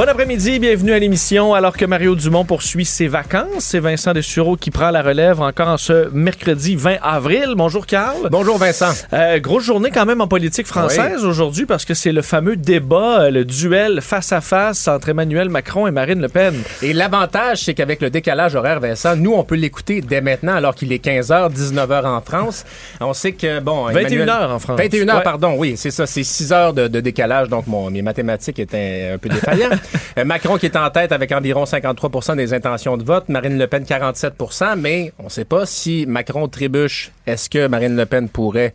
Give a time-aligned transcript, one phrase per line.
[0.00, 1.52] Bon après-midi, bienvenue à l'émission.
[1.52, 5.68] Alors que Mario Dumont poursuit ses vacances, c'est Vincent Dessureau qui prend la relève encore
[5.68, 7.52] en ce mercredi 20 avril.
[7.54, 8.30] Bonjour Carl.
[8.30, 8.92] Bonjour Vincent.
[9.12, 13.24] Euh, grosse journée quand même en politique française aujourd'hui parce que c'est le fameux débat,
[13.24, 16.54] euh, le duel face à face entre Emmanuel Macron et Marine Le Pen.
[16.80, 20.74] Et l'avantage, c'est qu'avec le décalage horaire, Vincent, nous, on peut l'écouter dès maintenant alors
[20.74, 22.64] qu'il est 15h, 19h en France.
[23.02, 23.90] On sait que, bon...
[23.90, 24.80] 21h en France.
[24.80, 25.22] 21h, ouais.
[25.22, 26.06] pardon, oui, c'est ça.
[26.06, 29.78] C'est 6 heures de, de, décalage, donc mon, mes mathématiques étaient un peu défaillantes.
[30.18, 33.66] Euh, Macron qui est en tête avec environ 53% des intentions de vote, Marine Le
[33.66, 37.12] Pen 47% mais on ne sait pas si Macron trébuche.
[37.26, 38.74] Est-ce que Marine Le Pen pourrait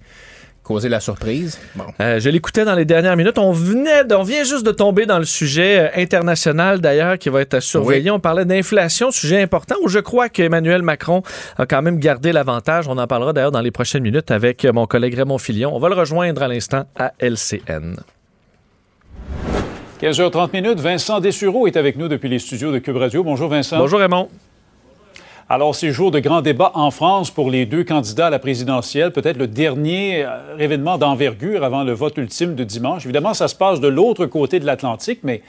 [0.63, 1.59] causer la surprise?
[1.75, 1.85] Bon.
[2.02, 3.38] Euh, je l'écoutais dans les dernières minutes.
[3.38, 7.41] On venait, on vient juste de tomber dans le sujet euh, international d'ailleurs qui va
[7.41, 8.09] être surveillé.
[8.09, 8.16] Oui.
[8.16, 11.22] On parlait d'inflation, sujet important où je crois qu'Emmanuel Macron
[11.57, 12.88] a quand même gardé l'avantage.
[12.88, 15.75] On en parlera d'ailleurs dans les prochaines minutes avec mon collègue Raymond Filion.
[15.75, 17.95] On va le rejoindre à l'instant à LCN.
[20.01, 23.23] 15h30 minutes, Vincent Dessureau est avec nous depuis les studios de Cube Radio.
[23.23, 23.77] Bonjour Vincent.
[23.77, 24.27] Bonjour Raymond.
[25.47, 29.11] Alors, c'est jour de grand débat en France pour les deux candidats à la présidentielle,
[29.11, 30.25] peut-être le dernier
[30.59, 33.05] événement d'envergure avant le vote ultime de dimanche.
[33.05, 35.43] Évidemment, ça se passe de l'autre côté de l'Atlantique, mais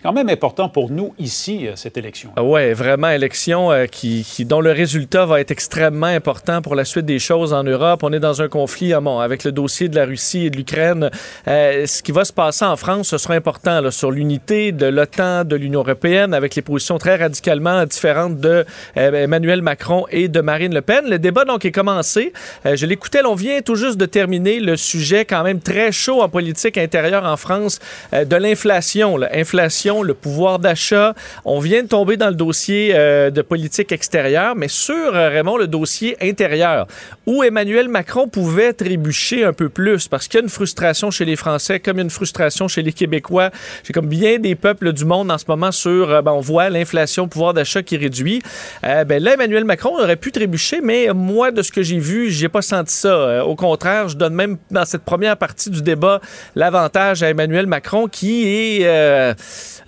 [0.00, 2.30] c'est quand même important pour nous ici, cette élection.
[2.40, 7.04] Oui, vraiment, élection euh, qui, dont le résultat va être extrêmement important pour la suite
[7.04, 8.00] des choses en Europe.
[8.02, 11.10] On est dans un conflit avec le dossier de la Russie et de l'Ukraine.
[11.46, 15.44] Euh, ce qui va se passer en France, ce sera important sur l'unité de l'OTAN,
[15.44, 18.64] de l'Union européenne, avec les positions très radicalement différentes de
[18.96, 21.10] euh, Emmanuel Macron et de Marine Le Pen.
[21.10, 22.32] Le débat, donc, est commencé.
[22.64, 26.22] Euh, je l'écoutais, on vient tout juste de terminer le sujet quand même très chaud
[26.22, 27.80] en politique intérieure en France
[28.14, 29.18] euh, de l'inflation.
[29.34, 31.14] Inflation le pouvoir d'achat.
[31.44, 35.56] On vient de tomber dans le dossier euh, de politique extérieure, mais sur, euh, Raymond,
[35.56, 36.86] le dossier intérieur,
[37.26, 41.24] où Emmanuel Macron pouvait trébucher un peu plus, parce qu'il y a une frustration chez
[41.24, 43.50] les Français, comme il y a une frustration chez les Québécois.
[43.84, 46.70] J'ai comme bien des peuples du monde en ce moment sur, euh, ben, on voit
[46.70, 48.42] l'inflation, pouvoir d'achat qui réduit.
[48.84, 52.30] Euh, ben là, Emmanuel Macron aurait pu trébucher, mais moi, de ce que j'ai vu,
[52.30, 53.44] j'ai pas senti ça.
[53.44, 56.20] Au contraire, je donne même dans cette première partie du débat
[56.54, 59.34] l'avantage à Emmanuel Macron, qui est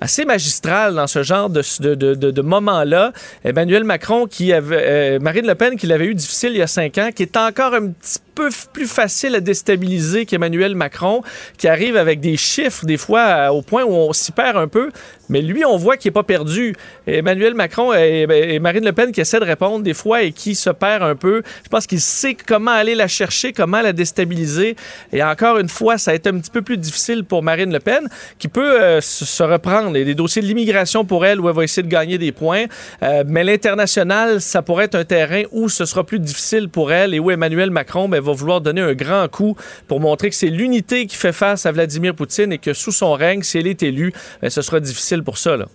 [0.02, 3.12] assez magistral dans ce genre de, de, de, de moment-là.
[3.44, 6.66] Emmanuel Macron, qui avait, euh, Marine Le Pen, qui l'avait eu difficile il y a
[6.66, 11.22] cinq ans, qui est encore un petit peu plus facile à déstabiliser qu'Emmanuel Macron,
[11.58, 14.90] qui arrive avec des chiffres, des fois, au point où on s'y perd un peu.
[15.28, 16.74] Mais lui, on voit qu'il n'est pas perdu.
[17.06, 20.54] Emmanuel Macron et, et, Marine Le Pen qui essaient de répondre des fois et qui
[20.54, 21.42] se perd un peu.
[21.64, 24.76] Je pense qu'il sait comment aller la chercher, comment la déstabiliser.
[25.12, 27.80] Et encore une fois, ça a été un petit peu plus difficile pour Marine Le
[27.80, 29.96] Pen, qui peut euh, se reprendre.
[29.96, 32.18] Il y a des dossiers de l'immigration pour elle où elle va essayer de gagner
[32.18, 32.64] des points.
[33.02, 37.14] Euh, mais l'international, ça pourrait être un terrain où ce sera plus difficile pour elle
[37.14, 39.56] et où Emmanuel Macron ben, va vouloir donner un grand coup
[39.88, 43.12] pour montrer que c'est l'unité qui fait face à Vladimir Poutine et que sous son
[43.12, 45.56] règne, si elle est élue, ben, ce sera difficile pour ça.
[45.56, 45.66] Là.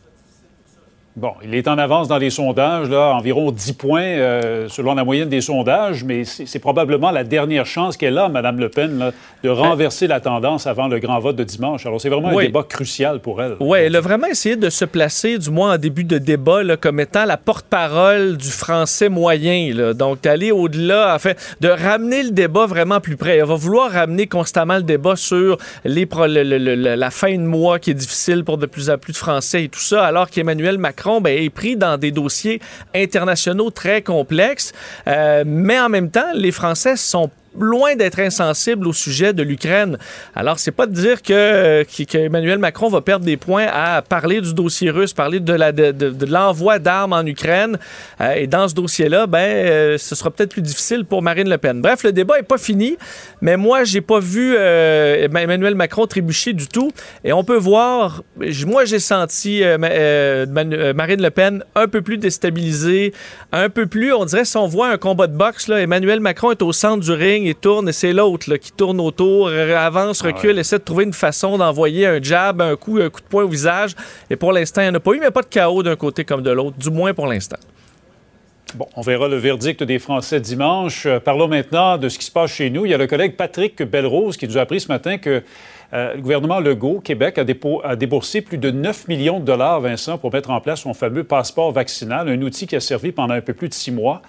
[1.17, 5.03] Bon, il est en avance dans les sondages, là, environ 10 points euh, selon la
[5.03, 9.11] moyenne des sondages, mais c'est probablement la dernière chance qu'elle a, Mme Le Pen, là,
[9.41, 11.88] de renverser la tendance avant le grand vote de dimanche.
[11.88, 12.44] Alors, c'est vraiment oui.
[12.44, 13.56] un débat crucial pour elle.
[13.59, 16.77] Oui, elle a vraiment essayé de se placer, du moins en début de débat, là,
[16.77, 19.73] comme étant la porte-parole du français moyen.
[19.73, 19.95] Là.
[19.95, 23.38] Donc, d'aller au-delà, en fait, de ramener le débat vraiment plus près.
[23.38, 27.41] Elle va vouloir ramener constamment le débat sur les pro le, le, la fin de
[27.41, 30.29] mois qui est difficile pour de plus en plus de Français et tout ça, alors
[30.29, 32.62] qu'Emmanuel Macron Ben, est pris dans des dossiers
[32.94, 34.73] internationaux très complexes.
[35.07, 39.97] Euh, mais en même temps, les Français sont loin d'être insensible au sujet de l'Ukraine.
[40.35, 44.41] Alors, c'est pas de dire que, que, Emmanuel Macron va perdre des points à parler
[44.41, 47.77] du dossier russe, parler de, l'envoi d'armes en Ukraine.
[48.21, 51.57] Euh, et dans ce dossier-là, ben, euh, ce sera peut-être plus difficile pour Marine Le
[51.57, 51.81] Pen.
[51.81, 52.98] Bref, le débat est pas fini,
[53.42, 56.92] mais moi, j'ai pas vu euh, Emmanuel Macron trébucher du tout.
[57.24, 58.24] Et on peut voir,
[58.65, 60.45] moi, j'ai senti euh,
[60.94, 63.13] Marine Le Pen un peu plus déstabilisée,
[63.51, 66.51] un peu plus, on dirait, si on voit un combat de boxe, là, Emmanuel Macron
[66.51, 70.51] est au centre du ring et tourne et c'est l'autre qui tourne autour, avance, recule,
[70.51, 70.59] ah ouais.
[70.61, 73.47] essaie de trouver une façon d'envoyer un jab, un coup, un coup de poing au
[73.47, 73.95] visage.
[74.29, 76.25] Et pour l'instant, il n'y en a pas eu, mais pas de chaos d'un côté
[76.25, 77.57] comme de l'autre, du moins pour l'instant.
[78.75, 81.05] Bon, on verra le verdict des Français dimanche.
[81.05, 82.85] Euh, parlons maintenant de ce qui se passe chez nous.
[82.85, 85.41] Il y a le collègue Patrick Belrose qui nous a appris ce matin que
[85.93, 87.45] euh, le gouvernement Legault, Québec, a,
[87.88, 91.23] a, déboursé plus de 9 millions de dollars, Vincent, pour mettre en place son fameux
[91.23, 94.21] passeport vaccinal, un outil qui a servi pendant un peu plus de six mois.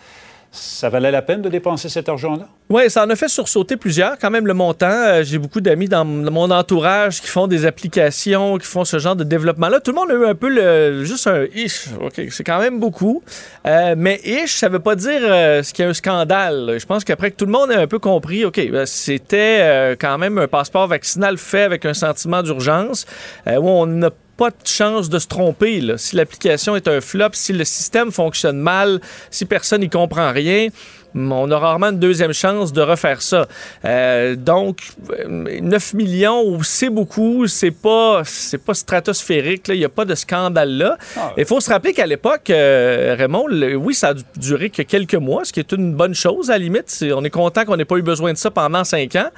[0.50, 2.48] Ça valait la peine de dépenser cet argent-là?
[2.70, 4.86] Oui, ça en a fait sursauter plusieurs, quand même, le montant.
[4.86, 9.14] Euh, j'ai beaucoup d'amis dans mon entourage qui font des applications, qui font ce genre
[9.14, 9.80] de développement-là.
[9.80, 11.88] Tout le monde a eu un peu le, juste un ish.
[12.00, 13.22] OK, c'est quand même beaucoup.
[13.66, 16.76] Euh, mais ish, ça veut pas dire euh, ce qu'il y a un scandale.
[16.78, 20.16] Je pense qu'après que tout le monde ait un peu compris, OK, ben, c'était quand
[20.16, 23.06] même un passeport vaccinal fait avec un sentiment d'urgence
[23.46, 25.82] où on n'a pas de chance de se tromper.
[25.98, 29.00] Si l'application est un flop, si le système fonctionne mal,
[29.30, 30.68] si personne n'y comprend rien,
[31.14, 33.46] on a rarement une deuxième chance de refaire ça.
[33.84, 34.90] Euh, donc,
[35.28, 40.76] 9 millions, c'est beaucoup, c'est pas, c'est pas stratosphérique, il n'y a pas de scandale
[40.76, 40.98] là.
[41.16, 41.32] Ah.
[41.36, 43.46] Il faut se rappeler qu'à l'époque, euh, Raymond,
[43.76, 46.58] oui, ça a duré que quelques mois, ce qui est une bonne chose à la
[46.58, 47.04] limite.
[47.14, 49.30] on est content qu'on n'ait pas eu besoin de ça pendant cinq ans.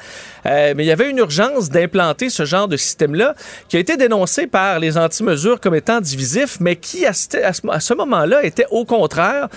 [0.46, 3.34] Euh, mais il y avait une urgence d'implanter ce genre de système-là
[3.68, 8.44] qui a été dénoncé par les anti-mesures comme étant divisif, mais qui, à ce moment-là,
[8.44, 9.48] était au contraire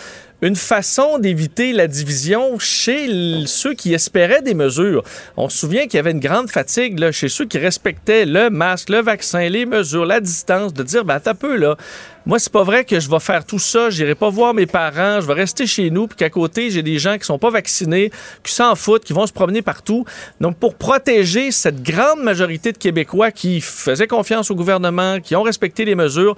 [0.43, 3.07] une façon d'éviter la division chez
[3.45, 5.01] ceux qui espéraient des mesures.
[5.37, 8.49] On se souvient qu'il y avait une grande fatigue là, chez ceux qui respectaient le
[8.49, 11.77] masque, le vaccin, les mesures, la distance, de dire, ben, t'as peu, là.
[12.25, 15.19] Moi, c'est pas vrai que je vais faire tout ça, j'irai pas voir mes parents,
[15.19, 18.11] je vais rester chez nous, puis qu'à côté, j'ai des gens qui sont pas vaccinés,
[18.43, 20.05] qui s'en foutent, qui vont se promener partout.
[20.39, 25.41] Donc, pour protéger cette grande majorité de Québécois qui faisaient confiance au gouvernement, qui ont
[25.41, 26.37] respecté les mesures,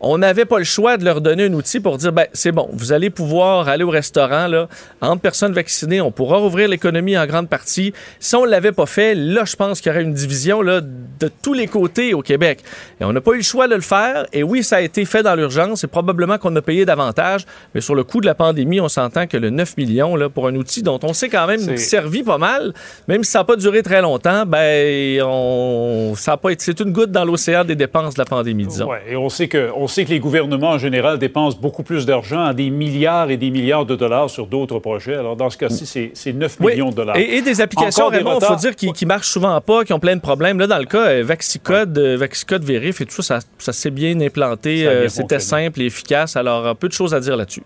[0.00, 2.68] on n'avait pas le choix de leur donner un outil pour dire ben c'est bon,
[2.72, 4.68] vous allez pouvoir aller au restaurant là,
[5.00, 7.92] entre personnes vaccinées, on pourra rouvrir l'économie en grande partie.
[8.20, 11.30] Si on l'avait pas fait, là je pense qu'il y aurait une division là de
[11.42, 12.60] tous les côtés au Québec.
[13.00, 15.04] Et on n'a pas eu le choix de le faire et oui, ça a été
[15.04, 18.34] fait dans l'urgence et probablement qu'on a payé davantage, mais sur le coût de la
[18.34, 21.46] pandémie, on s'entend que le 9 millions là pour un outil dont on sait quand
[21.46, 22.74] même servi pas mal,
[23.08, 26.80] même si ça n'a pas duré très longtemps, ben on ça a pas été c'est
[26.80, 28.88] une goutte dans l'océan des dépenses de la pandémie disons.
[28.88, 32.06] Ouais, et on sait que on sait que les gouvernements en général dépensent beaucoup plus
[32.06, 35.14] d'argent, des milliards et des milliards de dollars sur d'autres projets.
[35.14, 37.16] Alors, dans ce cas-ci, c'est 9 millions de dollars.
[37.16, 40.20] Et, des applications, il faut dire, qui, qui, marchent souvent pas, qui ont plein de
[40.20, 40.58] problèmes.
[40.58, 44.20] Là, dans le cas, euh, Vaxicode, euh, Vaxicode Vérif et tout ça, ça, s'est bien
[44.20, 44.86] implanté.
[44.86, 46.36] Euh, c'était simple et efficace.
[46.36, 47.62] Alors, peu de choses à dire là-dessus.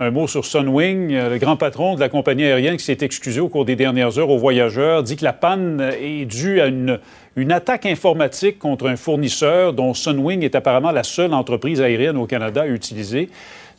[0.00, 3.48] Un mot sur Sunwing, le grand patron de la compagnie aérienne qui s'est excusé au
[3.48, 6.98] cours des dernières heures aux voyageurs, dit que la panne est due à une
[7.36, 12.26] une attaque informatique contre un fournisseur dont Sunwing est apparemment la seule entreprise aérienne au
[12.26, 13.30] Canada à utiliser.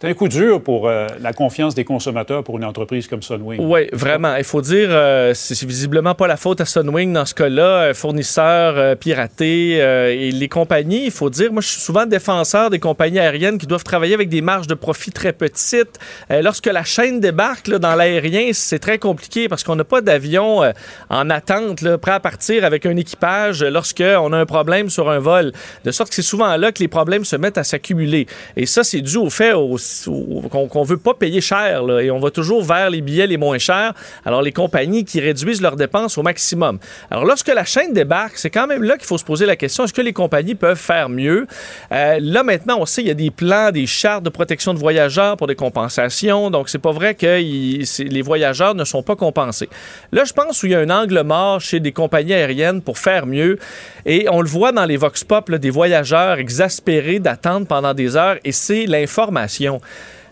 [0.04, 3.62] C'est un coup dur pour euh, la confiance des consommateurs pour une entreprise comme Sunwing.
[3.62, 4.36] Oui, vraiment.
[4.36, 8.74] Il faut dire, euh, c'est visiblement pas la faute à Sunwing dans ce cas-là, fournisseur
[8.76, 11.06] euh, piraté et les compagnies.
[11.06, 14.28] Il faut dire, moi, je suis souvent défenseur des compagnies aériennes qui doivent travailler avec
[14.28, 15.98] des marges de profit très petites.
[16.30, 20.64] lorsque la chaîne débarque dans l'aérien, c'est très compliqué parce qu'on n'a pas d'avion
[21.10, 25.54] en attente, prêt à partir avec un équipage lorsqu'on a un problème sur un vol.
[25.86, 28.28] De sorte que c'est souvent là que les problèmes se mettent à s'accumuler.
[28.58, 32.20] Et ça, c'est dû au fait aussi qu'on ne veut pas payer cher et on
[32.20, 33.94] va toujours vers les billets les moins chers.
[34.26, 36.80] Alors les compagnies qui réduisent leurs dépenses au maximum.
[37.12, 39.84] Alors lorsque la chaîne débarque, c'est quand même là qu'il faut se poser la question
[39.84, 41.48] est-ce que les compagnies peuvent faire mieux?
[41.92, 44.80] Euh, Là maintenant, on sait qu'il y a des plans, des chartes de protection de
[44.80, 46.50] voyageurs pour des compensations.
[46.50, 49.70] Donc c'est pas vrai que les voyageurs ne sont pas compensés.
[50.12, 53.26] Là, je pense qu'il y a un angle mort chez des compagnies aériennes pour faire
[53.26, 53.60] mieux.
[54.06, 58.38] Et on le voit dans les vox pop des voyageurs exaspérés d'attendre pendant des heures.
[58.44, 59.82] Et c'est l'information.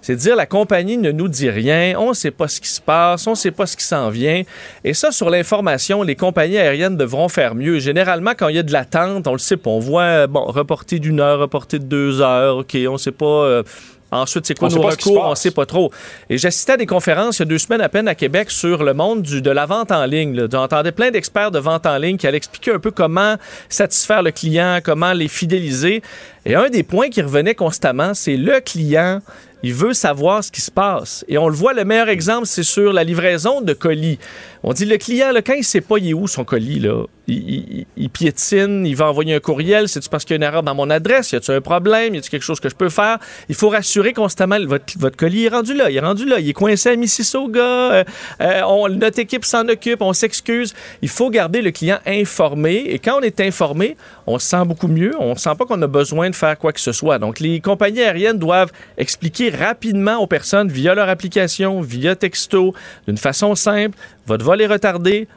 [0.02, 2.82] C'est dire la compagnie ne nous dit rien, on ne sait pas ce qui se
[2.82, 4.42] passe, on ne sait pas ce qui s'en vient.
[4.84, 7.80] Et ça, sur l'information, les compagnies aériennes devront faire mieux.
[7.80, 9.70] Généralement, quand il y a de l'attente, on le sait pas.
[9.70, 13.26] On voit, bon, reporter d'une heure, reporter de deux heures, OK, on ne sait pas.
[13.26, 13.64] Euh,
[14.12, 15.24] ensuite, c'est quoi nos recours?
[15.24, 15.92] On ne sait pas trop.
[16.32, 18.84] Et j'assistais à des conférences il y a deux semaines à peine à Québec sur
[18.84, 20.48] le monde du, de la vente en ligne.
[20.52, 23.36] J'entendais plein d'experts de vente en ligne qui allaient expliquer un peu comment
[23.70, 26.02] satisfaire le client, comment les fidéliser.
[26.46, 29.22] Et un des points qui revenait constamment, c'est le client
[29.64, 31.24] il veut savoir ce qui se passe.
[31.28, 34.18] Et on le voit, le meilleur exemple, c'est sur la livraison de colis.
[34.64, 36.80] On dit le client, là, quand il ne sait pas il est où son colis,
[36.80, 39.88] là, il, piétine, il va envoyer un courriel.
[39.88, 41.32] C'est-tu parce qu'il y a une erreur dans mon adresse?
[41.32, 42.16] Y a-t-il un problème?
[42.16, 43.20] Y a-t-il quelque chose que je peux faire?
[43.48, 45.90] Il faut rassurer constamment votre, votre colis est rendu là.
[45.90, 46.40] Il est rendu là.
[46.40, 47.62] Il est coincé à Mississauga.
[47.62, 48.04] Euh,
[48.42, 50.02] euh, notre équipe s'en occupe.
[50.02, 50.74] On s'excuse.
[51.02, 52.84] Il faut garder le client informé.
[52.88, 53.96] Et quand on est informé,
[54.28, 55.14] on se sent beaucoup mieux.
[55.20, 57.20] On ne sent pas qu'on a besoin de faire quoi que ce soit.
[57.20, 62.74] Donc, les compagnies aériennes doivent expliquer rapidement aux personnes via leur application, via texto,
[63.08, 65.28] d'une façon simple, votre vol est retardé,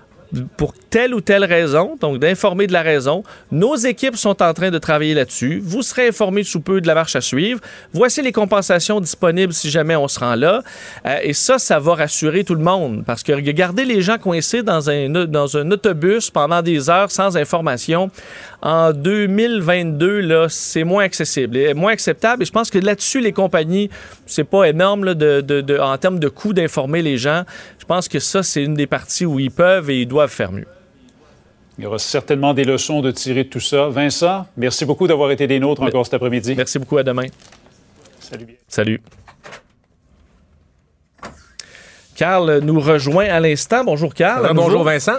[0.57, 3.23] pour telle ou telle raison, donc d'informer de la raison.
[3.51, 5.61] Nos équipes sont en train de travailler là-dessus.
[5.63, 7.61] Vous serez informés sous peu de la marche à suivre.
[7.93, 10.63] Voici les compensations disponibles si jamais on se rend là.
[11.07, 14.63] Euh, et ça, ça va rassurer tout le monde parce que garder les gens coincés
[14.63, 18.11] dans un, dans un autobus pendant des heures sans information
[18.65, 22.43] en 2022, là, c'est moins accessible, et moins acceptable.
[22.43, 23.91] Et je pense que là-dessus, les compagnies,
[24.25, 27.43] c'est pas énorme en termes de coût d'informer les gens.
[27.79, 30.53] Je pense que ça, c'est une des parties où ils peuvent et ils doivent faire
[30.53, 30.67] mieux.
[31.79, 33.89] Il y aura certainement des leçons de tirer de tout ça.
[33.89, 36.55] Vincent, merci beaucoup d'avoir été des nôtres encore cet après-midi.
[36.57, 36.99] Merci beaucoup.
[36.99, 37.27] À demain.
[38.21, 38.45] Salut.
[38.45, 38.57] Bien.
[38.69, 39.03] Salut.
[42.15, 43.85] Carl nous rejoint à l'instant.
[43.85, 44.49] Bonjour, Carl.
[44.55, 45.19] bonjour, Vincent.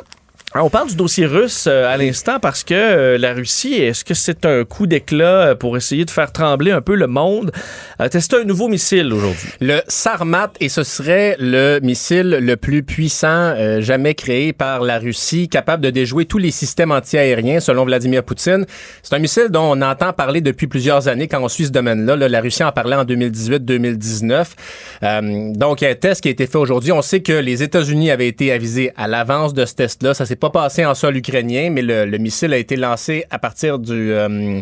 [0.64, 4.14] On parle du dossier russe euh, à l'instant parce que euh, la Russie, est-ce que
[4.14, 7.52] c'est un coup d'éclat euh, pour essayer de faire trembler un peu le monde?
[8.00, 9.50] A un nouveau missile aujourd'hui?
[9.60, 15.50] Le Sarmat, et ce serait le missile le plus puissant jamais créé par la Russie,
[15.50, 18.66] capable de déjouer tous les systèmes antiaériens, selon Vladimir Poutine.
[19.04, 22.16] C'est un missile dont on entend parler depuis plusieurs années quand on suit ce domaine-là.
[22.16, 25.54] la Russie en parlait en 2018-2019.
[25.54, 26.92] donc, il y a un test qui a été fait aujourd'hui.
[26.92, 30.14] On sait que les États-Unis avaient été avisés à l'avance de ce test-là.
[30.14, 33.80] Ça s'est pas passé en sol ukrainien, mais le, missile a été lancé à partir
[33.80, 34.62] du, euh,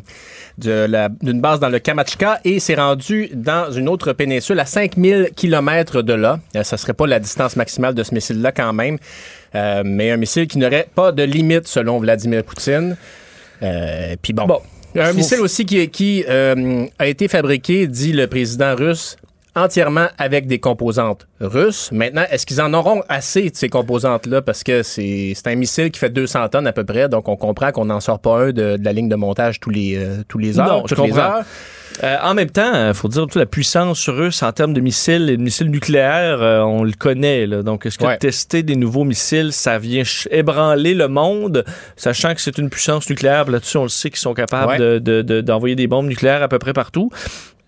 [0.57, 6.01] d'une base dans le Kamachka et s'est rendu dans une autre péninsule à 5000 km
[6.01, 6.39] de là.
[6.55, 8.97] Euh, ça serait pas la distance maximale de ce missile-là quand même,
[9.55, 12.97] euh, mais un missile qui n'aurait pas de limite selon Vladimir Poutine.
[14.21, 14.61] Puis bon.
[14.95, 19.17] Un missile aussi qui, qui a été fabriqué, dit le président russe,
[19.55, 21.91] entièrement avec des composantes russes.
[21.91, 24.41] Maintenant, est-ce qu'ils en auront assez de ces composantes-là?
[24.41, 27.71] Parce que c'est un missile qui fait 200 tonnes à peu près, donc on comprend
[27.71, 30.59] qu'on n'en sort pas un de, la ligne de montage tous les, euh, tous les
[30.59, 30.67] heures.
[30.67, 31.41] Non, je comprends.
[32.01, 34.81] Euh, en même temps, il euh, faut dire toute la puissance russe en termes de
[34.81, 37.45] missiles et de missiles nucléaires, on le connaît.
[37.45, 37.61] Là.
[37.61, 41.63] Donc, est-ce que tester des nouveaux missiles, ça vient ébranler le monde,
[41.95, 43.47] sachant que c'est une puissance nucléaire?
[43.47, 46.73] Là-dessus, on le sait qu'ils sont capables d'envoyer de, des bombes nucléaires à peu près
[46.73, 47.11] partout.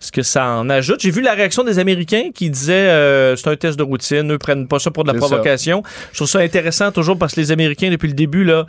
[0.00, 1.00] Est-ce que ça en ajoute?
[1.00, 4.38] J'ai vu la réaction des Américains qui disaient euh, c'est un test de routine, eux
[4.38, 5.82] prennent pas ça pour de la provocation.
[6.12, 8.66] Je trouve ça intéressant toujours parce que les Américains, depuis le début, là,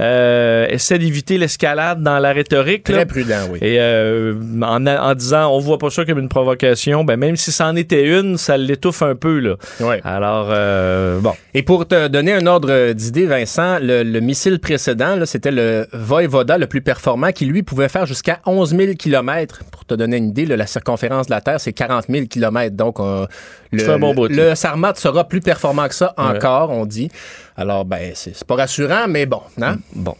[0.00, 2.84] euh, essaient d'éviter l'escalade dans la rhétorique.
[2.84, 3.58] Très prudent, oui.
[3.60, 7.52] Et euh, en, en, disant on voit pas ça comme une provocation, ben même si
[7.52, 9.38] c'en était une, ça l'étouffe un peu.
[9.38, 9.56] Là.
[9.80, 10.00] Ouais.
[10.02, 11.34] Alors, euh, bon.
[11.52, 16.56] Et pour te donner un ordre d'idée, Vincent, le, le missile précédent, c'était le Voivoda
[16.56, 19.60] le plus performant qui, lui, pouvait faire jusqu'à 11 000 km.
[19.70, 22.74] Pour te donner une idée, là, la circonférence de la Terre, c'est 40 000 km.
[22.74, 23.26] Donc, euh,
[23.72, 27.10] le, le, Sarmat sera plus performant que ça encore, on dit.
[27.56, 29.42] Alors, ben, c'est pas rassurant, mais bon.
[29.60, 29.76] Hein?
[29.94, 30.16] Bon.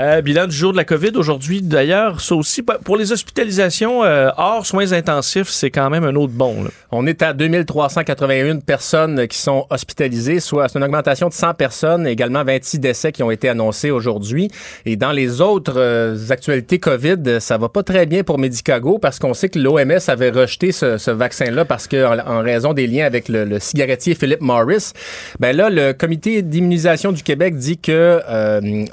[0.00, 1.60] Euh, bilan du jour de la COVID aujourd'hui.
[1.60, 6.32] D'ailleurs, ça aussi, pour les hospitalisations euh, hors soins intensifs, c'est quand même un autre
[6.32, 6.66] bon.
[6.92, 12.06] On est à 2381 personnes qui sont hospitalisées, soit c'est une augmentation de 100 personnes,
[12.06, 14.52] également 26 décès qui ont été annoncés aujourd'hui.
[14.86, 19.18] Et dans les autres euh, actualités COVID, ça va pas très bien pour Medicago parce
[19.18, 23.28] qu'on sait que l'OMS avait rejeté ce, vaccin-là parce que en, raison des liens avec
[23.28, 24.92] le, cigarettier Philip Morris.
[25.40, 28.20] Ben là, le comité d'immunisation du Québec dit que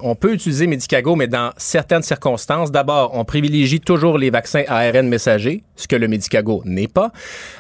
[0.02, 2.72] on peut utiliser Medicago, mais dans certaines circonstances.
[2.72, 7.12] D'abord, on privilégie toujours les vaccins ARN messagers, ce que le Medicago n'est pas.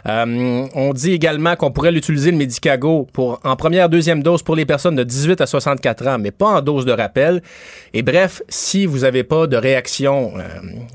[0.07, 4.55] Euh, on dit également qu'on pourrait l'utiliser, le Medicago, pour, en première, deuxième dose pour
[4.55, 7.41] les personnes de 18 à 64 ans, mais pas en dose de rappel.
[7.93, 10.41] Et bref, si vous n'avez pas de réaction euh,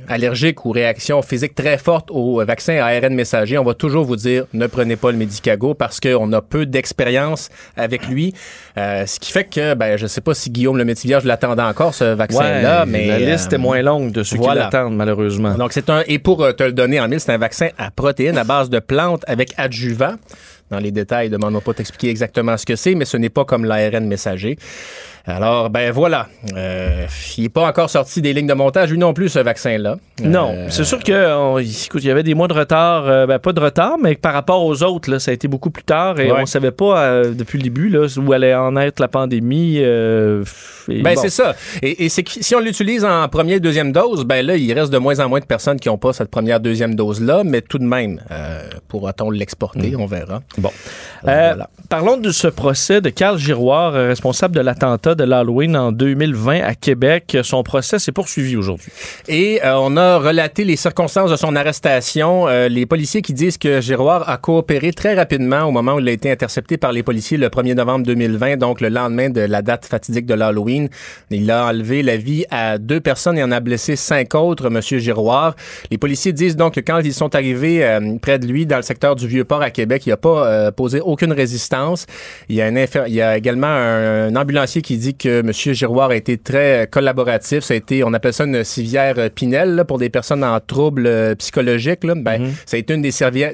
[0.09, 4.47] allergique ou réaction physique très forte au vaccin ARN messager, on va toujours vous dire
[4.53, 8.35] ne prenez pas le Medicago parce qu'on a peu d'expérience avec lui.
[8.79, 11.63] Euh, ce qui fait que, ben, je sais pas si Guillaume le Métivier, je l'attendais
[11.63, 13.07] encore, ce vaccin-là, mais...
[13.07, 15.55] La liste est moins longue de ceux qui l'attendent, malheureusement.
[15.55, 16.03] Donc, c'est un...
[16.07, 18.79] Et pour te le donner en mille, c'est un vaccin à protéines à base de
[18.79, 20.15] plantes avec adjuvant.
[20.71, 23.65] Dans les détails, demande-moi pas t'expliquer exactement ce que c'est, mais ce n'est pas comme
[23.65, 24.57] l'ARN messager.
[25.31, 26.27] Alors, ben voilà.
[26.57, 27.07] Euh,
[27.37, 29.97] il n'est pas encore sorti des lignes de montage, lui non plus, ce vaccin-là.
[30.23, 33.53] Non, euh, c'est sûr que, il y avait des mois de retard, euh, ben, pas
[33.53, 36.31] de retard, mais par rapport aux autres, là, ça a été beaucoup plus tard et
[36.33, 39.79] on ne savait pas depuis le début là, où allait en être la pandémie.
[39.81, 41.55] ben c'est ça.
[41.83, 45.19] Et, c'est si on l'utilise en première, deuxième dose, ben là, il reste de moins
[45.21, 48.21] en moins de personnes qui n'ont pas cette première, deuxième dose-là, mais tout de même,
[48.89, 49.93] pourra-t-on l'exporter?
[49.93, 50.01] Mm.
[50.01, 50.41] On verra.
[50.59, 50.71] Bon.
[51.89, 56.75] Parlons de ce procès de Carl Giroir, responsable de l'attentat de l'Halloween en 2020 à
[56.75, 57.37] Québec.
[57.43, 58.91] Son procès s'est poursuivi aujourd'hui.
[59.29, 62.49] Et euh, on a relaté les circonstances de son arrestation.
[62.49, 66.09] Euh, les policiers qui disent que Giroir a coopéré très rapidement au moment où il
[66.09, 69.61] a été intercepté par les policiers le 1er novembre 2020, donc le lendemain de la
[69.61, 70.89] date fatidique de l'Halloween.
[71.31, 74.99] Il a enlevé la vie à deux personnes et en a blessé cinq autres, Monsieur
[74.99, 75.55] Giroir.
[75.91, 78.83] Les policiers disent donc que quand ils sont arrivés euh, près de lui dans le
[78.83, 82.07] secteur du Vieux-Port à Québec, il n'a pas posé aucune résistance.
[82.49, 85.53] Il y a, un il y a également un, un ambulancier qui dit que M.
[85.53, 87.65] Giroir a été très collaboratif.
[87.65, 92.05] Ça a été, on appelle ça une civière Pinel pour des personnes en troubles psychologiques.
[92.05, 92.15] Là.
[92.17, 92.51] Ben, mm-hmm.
[92.67, 93.11] Ça a été une des,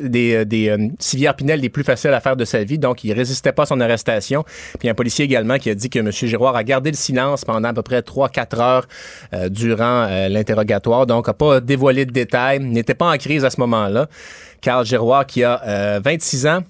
[0.09, 2.79] des, des civières Pinel les plus faciles à faire de sa vie.
[2.79, 4.45] Donc, il résistait pas à son arrestation.
[4.79, 6.11] Puis un policier également qui a dit que M.
[6.11, 8.87] Giroir a gardé le silence pendant à peu près 3-4 heures
[9.51, 11.07] durant l'interrogatoire.
[11.07, 14.09] Donc, n'a pas dévoilé de détails, n'était pas en crise à ce moment-là.
[14.61, 16.61] Carl Giroir, qui a 26 ans,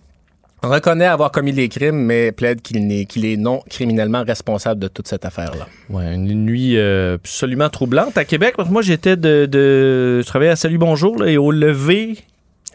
[0.68, 4.88] reconnaît avoir commis les crimes, mais plaide qu'il est, qu'il est non criminellement responsable de
[4.88, 5.66] toute cette affaire-là.
[5.90, 8.54] Ouais, une nuit euh, absolument troublante à Québec.
[8.70, 12.18] Moi, j'étais de, de, je travaillais à Salut Bonjour et au lever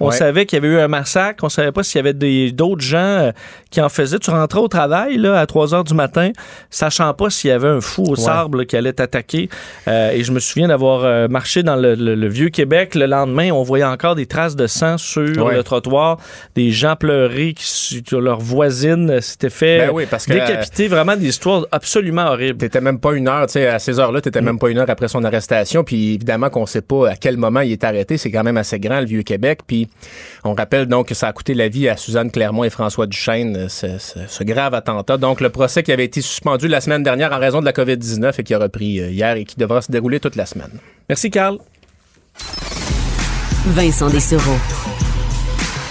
[0.01, 1.43] on savait qu'il y avait eu un massacre.
[1.43, 3.31] On savait pas s'il y avait d'autres gens euh,
[3.69, 4.19] qui en faisaient.
[4.19, 6.31] Tu rentrais au travail là, à 3 heures du matin,
[6.69, 9.49] sachant pas s'il y avait un fou au sable qui allait t'attaquer.
[9.87, 12.95] Euh, et je me souviens d'avoir euh, marché dans le, vieux Québec.
[12.95, 16.17] Le lendemain, on voyait encore des traces de sang sur le trottoir,
[16.55, 20.87] des gens pleurés qui, leur voisine s'était fait ben décapiter.
[20.87, 22.57] Vraiment des histoires absolument horribles.
[22.57, 24.45] T'étais même pas une heure, tu sais, à ces heures-là, t'étais mm.
[24.45, 25.83] même pas une heure après son arrestation.
[25.83, 28.17] Puis évidemment qu'on sait pas à quel moment il est arrêté.
[28.17, 29.61] C'est quand même assez grand, le vieux Québec.
[29.65, 29.87] Puis
[30.43, 33.55] on rappelle donc que ça a coûté la vie à Suzanne Clermont et François Duchesne,
[33.57, 35.17] euh, ce, grave attentat.
[35.17, 38.33] Donc, le procès qui avait été suspendu la semaine dernière en raison de la COVID-19
[38.39, 40.71] et qui a repris euh, hier et qui devra se dérouler toute la semaine.
[41.09, 41.57] Merci, Carl.
[43.67, 44.57] Vincent Dessereau.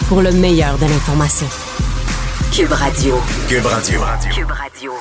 [0.08, 1.46] Pour le meilleur de l'information.
[2.52, 3.14] Cube Radio.
[3.48, 4.00] Cube Radio.
[4.34, 4.92] Cube Radio.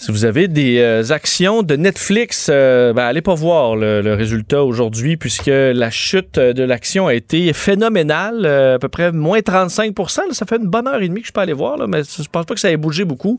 [0.00, 4.62] Si vous avez des euh, actions de Netflix, euh, ben, allez pas voir le, résultat
[4.62, 10.20] aujourd'hui puisque la chute de l'action a été phénoménale, euh, à peu près moins 35%
[10.30, 12.28] Ça fait une bonne heure et demie que je peux aller voir, là, mais je
[12.30, 13.38] pense pas que ça ait bougé beaucoup.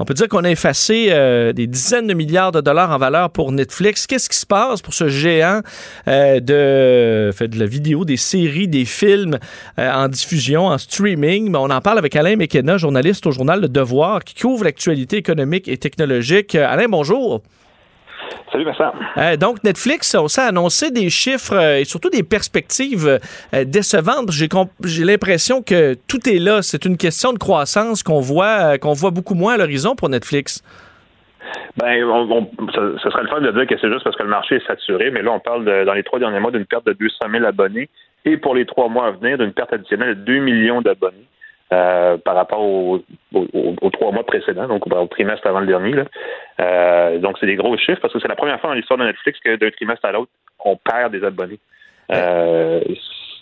[0.00, 1.12] On peut dire qu'on a effacé
[1.54, 4.08] des dizaines de milliards de dollars en valeur pour Netflix.
[4.08, 5.60] Qu'est-ce qui se passe pour ce géant
[6.06, 9.38] de la vidéo, des séries, des films
[9.78, 11.54] en diffusion, en streaming?
[11.54, 15.68] on en parle avec Alain McKenna, journaliste au journal Le Devoir, qui couvre l'actualité économique
[15.68, 17.42] et technologique Alain, bonjour.
[18.52, 18.92] Salut Vincent.
[19.16, 23.18] Euh, donc Netflix on s'est annoncé des chiffres euh, et surtout des perspectives
[23.54, 24.30] euh, décevantes.
[24.30, 26.62] J'ai, l'impression que tout est là.
[26.62, 30.62] C'est une question de croissance qu'on voit qu'on voit beaucoup moins à l'horizon pour Netflix.
[31.76, 32.02] Ben,
[32.74, 35.10] ce serait le fun de dire que c'est juste parce que le marché est saturé,
[35.10, 37.88] mais là, on parle dans les trois derniers mois d'une perte de 200 000 abonnés
[38.24, 41.26] et pour les trois mois à venir d'une perte additionnelle de 2 millions d'abonnés.
[41.72, 43.00] Euh, par rapport aux,
[43.92, 45.94] trois mois précédents, donc au, trimestre avant le dernier.
[46.60, 49.04] Euh, donc, c'est des gros chiffres parce que c'est la première fois dans l'histoire de
[49.04, 50.32] Netflix que d'un trimestre à l'autre,
[50.64, 51.60] on perd des abonnés.
[52.10, 52.80] Euh,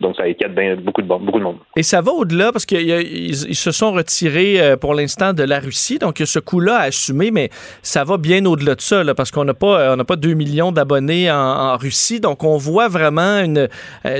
[0.02, 1.56] donc, ça inquiète beaucoup, de, beaucoup de monde.
[1.74, 5.98] Et ça va au-delà parce qu'ils se sont retirés pour l'instant de la Russie.
[5.98, 7.48] Donc, il y a ce coût-là à assumer, mais
[7.80, 11.30] ça va bien au-delà de ça parce qu'on n'a pas, on pas 2 millions d'abonnés
[11.30, 12.20] en, Russie.
[12.20, 13.68] Donc, on voit vraiment une,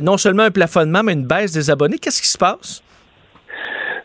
[0.02, 1.98] non seulement un plafonnement, mais une baisse des abonnés.
[1.98, 2.82] Qu'est-ce qui se passe?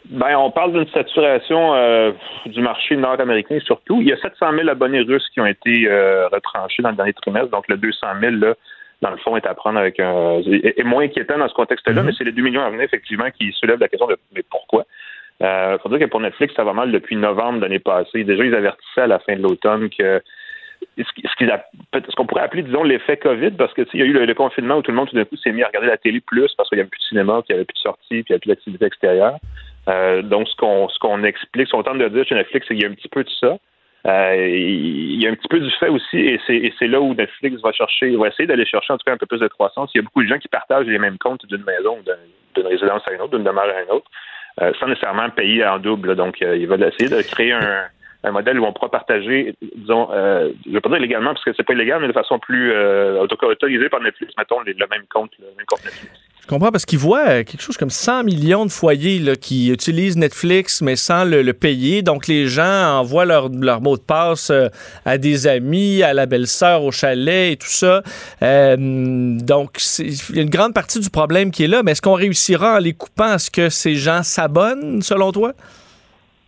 [0.09, 2.11] Ben, on parle d'une saturation euh,
[2.45, 4.01] du marché nord-américain surtout.
[4.01, 7.13] Il y a 700 000 abonnés russes qui ont été euh, retranchés dans le dernier
[7.13, 8.53] trimestre, donc le 200 000, là,
[9.01, 10.41] dans le fond, est à prendre avec un...
[10.41, 12.05] est moins inquiétant dans ce contexte-là, mm-hmm.
[12.05, 14.85] mais c'est les 2 millions à venir, effectivement, qui soulèvent la question de mais pourquoi?
[15.39, 18.23] Il euh, faut dire que pour Netflix, ça va mal depuis novembre de l'année passée.
[18.23, 20.21] Déjà, ils avertissaient à la fin de l'automne que
[20.97, 24.77] ce qu'on pourrait appeler, disons, l'effet COVID, parce que il y a eu le, confinement
[24.77, 26.69] où tout le monde tout d'un coup s'est mis à regarder la télé plus parce
[26.69, 28.33] qu'il n'y avait plus de cinéma, qu'il n'y avait plus de sorties, puis il n'y
[28.33, 29.37] avait plus d'activité extérieure.
[29.89, 32.75] Euh, donc, ce qu'on ce qu'on explique, ce qu'on tente de dire chez Netflix, c'est
[32.75, 33.57] qu'il y a un petit peu de ça.
[34.05, 36.39] Euh, il y a un petit peu du fait aussi, et
[36.77, 39.25] c'est là où Netflix va chercher, va essayer d'aller chercher en tout cas un peu
[39.25, 39.91] plus de croissance.
[39.93, 41.99] Il y a beaucoup de gens qui partagent les mêmes comptes d'une maison,
[42.55, 44.09] d'une résidence à une autre, d'une demeure à une autre,
[44.61, 46.15] euh, sans nécessairement payer en double.
[46.15, 47.85] Donc, ils veulent essayer de créer un,
[48.23, 51.43] un modèle où on pourra partager, disons, euh, je ne vais pas dire légalement parce
[51.43, 55.05] que c'est pas illégal, mais de façon plus euh, autorisée par Netflix, mettons, le même
[55.11, 56.13] compte, le même compte Netflix.
[56.43, 59.71] Je comprends parce qu'ils voient euh, quelque chose comme 100 millions de foyers là, qui
[59.71, 62.01] utilisent Netflix mais sans le, payer.
[62.01, 64.67] Donc les gens envoient leur, leur mot de passe euh,
[65.05, 68.03] à des amis, à la belle-sœur au chalet et tout ça.
[68.41, 71.81] Euh, donc il y a une grande partie du problème qui est là.
[71.81, 73.23] Mais est-ce qu'on réussira en les coupant?
[73.23, 75.53] À ce que ces gens s'abonnent selon toi?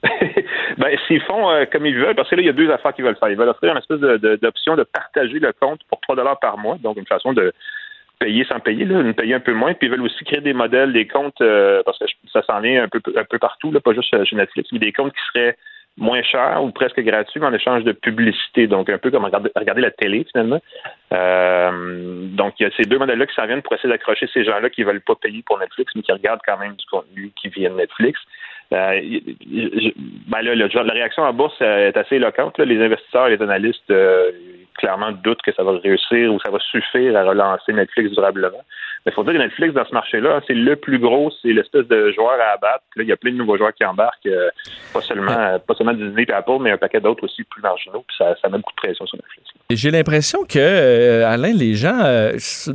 [0.77, 3.05] ben, s'ils font comme ils veulent, parce que là, il y a deux affaires qu'ils
[3.05, 3.29] veulent faire.
[3.29, 6.57] Ils veulent offrir une espèce d'option de, de, partager le compte pour 3 dollars par
[6.57, 7.53] mois, donc une façon de,
[8.19, 10.93] payer sans payer, là, payer un peu moins, puis ils veulent aussi créer des modèles,
[10.93, 13.93] des comptes, euh, parce que ça s'en vient un peu, un peu partout, là, pas
[13.93, 15.57] juste chez Netflix, mais des comptes qui seraient
[15.97, 19.91] moins chers ou presque gratuits, en échange de publicité, donc un peu comme regarder, la
[19.91, 20.61] télé finalement.
[21.13, 24.43] Euh, donc il y a ces deux modèles-là qui s'en viennent pour essayer d'accrocher ces
[24.43, 27.47] gens-là qui veulent pas payer pour Netflix, mais qui regardent quand même du contenu qui
[27.47, 28.19] vient de Netflix.
[28.73, 28.99] Euh,
[30.27, 32.57] ben là, la réaction en bourse est assez éloquente.
[32.59, 33.93] Les investisseurs, les analystes
[34.77, 38.63] clairement doutent que ça va réussir ou ça va suffire à relancer Netflix durablement.
[39.07, 42.11] Il faut dire que Netflix, dans ce marché-là, c'est le plus gros, c'est l'espèce de
[42.13, 42.83] joueur à abattre.
[42.95, 44.49] là, il y a plein de nouveaux joueurs qui embarquent, euh,
[44.93, 48.03] pas seulement euh, pas seulement Disney et Apple, mais un paquet d'autres aussi plus marginaux,
[48.07, 49.47] puis ça, ça met beaucoup de pression sur Netflix.
[49.69, 51.99] J'ai l'impression que, euh, Alain, les gens,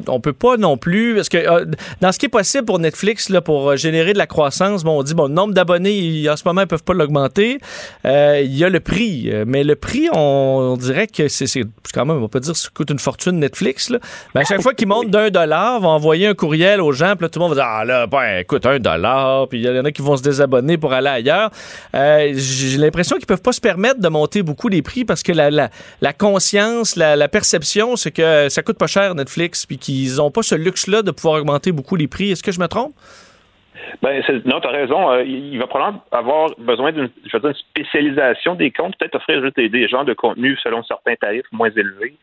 [0.06, 1.38] on peut pas non plus, parce que
[2.00, 5.02] dans ce qui est possible pour Netflix, là, pour générer de la croissance, bon, on
[5.02, 7.58] dit, bon, le nombre d'abonnés, en ce moment, ils peuvent pas l'augmenter.
[8.04, 12.28] Il y a le prix, mais le prix, on, dirait que c'est quand même, on
[12.28, 13.98] peut dire, ça coûte une fortune Netflix, là.
[14.34, 17.24] Mais à chaque fois qu'ils montent d'un dollar, vont envoyer un courriel aux gens, puis
[17.24, 19.78] là, tout le monde va dire Ah là, ben, écoute, un dollar, puis il y
[19.78, 21.50] en a qui vont se désabonner pour aller ailleurs.
[21.94, 25.32] Euh, j'ai l'impression qu'ils peuvent pas se permettre de monter beaucoup les prix parce que
[25.32, 30.30] la, la, conscience, la, perception, c'est que ça coûte pas cher Netflix, puis qu'ils ont
[30.30, 32.30] pas ce luxe-là de pouvoir augmenter beaucoup les prix.
[32.30, 32.92] Est-ce que je me trompe?
[34.02, 35.10] Ben, non, tu raison.
[35.10, 37.10] Euh, il va probablement avoir besoin d'une
[37.54, 42.14] spécialisation des comptes, peut-être offrir juste des, genres de contenus selon certains tarifs moins élevés.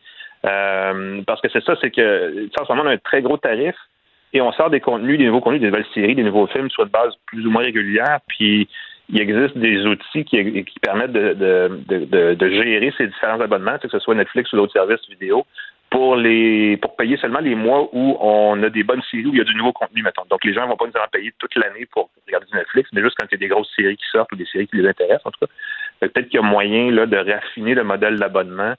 [0.46, 3.36] Euh, parce que c'est ça, c'est que en ce moment, on a un très gros
[3.36, 3.74] tarif
[4.32, 6.84] et on sort des contenus, des nouveaux contenus, des nouvelles séries, des nouveaux films, soit
[6.84, 8.20] de base plus ou moins régulière.
[8.28, 8.68] Puis
[9.08, 13.88] il existe des outils qui, qui permettent de, de, de, gérer ces différents abonnements, que
[13.88, 15.46] ce soit Netflix ou d'autres services vidéo,
[15.90, 19.38] pour les pour payer seulement les mois où on a des bonnes séries où il
[19.38, 20.24] y a du nouveau contenu, mettons.
[20.28, 22.90] Donc les gens ne vont pas nous en payer toute l'année pour regarder du Netflix,
[22.92, 24.76] mais juste quand il y a des grosses séries qui sortent ou des séries qui
[24.76, 25.52] les intéressent, en tout cas.
[26.00, 28.74] Peut-être qu'il y a moyen là, de raffiner le modèle d'abonnement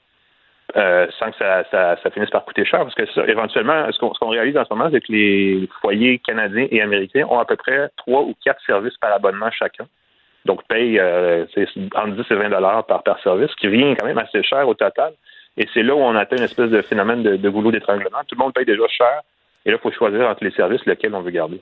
[0.76, 2.80] euh, sans que ça, ça, ça, finisse par coûter cher.
[2.80, 6.66] Parce que ça, éventuellement, ce qu'on réalise en ce moment, c'est que les foyers canadiens
[6.70, 9.86] et américains ont à peu près trois ou quatre services par abonnement chacun.
[10.44, 11.44] Donc, payent euh,
[11.94, 14.66] entre 10 et 20 dollars par, par service, ce qui vient quand même assez cher
[14.66, 15.12] au total.
[15.56, 18.18] Et c'est là où on atteint une espèce de phénomène de, de goulot d'étranglement.
[18.26, 19.20] Tout le monde paye déjà cher.
[19.66, 21.60] Et là, il faut choisir entre les services lesquels on veut garder.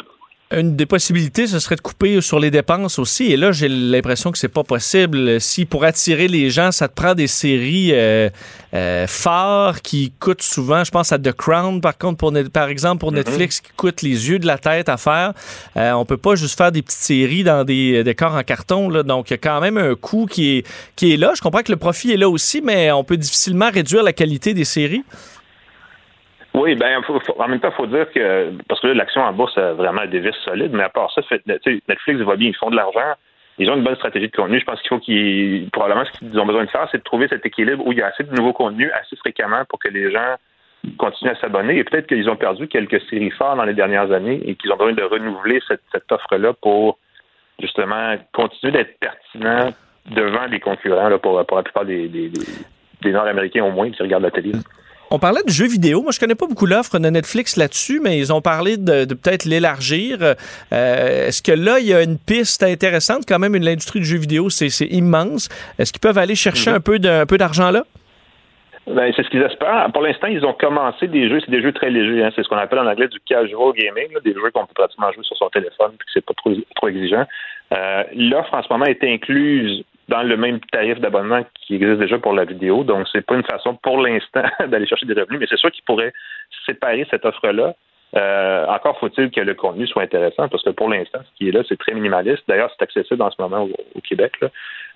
[0.50, 3.30] Une des possibilités, ce serait de couper sur les dépenses aussi.
[3.30, 5.38] Et là, j'ai l'impression que c'est pas possible.
[5.42, 8.30] Si pour attirer les gens, ça te prend des séries euh,
[8.72, 13.00] euh, phares qui coûtent souvent, je pense à The Crown, par contre, pour, par exemple,
[13.00, 13.16] pour mm-hmm.
[13.16, 15.34] Netflix, qui coûte les yeux de la tête à faire.
[15.76, 18.88] Euh, on peut pas juste faire des petites séries dans des décors en carton.
[18.88, 19.02] Là.
[19.02, 21.32] Donc, il y a quand même un coût qui est, qui est là.
[21.37, 24.54] Je comprends que le profit est là aussi, mais on peut difficilement réduire la qualité
[24.54, 25.04] des séries.
[26.59, 27.01] Oui, ben
[27.38, 30.18] en même temps, il faut dire que parce que l'action en bourse a vraiment des
[30.18, 33.14] vis solides, mais à part ça, Netflix va bien, ils font de l'argent.
[33.59, 34.59] Ils ont une bonne stratégie de contenu.
[34.59, 37.29] Je pense qu'il faut qu'ils probablement ce qu'ils ont besoin de faire, c'est de trouver
[37.29, 40.11] cet équilibre où il y a assez de nouveaux contenus assez fréquemment pour que les
[40.11, 40.35] gens
[40.97, 41.79] continuent à s'abonner.
[41.79, 44.77] Et peut-être qu'ils ont perdu quelques séries fortes dans les dernières années et qu'ils ont
[44.77, 46.99] besoin de renouveler cette, offre-là pour
[47.61, 49.73] justement continuer d'être pertinent
[50.11, 52.33] devant les concurrents là, pour, la plupart des, des,
[53.03, 54.53] des Nord-Américains au moins qui regardent la télé.
[55.11, 56.03] On parlait de jeux vidéo.
[56.03, 59.47] Moi, je connais pas beaucoup l'offre de Netflix là-dessus, mais ils ont parlé de, peut-être
[59.47, 60.18] l'élargir.
[60.21, 63.23] Euh, est-ce que là, il y a une piste intéressante?
[63.27, 65.49] Quand même, l'industrie du jeu vidéo, c'est immense.
[65.79, 67.14] Est-ce qu'ils peuvent aller chercher mm-hmm.
[67.21, 67.85] un peu d'argent là?
[68.88, 69.90] Ben, c'est ce qu'ils espèrent.
[69.92, 72.25] Pour l'instant, ils ont commencé des jeux, c'est des jeux très légers.
[72.25, 72.31] Hein.
[72.35, 75.25] C'est ce qu'on appelle en anglais du casual gaming, des jeux qu'on peut pratiquement jouer
[75.25, 77.27] sur son téléphone, puis que c'est pas trop, trop exigeant.
[77.75, 82.18] Euh, L'offre en ce moment est incluse dans le même tarif d'abonnement qui existe déjà
[82.18, 82.83] pour la vidéo.
[82.83, 85.85] Donc, c'est pas une façon pour l'instant d'aller chercher des revenus, mais c'est sûr qu'ils
[85.85, 86.12] pourraient
[86.66, 87.75] séparer cette offre-là.
[88.16, 91.53] Euh, encore faut-il que le contenu soit intéressant, parce que pour l'instant, ce qui est
[91.53, 92.42] là, c'est très minimaliste.
[92.49, 94.49] D'ailleurs, c'est accessible en ce moment au, Québec, là.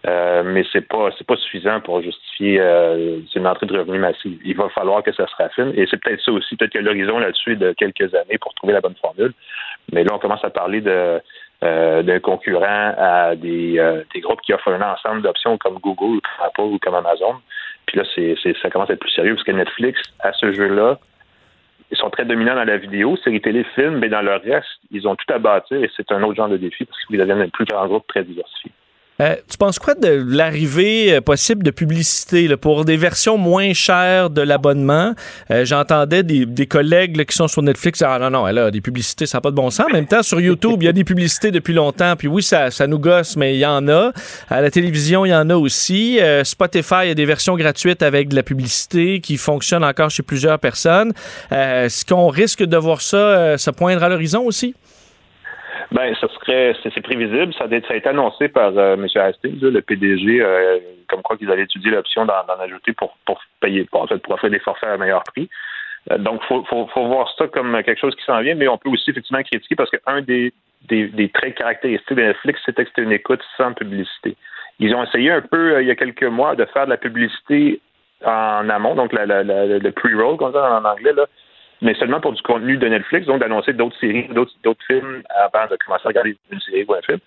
[0.07, 4.40] Euh, mais c'est pas c'est pas suffisant pour justifier euh, une entrée de revenus massive.
[4.44, 7.18] Il va falloir que ça se raffine, et c'est peut-être ça aussi, peut-être que l'horizon
[7.18, 9.35] là-dessus est de quelques années pour trouver la bonne formule.
[9.92, 11.20] Mais là, on commence à parler de
[11.62, 16.20] euh, d'un concurrent à des, euh, des, groupes qui offrent un ensemble d'options comme Google,
[16.44, 17.37] Apple ou comme Amazon.
[17.87, 20.98] Puis là, c'est, ça commence à être plus sérieux parce que Netflix, à ce jeu-là,
[21.90, 25.07] ils sont très dominants dans la vidéo, séries télé, films, mais dans le reste, ils
[25.07, 27.48] ont tout à bâtir et c'est un autre genre de défi parce qu'ils deviennent un
[27.48, 28.72] plus grand groupe très diversifié.
[29.22, 33.72] Euh, tu penses quoi de l'arrivée euh, possible de publicité là, pour des versions moins
[33.72, 35.14] chères de l'abonnement?
[35.50, 39.38] Euh, j'entendais des, collègues qui sont sur Netflix Ah non, non, a des publicités, ça
[39.38, 39.87] n'a pas de bon sens.
[39.88, 42.16] En même temps, sur YouTube, il y a des publicités depuis longtemps.
[42.16, 44.12] Puis oui, ça, ça nous gosse, mais il y en a.
[44.50, 46.18] À la télévision, il y en a aussi.
[46.42, 50.22] Spotify, il y a des versions gratuites avec de la publicité qui fonctionnent encore chez
[50.22, 51.12] plusieurs personnes.
[51.50, 54.74] Est-ce qu'on risque de voir ça se poindre à l'horizon aussi?
[55.90, 57.52] Ben, ça serait, c'est prévisible.
[57.54, 59.06] Ça a, été annoncé par euh, M.
[59.14, 63.16] Hastings, le PDG, euh, comme quoi qu'ils allaient étudier l'option d'en ajouter pour,
[63.60, 65.48] payer, pour, en fait, pour offrir des forfaits à meilleur prix.
[66.10, 68.90] Euh, donc, faut, faut, voir ça comme quelque chose qui s'en vient, mais on peut
[68.90, 70.52] aussi effectivement critiquer parce qu'un des,
[70.88, 74.36] des, traits caractéristiques de Netflix, c'était que c'était une écoute sans publicité.
[74.78, 77.80] Ils ont essayé un peu, il y a quelques mois, de faire de la publicité
[78.24, 81.26] en amont, donc la, la, le pre-roll, comme ça en anglais, là,
[81.82, 85.66] mais seulement pour du contenu de Netflix, donc d'annoncer d'autres séries, d'autres, d'autres films avant
[85.70, 87.18] de commencer à regarder une série ou un film.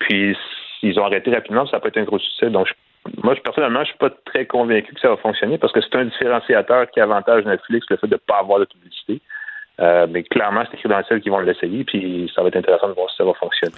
[0.00, 0.36] Puis
[0.82, 2.50] ils ont arrêté rapidement, ça peut être un gros succès.
[2.50, 2.68] Donc
[3.22, 6.04] moi, personnellement, je suis pas très convaincu que ça va fonctionner parce que c'est un
[6.04, 9.20] différenciateur qui avantage Netflix, le fait de ne pas avoir de publicité.
[10.08, 12.88] mais clairement, c'est écrit dans le ciel qu'ils vont l'essayer, puis ça va être intéressant
[12.88, 13.74] de voir si ça va fonctionner.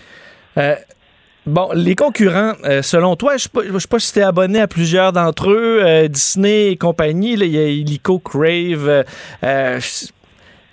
[1.47, 5.13] Bon, les concurrents, selon toi, je ne sais pas si tu es abonné à plusieurs
[5.13, 9.05] d'entre eux, Disney et compagnie, il y a Illico, Crave.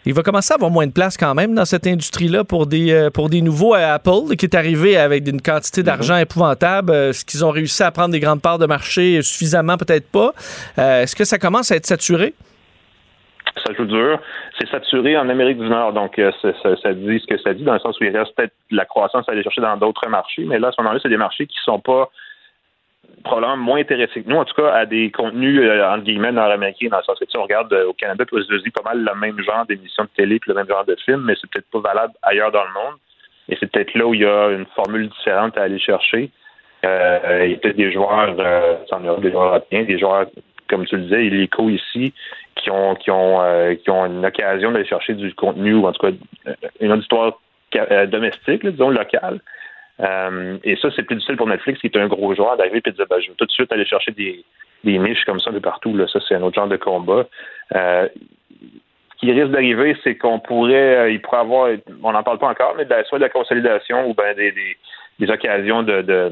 [0.04, 2.92] Il va commencer à avoir moins de place quand même dans cette industrie-là pour des,
[2.92, 6.22] euh, pour des nouveaux à Apple qui est arrivé avec une quantité d'argent mhm.
[6.22, 6.92] épouvantable.
[6.92, 9.78] Euh, est-ce qu'ils ont réussi à prendre des grandes parts de marché suffisamment?
[9.78, 10.34] Peut-être pas.
[10.80, 12.34] Euh, est-ce que ça commence à être saturé?
[13.64, 14.20] Ça joue dur.
[14.58, 17.80] C'est saturé en Amérique du Nord, donc ça, dit ce que ça dit, dans le
[17.80, 20.70] sens où il reste peut-être la croissance à aller chercher dans d'autres marchés, mais là,
[20.70, 22.10] à ce moment-là, c'est des marchés qui sont pas
[23.22, 26.88] probablement moins intéressés que nous, en tout cas, à des contenus, euh, entre guillemets, nord-américains,
[26.90, 29.04] dans le sens que, si on regarde euh, au Canada et aux États-Unis pas mal
[29.04, 31.70] le même genre d'émissions de télé puis le même genre de film, mais c'est peut-être
[31.72, 32.96] pas valable ailleurs dans le monde.
[33.50, 36.30] Et c'est peut-être là où il y a une formule différente à aller chercher.
[36.86, 40.26] Euh, il y a peut-être des joueurs, euh, en des joueurs européens, des joueurs,
[40.70, 42.14] comme tu le disais, illico ici,
[42.56, 43.40] qui ont qui ont
[43.84, 46.14] qui ont une occasion d'aller chercher du contenu ou en tout cas
[46.80, 47.40] une auditoire
[48.08, 49.40] domestique, disons, locale.
[50.00, 52.90] Euh, et ça, c'est plus difficile pour Netflix, qui est un gros joueur, d'arriver et
[52.90, 54.44] de dire ben, je vais tout de suite aller chercher des,
[54.84, 55.96] des niches comme ça de partout.
[55.96, 56.08] Là.
[56.08, 57.28] Ça, c'est un autre genre de combat.
[57.76, 58.08] Euh,
[59.16, 61.70] ce qui risque d'arriver, c'est qu'on pourrait, euh, il pourrait avoir,
[62.02, 64.78] on n'en parle pas encore, mais de soit de la consolidation ou ben des, des,
[65.20, 66.32] des occasions de, de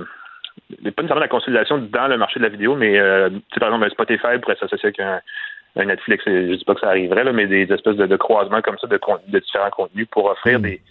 [0.70, 3.86] pas nécessairement de la consolidation dans le marché de la vidéo, mais euh, par exemple,
[3.86, 5.20] un Spotify pourrait s'associer avec un,
[5.78, 6.24] un, Netflix.
[6.26, 8.88] Je dis pas que ça arriverait, là, mais des espèces de, de croisements comme ça
[8.88, 10.64] de, de différents contenus pour offrir mm.
[10.64, 10.82] des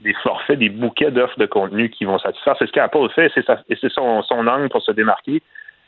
[0.00, 2.56] des forfaits, des bouquets d'offres de contenu qui vont satisfaire.
[2.58, 5.42] C'est ce qu'Apple fait et c'est son, son angle pour se démarquer.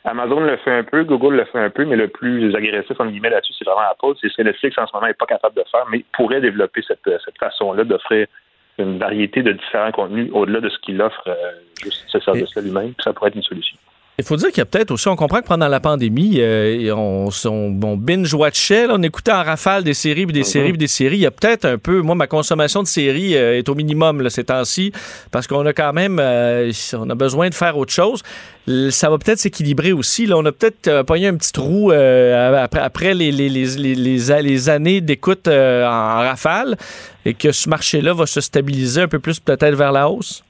[0.05, 3.05] Amazon le fait un peu, Google le fait un peu, mais le plus agressif, en
[3.07, 4.17] guillemets, là-dessus, c'est vraiment Apple.
[4.21, 6.81] C'est ce que Netflix, en ce moment, n'est pas capable de faire, mais pourrait développer
[6.87, 8.27] cette, cette façon-là d'offrir
[8.77, 11.35] une variété de différents contenus au-delà de ce qu'il offre, euh,
[11.83, 13.77] juste ce service-là lui-même, ça pourrait être une solution.
[14.19, 16.93] Il faut dire qu'il y a peut-être aussi, on comprend que pendant la pandémie, euh,
[16.93, 20.45] on, on, binge-watchait, on écoutait en rafale des séries, puis des mhm.
[20.45, 21.17] séries, puis des séries.
[21.17, 24.21] Il y a peut-être un peu, moi, ma consommation de séries euh, est au minimum
[24.21, 24.91] là, ces temps-ci,
[25.31, 28.21] parce qu'on a quand même, euh, on a besoin de faire autre chose.
[28.89, 30.25] Ça va peut-être s'équilibrer aussi.
[30.25, 35.01] Là, on a peut-être pogné un petit trou après, après les, les, les, les, années
[35.01, 36.77] d'écoute en rafale,
[37.25, 40.43] et que ce marché-là va se stabiliser un peu plus peut-être vers la hausse.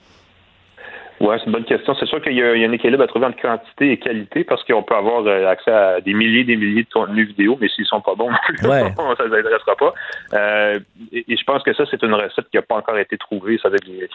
[1.20, 1.94] Oui, c'est une bonne question.
[2.00, 4.84] C'est sûr qu'il y, a un équilibre à trouver entre quantité et qualité parce qu'on
[4.84, 7.86] peut avoir euh, accès à des milliers et des milliers de contenus vidéo, mais s'ils
[7.86, 8.30] sont pas bons,
[8.64, 8.94] ouais.
[9.18, 9.94] ça ne intéressera pas.
[10.34, 10.80] Euh,
[11.12, 13.60] et, je pense que ça, c'est une recette qui n'a pas encore été trouvée.
[13.62, 14.08] Ça veut dire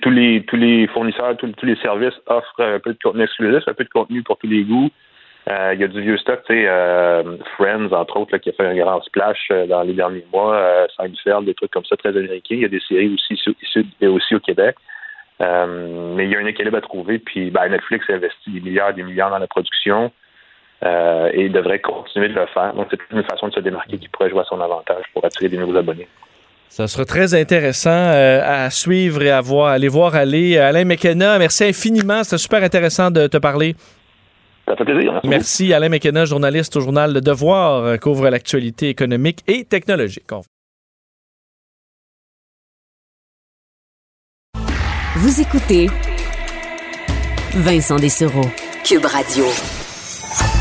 [0.00, 3.74] tous les tous les fournisseurs, tous, les services offrent un peu de contenu exclusif, un
[3.74, 4.90] peu de contenu pour tous les goûts.
[5.50, 6.68] Euh, il y a du vieux stock, tu sais,
[7.56, 11.54] Friends, entre autres, qui a fait un grand splash dans les derniers mois, Seinfeld, des
[11.54, 12.54] trucs comme ça, très américains.
[12.54, 14.76] Il y a des séries aussi ici aussi au Québec.
[15.42, 17.18] Euh, mais il y a un équilibre à trouver.
[17.18, 20.12] Puis ben, Netflix investit des milliards des milliards dans la production
[20.84, 22.74] euh, et il devrait continuer de le faire.
[22.74, 25.48] Donc, c'est une façon de se démarquer qui pourrait jouer à son avantage pour attirer
[25.48, 26.08] des nouveaux abonnés.
[26.68, 30.58] Ça sera très intéressant euh, à suivre et à voir, aller voir aller.
[30.58, 32.24] Alain McKenna, merci infiniment.
[32.24, 33.74] C'était super intéressant de te parler.
[34.66, 35.20] Ça fait plaisir.
[35.24, 40.30] Merci, Alain McKenna, journaliste au journal Le Devoir, couvre l'actualité économique et technologique.
[45.22, 45.86] Vous écoutez
[47.54, 48.42] Vincent Dessereau,
[48.82, 49.44] Cube Radio.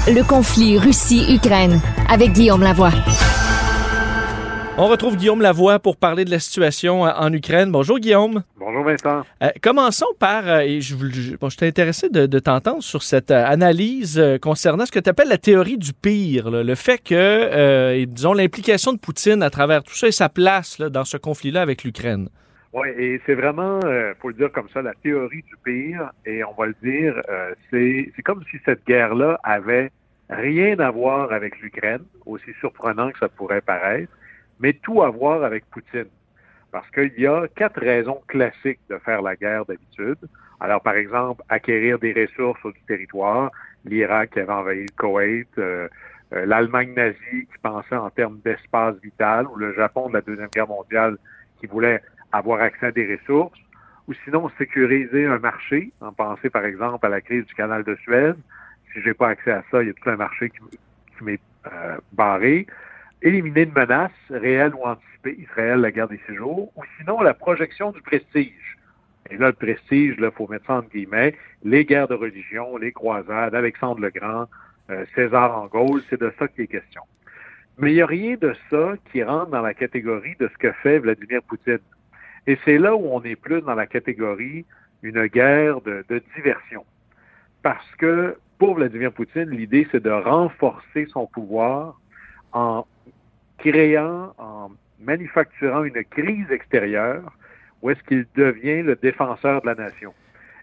[0.08, 2.92] Le conflit Russie-Ukraine avec Guillaume Lavoie.
[4.78, 7.72] On retrouve Guillaume Lavoie pour parler de la situation euh, en Ukraine.
[7.72, 8.44] Bonjour Guillaume.
[8.60, 9.24] Bonjour Vincent.
[9.42, 14.24] Euh, commençons par, euh, et je, je, bon, je intéressé de, t'entendre sur cette analyse
[14.44, 19.00] concernant ce que tu appelles la théorie du pire, le fait que, disons, l'implication de
[19.00, 22.30] Poutine à travers tout ça et sa place dans ce conflit-là avec l'Ukraine.
[22.74, 26.12] Oui, et c'est vraiment, euh, faut le dire comme ça, la théorie du pire.
[26.26, 29.92] Et on va le dire, euh, c'est comme si cette guerre-là avait
[30.30, 34.12] rien à voir avec l'Ukraine, aussi surprenant que ça pourrait paraître,
[34.60, 36.06] mais tout à voir avec Poutine.
[36.72, 40.20] Parce qu'il y a quatre raisons classiques de faire la guerre d'habitude.
[40.62, 43.52] Alors, par exemple, acquérir des ressources du territoire,
[43.84, 45.90] l'Irak qui avait envahi le Koweït, euh,
[46.34, 50.48] euh, l'Allemagne nazie qui pensait en termes d'espace vital, ou le Japon de la Deuxième
[50.48, 51.18] Guerre mondiale
[51.60, 53.60] qui voulait avoir accès à des ressources,
[54.08, 57.96] ou sinon sécuriser un marché, en penser par exemple à la crise du canal de
[58.04, 58.34] Suez.
[58.94, 60.60] Si j'ai pas accès à ça, il y a tout un marché qui,
[61.24, 61.40] m'est
[61.72, 62.66] euh, barré.
[63.22, 67.92] Éliminer une menace réelle ou anticipée, Israël, la guerre des séjours, ou sinon la projection
[67.92, 68.78] du prestige.
[69.30, 72.92] Et là, le prestige, il faut mettre ça entre guillemets, les guerres de religion, les
[72.92, 74.48] croisades, Alexandre le Grand,
[74.90, 77.04] euh, César en Gaule, c'est de ça qu'il est question.
[77.78, 80.72] Mais il n'y a rien de ça qui rentre dans la catégorie de ce que
[80.84, 81.80] fait Vladimir Poutine.
[82.48, 84.66] Et c'est là où on est plus dans la catégorie
[85.04, 86.04] une guerre de,
[86.36, 86.86] diversion.
[87.64, 92.00] Parce que pour Vladimir Poutine, l'idée, c'est de renforcer son pouvoir
[92.52, 92.86] en
[93.58, 97.32] créant, en manufacturant une crise extérieure
[97.82, 100.14] ou est-ce qu'il devient le défenseur de la nation?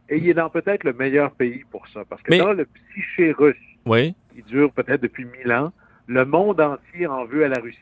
[0.09, 2.65] Et il est dans peut-être le meilleur pays pour ça, parce que Mais- dans le
[2.65, 4.15] psyché russe, Oui.
[4.35, 5.73] qui dure peut-être depuis mille ans,
[6.07, 7.79] le monde entier en veut à la Russie.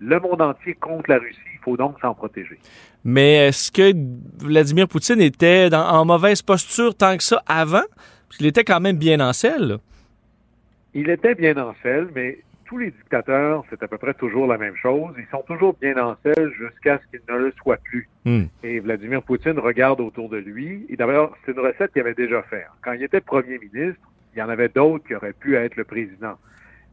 [0.00, 2.58] Le monde entier contre la Russie, il faut donc s'en protéger.
[3.04, 3.92] Mais est-ce que
[4.44, 7.82] Vladimir Poutine était dans- en mauvaise posture tant que ça avant?
[8.28, 9.68] Parce qu'il était quand même bien en selle.
[9.68, 9.76] là.
[10.94, 14.58] Il était bien en selle, mais tous les dictateurs, c'est à peu près toujours la
[14.58, 15.14] même chose.
[15.18, 18.08] Ils sont toujours bien en selle jusqu'à ce qu'ils ne le soient plus.
[18.24, 18.44] Hmm.
[18.64, 20.84] Et Vladimir Poutine regarde autour de lui.
[20.88, 22.66] Et d'abord, c'est une recette qu'il avait déjà faite.
[22.82, 24.00] Quand il était premier ministre,
[24.34, 26.34] il y en avait d'autres qui auraient pu être le président.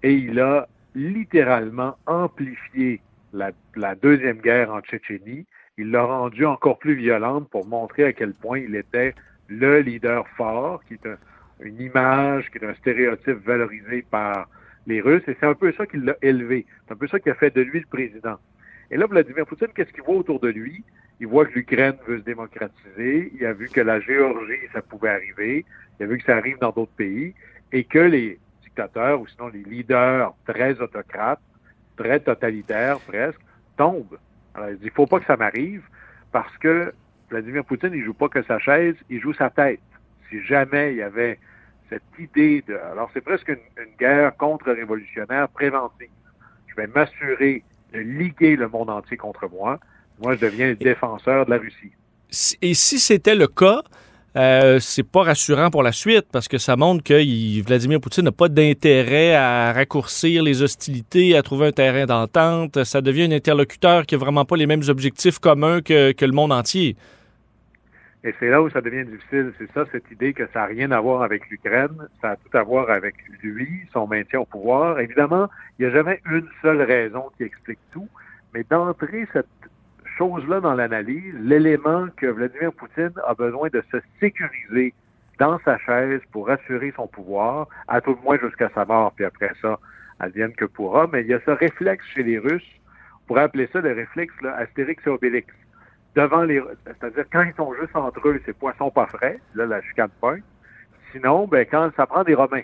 [0.04, 3.02] Et il a littéralement amplifié
[3.34, 5.46] la, la deuxième guerre en Tchétchénie.
[5.78, 9.16] Il l'a rendue encore plus violente pour montrer à quel point il était
[9.48, 11.18] le leader fort, qui est un-
[11.62, 14.48] une image, qui est un stéréotype valorisé par
[14.86, 15.24] les Russes.
[15.28, 16.66] Et c'est un peu ça qui l'a élevé.
[16.86, 18.38] C'est un peu ça qui a fait de lui le président.
[18.92, 20.84] Et là, Vladimir Poutine, qu'est-ce qu'il voit autour de lui?
[21.20, 23.32] Il voit que l'Ukraine veut se démocratiser.
[23.40, 25.66] Il a vu que la Géorgie, ça pouvait arriver.
[26.00, 27.34] Il a vu que ça arrive dans d'autres pays.
[27.72, 28.40] Et que les
[28.78, 31.40] dictateurs, ou sinon les leaders très autocrates,
[31.96, 33.40] très totalitaires presque,
[33.78, 34.18] tombent.
[34.56, 35.84] Alors, il dit, faut pas que ça m'arrive
[36.32, 36.94] parce que
[37.30, 39.80] Vladimir Poutine, il joue pas que sa chaise, il joue sa tête.
[40.30, 41.40] Si jamais il y avait
[41.90, 42.76] cette idée de...
[42.92, 46.10] Alors, c'est presque une, une guerre contre-révolutionnaire préventive.
[46.68, 49.80] Je vais m'assurer de liguer le monde entier contre moi.
[50.20, 51.92] Moi, je deviens le défenseur de la Russie.
[52.30, 53.82] Si- Et si c'était le cas,
[54.36, 58.32] euh, c'est pas rassurant pour la suite parce que ça montre que Vladimir Poutine n'a
[58.32, 62.84] pas d'intérêt à raccourcir les hostilités, à trouver un terrain d'entente.
[62.84, 66.32] Ça devient un interlocuteur qui n'a vraiment pas les mêmes objectifs communs que, que le
[66.32, 66.96] monde entier.
[68.24, 69.54] Et c'est là où ça devient difficile.
[69.60, 72.58] C'est ça, cette idée que ça n'a rien à voir avec l'Ukraine, ça a tout
[72.58, 75.00] à voir avec lui, son maintien au pouvoir.
[75.00, 78.08] Évidemment, il n'y a jamais une seule raison qui explique tout,
[78.54, 79.46] mais d'entrer cette
[80.18, 84.94] chose-là dans l'analyse, l'élément que Vladimir Poutine a besoin de se sécuriser
[85.40, 89.26] dans sa chaise pour assurer son pouvoir, à tout le moins jusqu'à sa mort, puis
[89.26, 89.80] après ça,
[90.20, 91.08] advienne que pourra.
[91.12, 92.70] Mais il y a ce réflexe chez les Russes,
[93.24, 95.54] on pourrait appeler ça le réflexe là, Astérix et Obélix
[96.16, 96.62] devant les.
[96.86, 99.40] C'est-à-dire, quand ils sont juste entre eux, c'est poisson pas frais.
[99.56, 100.40] Là, la chicane point.
[101.12, 102.64] Sinon, ben, quand ça prend des Romains.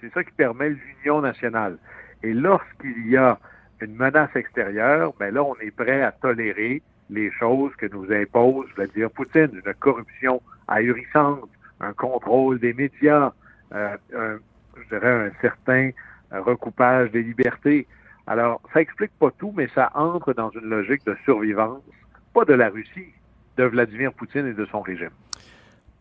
[0.00, 1.78] C'est ça qui permet l'union nationale.
[2.22, 3.38] Et lorsqu'il y a
[3.82, 8.66] une menace extérieure, ben là, on est prêt à tolérer les choses que nous impose
[8.76, 13.32] Vladimir Poutine, une corruption ahurissante, un contrôle des médias,
[13.74, 14.38] euh, un,
[14.76, 15.90] je dirais un certain
[16.32, 17.86] euh, recoupage des libertés.
[18.26, 21.82] Alors, ça explique pas tout, mais ça entre dans une logique de survivance
[22.32, 23.12] pas de la Russie,
[23.56, 25.10] de Vladimir Poutine et de son régime.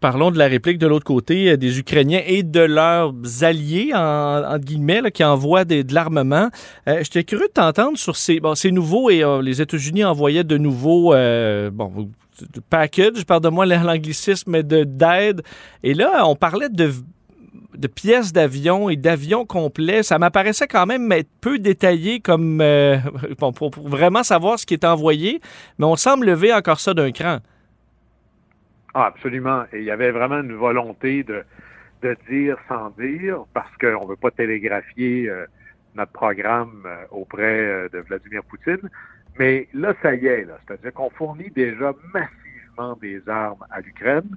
[0.02, 4.58] Parlons de la réplique de l'autre côté euh, des Ukrainiens et de leurs alliés, en,
[4.58, 6.50] guillemets, qui envoient de l'armement.
[6.88, 10.44] Euh, J'étais curieux de t'entendre sur ces, bon, ces nouveaux, et euh, les États-Unis envoyaient
[10.44, 12.10] de nouveaux euh, bon,
[12.52, 15.44] de package, pardonne-moi l'anglicisme, de- d'aide.
[15.84, 16.92] Et là, on parlait de,
[17.94, 20.02] pièces d'avion et d'avions complets.
[20.02, 22.58] Ça m'apparaissait quand même être peu détaillé comme
[23.38, 25.42] bon, pour vraiment savoir ce qui est envoyé,
[25.78, 27.38] mais on semble lever encore ça d'un cran.
[28.94, 29.64] Ah, absolument.
[29.72, 31.44] Et il y avait vraiment une volonté de,
[32.02, 35.46] de dire sans dire, parce qu'on ne veut pas télégraphier euh,
[35.96, 38.90] notre programme euh, auprès euh, de Vladimir Poutine.
[39.40, 40.58] Mais là, ça y est, là.
[40.66, 44.36] C'est-à-dire qu'on fournit déjà massivement des armes à l'Ukraine,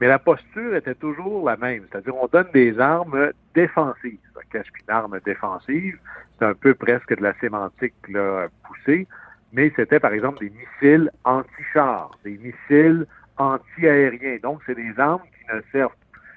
[0.00, 1.84] mais la posture était toujours la même.
[1.90, 4.18] C'est-à-dire on donne des armes défensives.
[4.52, 5.98] Qu'est-ce qu'une arme défensive?
[6.38, 9.08] C'est un peu presque de la sémantique là, poussée,
[9.52, 13.06] mais c'était par exemple des missiles anti-chars, des missiles
[13.38, 14.38] anti-aériens.
[14.42, 15.94] Donc, c'est des armes qui ne servent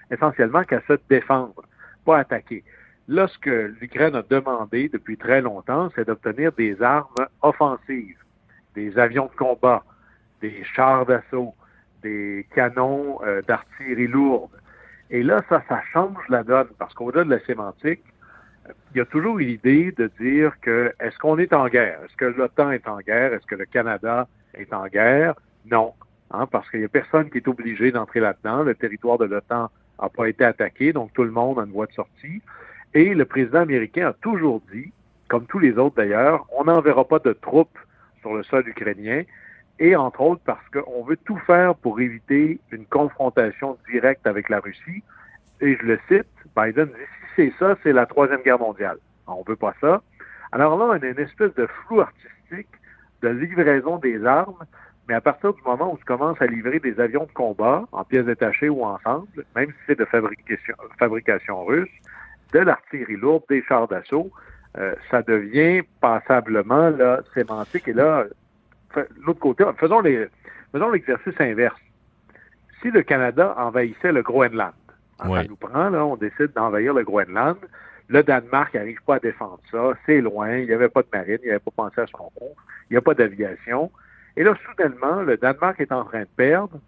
[0.09, 1.63] essentiellement qu'à se défendre,
[2.05, 2.63] pas attaquer.
[3.07, 8.23] Là, ce que l'Ukraine a demandé depuis très longtemps, c'est d'obtenir des armes offensives,
[8.75, 9.83] des avions de combat,
[10.41, 11.53] des chars d'assaut,
[12.03, 14.51] des canons euh, d'artillerie lourde.
[15.09, 18.03] Et là, ça, ça change la donne, parce qu'au-delà de la sémantique,
[18.93, 21.99] il y a toujours une idée de dire que est-ce qu'on est en guerre?
[22.05, 23.33] Est-ce que l'OTAN est en guerre?
[23.33, 25.33] Est-ce que le Canada est en guerre?
[25.65, 25.93] Non.
[26.33, 28.63] Hein, parce qu'il n'y a personne qui est obligé d'entrer là-dedans.
[28.63, 29.69] Le territoire de l'OTAN
[30.01, 32.41] n'a pas été attaqué, donc tout le monde a une voie de sortie.
[32.93, 34.91] Et le président américain a toujours dit,
[35.27, 37.77] comme tous les autres d'ailleurs, on n'enverra pas de troupes
[38.21, 39.23] sur le sol ukrainien,
[39.79, 44.59] et entre autres parce qu'on veut tout faire pour éviter une confrontation directe avec la
[44.59, 45.03] Russie.
[45.59, 46.93] Et je le cite, Biden dit,
[47.35, 48.97] si c'est ça, c'est la Troisième Guerre mondiale.
[49.27, 50.01] On veut pas ça.
[50.51, 52.67] Alors là, on a une espèce de flou artistique
[53.21, 54.65] de livraison des armes,
[55.11, 58.05] mais à partir du moment où tu commences à livrer des avions de combat en
[58.05, 61.89] pièces détachées ou ensemble, même si c'est de fabrication, fabrication russe,
[62.53, 64.31] de l'artillerie lourde, des chars d'assaut,
[64.77, 67.89] euh, ça devient passablement là, sémantique.
[67.89, 68.23] Et là,
[69.25, 70.27] l'autre côté, faisons les,
[70.71, 71.81] faisons l'exercice inverse.
[72.81, 74.71] Si le Canada envahissait le Groenland,
[75.19, 77.57] hein, ça nous prend, là, on décide d'envahir le Groenland,
[78.07, 81.39] le Danemark n'arrive pas à défendre ça, c'est loin, il n'y avait pas de marine,
[81.43, 82.55] il n'avait pas pensé à son compte,
[82.89, 83.91] il n'y a pas d'aviation.
[84.37, 86.79] Et là, soudainement, le Danemark est en train de perdre,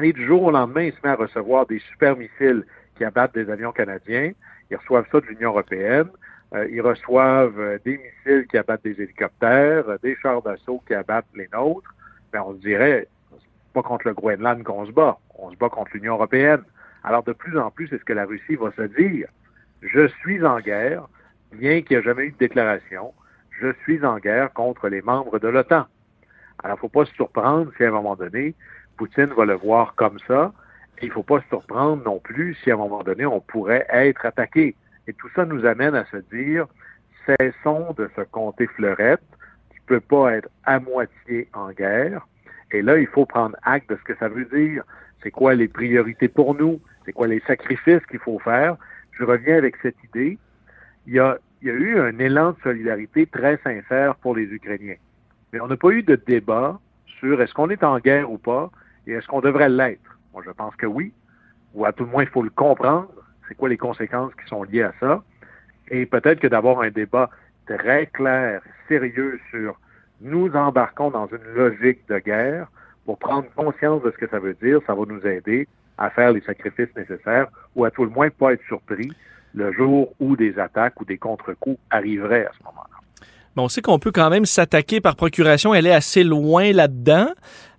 [0.00, 2.64] et du jour au lendemain, il se met à recevoir des super missiles
[2.96, 4.32] qui abattent des avions canadiens.
[4.70, 6.08] Ils reçoivent ça de l'Union européenne.
[6.54, 10.94] Euh, ils reçoivent euh, des missiles qui abattent des hélicoptères, euh, des chars d'assaut qui
[10.94, 11.94] abattent les nôtres.
[12.32, 15.56] Mais ben, on se dirait, c'est pas contre le Groenland qu'on se bat, on se
[15.56, 16.62] bat contre l'Union européenne.
[17.02, 19.28] Alors de plus en plus, c'est ce que la Russie va se dire.
[19.82, 21.08] Je suis en guerre,
[21.52, 23.12] bien qu'il n'y ait jamais eu de déclaration,
[23.60, 25.86] je suis en guerre contre les membres de l'OTAN.
[26.64, 28.54] Alors, faut pas se surprendre si à un moment donné,
[28.96, 30.52] Poutine va le voir comme ça.
[31.00, 33.86] Et il faut pas se surprendre non plus si à un moment donné, on pourrait
[33.90, 34.74] être attaqué.
[35.06, 36.66] Et tout ça nous amène à se dire,
[37.24, 39.22] cessons de se compter fleurette.
[39.70, 42.26] Tu peux pas être à moitié en guerre.
[42.72, 44.82] Et là, il faut prendre acte de ce que ça veut dire.
[45.22, 46.80] C'est quoi les priorités pour nous?
[47.04, 48.76] C'est quoi les sacrifices qu'il faut faire?
[49.12, 50.38] Je reviens avec cette idée.
[51.06, 54.44] Il y a, il y a eu un élan de solidarité très sincère pour les
[54.44, 54.96] Ukrainiens.
[55.52, 58.70] Mais on n'a pas eu de débat sur est-ce qu'on est en guerre ou pas
[59.06, 60.18] et est-ce qu'on devrait l'être.
[60.32, 61.12] Moi, je pense que oui,
[61.74, 63.08] ou à tout le moins, il faut le comprendre.
[63.48, 65.22] C'est quoi les conséquences qui sont liées à ça?
[65.90, 67.30] Et peut-être que d'avoir un débat
[67.66, 69.78] très clair, sérieux sur
[70.20, 72.68] nous embarquons dans une logique de guerre
[73.06, 76.32] pour prendre conscience de ce que ça veut dire, ça va nous aider à faire
[76.32, 79.12] les sacrifices nécessaires ou à tout le moins pas être surpris
[79.54, 82.98] le jour où des attaques ou des contre-coups arriveraient à ce moment-là
[83.58, 85.74] on sait qu'on peut quand même s'attaquer par procuration.
[85.74, 87.28] Elle est assez loin là-dedans.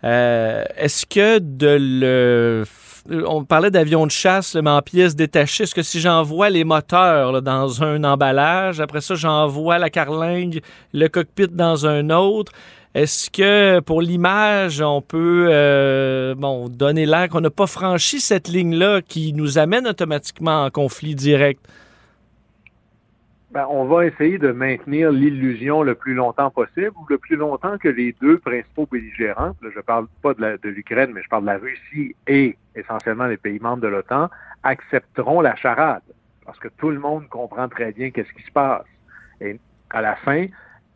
[0.04, 2.66] Euh, est-ce que de le...
[3.12, 5.64] On parlait d'avions de chasse, mais en pièces détachées.
[5.64, 10.62] Est-ce que si j'envoie les moteurs dans un emballage, après ça, j'envoie la carlingue,
[10.94, 12.52] le cockpit dans un autre,
[12.94, 18.48] est-ce que pour l'image, on peut euh, bon, donner l'air qu'on n'a pas franchi cette
[18.48, 21.66] ligne-là qui nous amène automatiquement en conflit direct?
[23.52, 27.80] Ben, on va essayer de maintenir l'illusion le plus longtemps possible, ou le plus longtemps
[27.80, 31.48] que les deux principaux belligérants, là, je parle pas de l'Ukraine, mais je parle de
[31.48, 34.30] la Russie et essentiellement les pays membres de l'OTAN,
[34.62, 36.04] accepteront la charade.
[36.46, 38.86] Parce que tout le monde comprend très bien qu'est-ce qui se passe.
[39.42, 40.46] Et à la fin,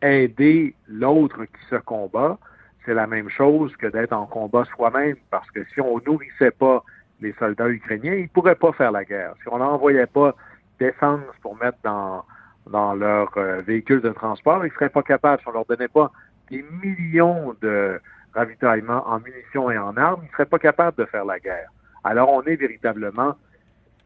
[0.00, 2.38] aider l'autre qui se combat,
[2.84, 5.16] c'est la même chose que d'être en combat soi-même.
[5.30, 6.84] Parce que si on nourrissait pas
[7.20, 9.34] les soldats ukrainiens, ils pourraient pas faire la guerre.
[9.42, 10.36] Si on n'envoyait pas
[10.78, 12.24] d'essence pour mettre dans
[12.70, 15.88] dans leur euh, véhicule de transport, ils ne seraient pas capables, si on leur donnait
[15.88, 16.10] pas
[16.50, 18.00] des millions de
[18.34, 21.70] ravitaillements en munitions et en armes, ils ne seraient pas capables de faire la guerre.
[22.02, 23.36] Alors on est véritablement,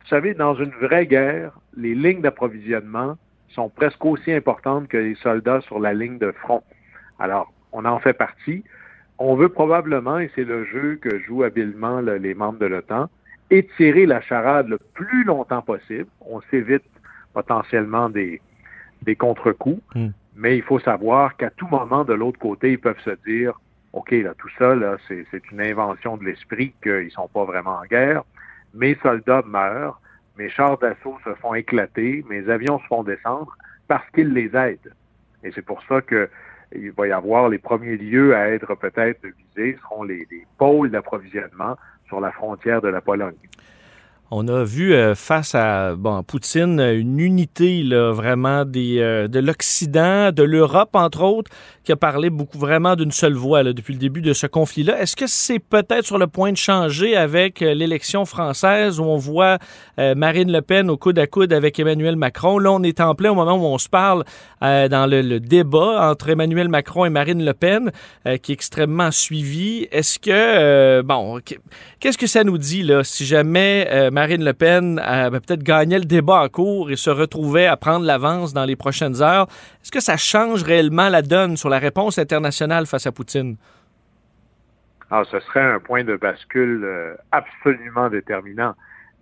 [0.01, 3.17] vous savez, dans une vraie guerre, les lignes d'approvisionnement
[3.49, 6.63] sont presque aussi importantes que les soldats sur la ligne de front.
[7.19, 8.63] Alors, on en fait partie.
[9.19, 13.09] On veut probablement, et c'est le jeu que jouent habilement les membres de l'OTAN,
[13.51, 16.07] étirer la charade le plus longtemps possible.
[16.21, 16.85] On s'évite
[17.33, 18.41] potentiellement des,
[19.03, 19.83] des contre-coups.
[19.95, 20.09] Hmm.
[20.37, 23.59] Mais il faut savoir qu'à tout moment, de l'autre côté, ils peuvent se dire,
[23.93, 27.85] OK, là, tout ça, là, c'est, une invention de l'esprit qu'ils sont pas vraiment en
[27.85, 28.23] guerre.
[28.75, 30.01] Mes soldats meurent,
[30.37, 33.57] mes chars d'assaut se font éclater, mes avions se font descendre
[33.89, 34.93] parce qu'ils les aident.
[35.43, 36.29] Et c'est pour ça que
[36.75, 39.23] il va y avoir les premiers lieux à être peut-être
[39.57, 40.27] visés seront les
[40.59, 41.77] pôles d'approvisionnement
[42.07, 43.37] sur la frontière de la Pologne.
[44.31, 49.39] On a vu euh, face à bon, Poutine une unité là, vraiment des, euh, de
[49.39, 51.51] l'Occident, de l'Europe entre autres,
[51.93, 55.01] a parlé beaucoup vraiment d'une seule voix là, depuis le début de ce conflit-là.
[55.01, 59.17] Est-ce que c'est peut-être sur le point de changer avec euh, l'élection française où on
[59.17, 59.59] voit
[59.99, 62.59] Marine Le Pen au coude à coude avec Emmanuel Macron?
[62.59, 64.25] Là, on est en plein au moment où on se parle
[64.61, 67.91] dans le, débat entre Emmanuel Macron et Marine Le Pen,
[68.43, 69.89] qui est extrêmement suivi.
[69.91, 71.41] Est-ce que bon,
[71.99, 76.05] qu'est-ce que ça nous dit là si jamais Marine Le Pen ben, peut-être gagné le
[76.05, 79.49] débat en cours et se retrouvait à prendre l'avance dans les prochaines heures?
[79.83, 83.57] Est-ce que ça change réellement la donne sur la réponse internationale face à Poutine?
[85.11, 88.75] Alors, ah, ce serait un point de bascule euh, absolument déterminant.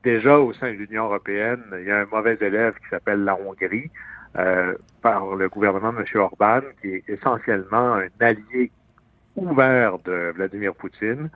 [0.03, 3.37] Déjà, au sein de l'Union européenne, il y a un mauvais élève qui s'appelle la
[3.37, 3.91] Hongrie,
[4.39, 6.05] euh, par le gouvernement de M.
[6.17, 8.71] Orban, qui est essentiellement un allié
[9.37, 11.31] ouvert de Vladimir Poutine,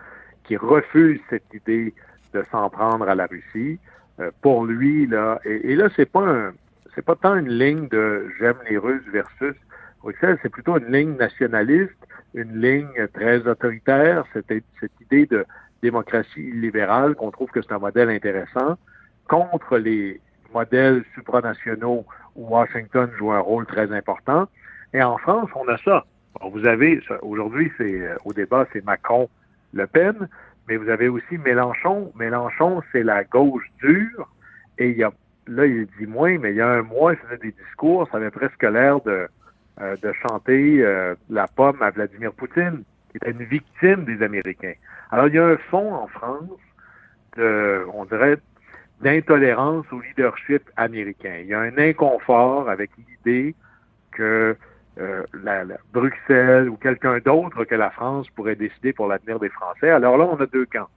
[0.44, 1.94] qui refuse cette idée
[2.34, 3.78] de s'en prendre à la Russie.
[4.18, 6.52] Euh, pour lui, là, et, là, c'est pas un,
[6.94, 9.54] c'est pas tant une ligne de j'aime les Russes versus
[10.02, 11.96] Bruxelles, c'est plutôt une ligne nationaliste,
[12.34, 15.44] une ligne très autoritaire, cette, cette idée de
[15.82, 18.76] démocratie libérale qu'on trouve que c'est un modèle intéressant
[19.28, 20.20] contre les
[20.52, 22.04] modèles supranationaux
[22.36, 24.48] où Washington joue un rôle très important.
[24.92, 26.04] Et en France, on a ça.
[26.42, 30.28] vous avez, aujourd'hui, c'est au débat, c'est Macron-Le Pen,
[30.68, 32.12] mais vous avez aussi Mélenchon.
[32.16, 34.28] Mélenchon, c'est la gauche dure.
[34.78, 35.12] Et il y a,
[35.46, 38.16] là, il dit moins, mais il y a un mois, il faisait des discours, ça
[38.16, 39.28] avait presque l'air de,
[39.80, 44.74] euh, de chanter euh, la pomme à Vladimir Poutine, qui était une victime des Américains.
[45.10, 46.58] Alors, il y a un fond en France
[47.36, 48.36] de, on dirait,
[49.00, 51.36] d'intolérance au leadership américain.
[51.40, 53.54] Il y a un inconfort avec l'idée
[54.12, 54.56] que
[54.98, 59.88] euh, la, Bruxelles ou quelqu'un d'autre que la France pourrait décider pour l'avenir des Français.
[59.88, 60.88] Alors là, on a deux camps.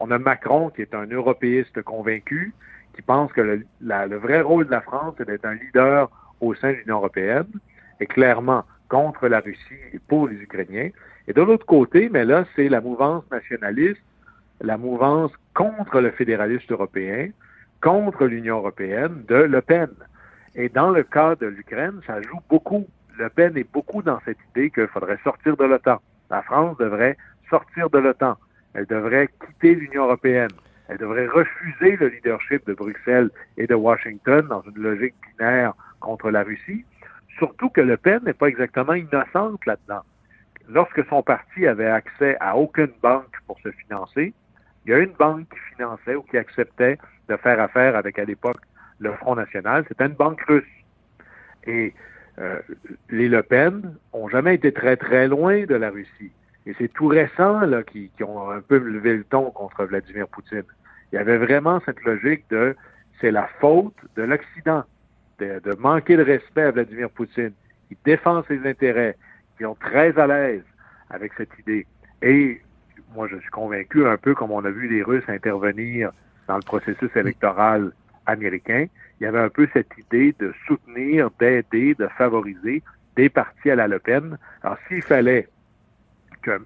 [0.00, 2.54] On a Macron, qui est un européiste convaincu,
[2.94, 6.10] qui pense que le, le vrai rôle de la France, c'est d'être un leader
[6.40, 7.46] au sein de l'Union européenne,
[8.00, 10.90] et clairement contre la Russie et pour les Ukrainiens.
[11.28, 14.02] Et de l'autre côté, mais là, c'est la mouvance nationaliste,
[14.60, 17.30] la mouvance contre le fédéralisme européen,
[17.80, 19.88] contre l'Union européenne de Le Pen.
[20.54, 22.86] Et dans le cas de l'Ukraine, ça joue beaucoup
[23.18, 26.00] le Pen est beaucoup dans cette idée qu'il faudrait sortir de l'OTAN.
[26.30, 27.16] La France devrait
[27.50, 28.36] sortir de l'OTAN.
[28.74, 30.50] Elle devrait quitter l'Union européenne.
[30.88, 36.30] Elle devrait refuser le leadership de Bruxelles et de Washington dans une logique binaire contre
[36.30, 36.84] la Russie.
[37.42, 40.02] Surtout que Le Pen n'est pas exactement innocente là-dedans.
[40.68, 44.32] Lorsque son parti avait accès à aucune banque pour se financer,
[44.84, 48.24] il y a une banque qui finançait ou qui acceptait de faire affaire avec, à
[48.24, 48.60] l'époque,
[49.00, 49.84] le Front National.
[49.88, 50.62] C'était une banque russe.
[51.66, 51.92] Et
[52.38, 52.60] euh,
[53.10, 56.30] les Le Pen ont jamais été très très loin de la Russie.
[56.66, 60.62] Et c'est tout récent là qui, ont un peu levé le ton contre Vladimir Poutine.
[61.12, 62.76] Il y avait vraiment cette logique de
[63.20, 64.84] c'est la faute de l'Occident
[65.42, 67.52] de, manquer de respect à Vladimir Poutine,
[67.88, 69.16] qui défend ses intérêts,
[69.56, 70.64] qui sont très à l'aise
[71.10, 71.86] avec cette idée.
[72.22, 72.60] Et
[73.14, 76.12] moi, je suis convaincu, un peu comme on a vu les Russes intervenir
[76.48, 77.92] dans le processus électoral
[78.26, 78.86] américain,
[79.20, 82.82] il y avait un peu cette idée de soutenir, d'aider, de favoriser
[83.16, 84.38] des partis à la Le Pen.
[84.62, 85.48] Alors, s'il fallait
[86.42, 86.58] que euh,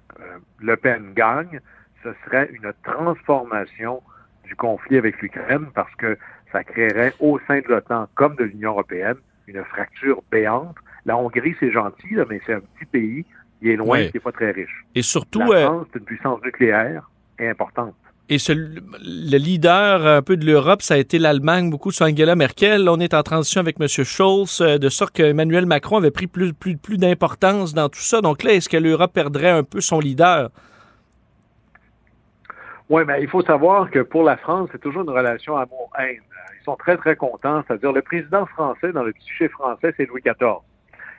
[0.59, 1.59] Le Pen gagne,
[2.03, 4.01] ce serait une transformation
[4.43, 6.17] du conflit avec l'Ukraine parce que
[6.51, 9.17] ça créerait au sein de l'OTAN comme de l'Union européenne
[9.47, 10.75] une fracture béante.
[11.05, 13.25] La Hongrie, c'est gentil, mais c'est un petit pays
[13.59, 14.85] qui est loin, qui n'est pas très riche.
[14.93, 17.95] Et surtout, la euh, France, c'est une puissance nucléaire importante.
[18.29, 22.89] Et le leader un peu de l'Europe, ça a été l'Allemagne, beaucoup sur Angela Merkel.
[22.89, 23.87] on est en transition avec M.
[23.87, 28.19] Scholz, euh, de sorte qu'Emmanuel Macron avait pris plus, plus, plus d'importance dans tout ça.
[28.19, 30.49] Donc là, est-ce que l'Europe perdrait un peu son leader?
[32.89, 36.21] Oui, mais il faut savoir que pour la France, c'est toujours une relation amour-haine.
[36.59, 37.63] Ils sont très, très contents.
[37.67, 40.59] C'est-à-dire, le président français, dans le psyché français, c'est Louis XIV.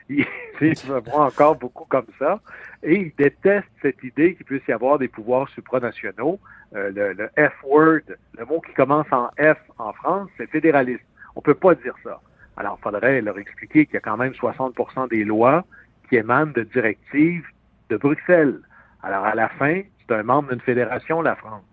[0.61, 2.39] Il, se voit encore beaucoup comme ça.
[2.81, 6.39] Et il déteste cette idée qu'il puisse y avoir des pouvoirs supranationaux.
[6.75, 8.01] Euh, le, F-word,
[8.37, 11.03] le mot qui commence en F en France, c'est fédéraliste.
[11.35, 12.19] On peut pas dire ça.
[12.57, 15.63] Alors, il faudrait leur expliquer qu'il y a quand même 60% des lois
[16.09, 17.45] qui émanent de directives
[17.89, 18.59] de Bruxelles.
[19.03, 21.63] Alors, à la fin, c'est un membre d'une fédération, la France.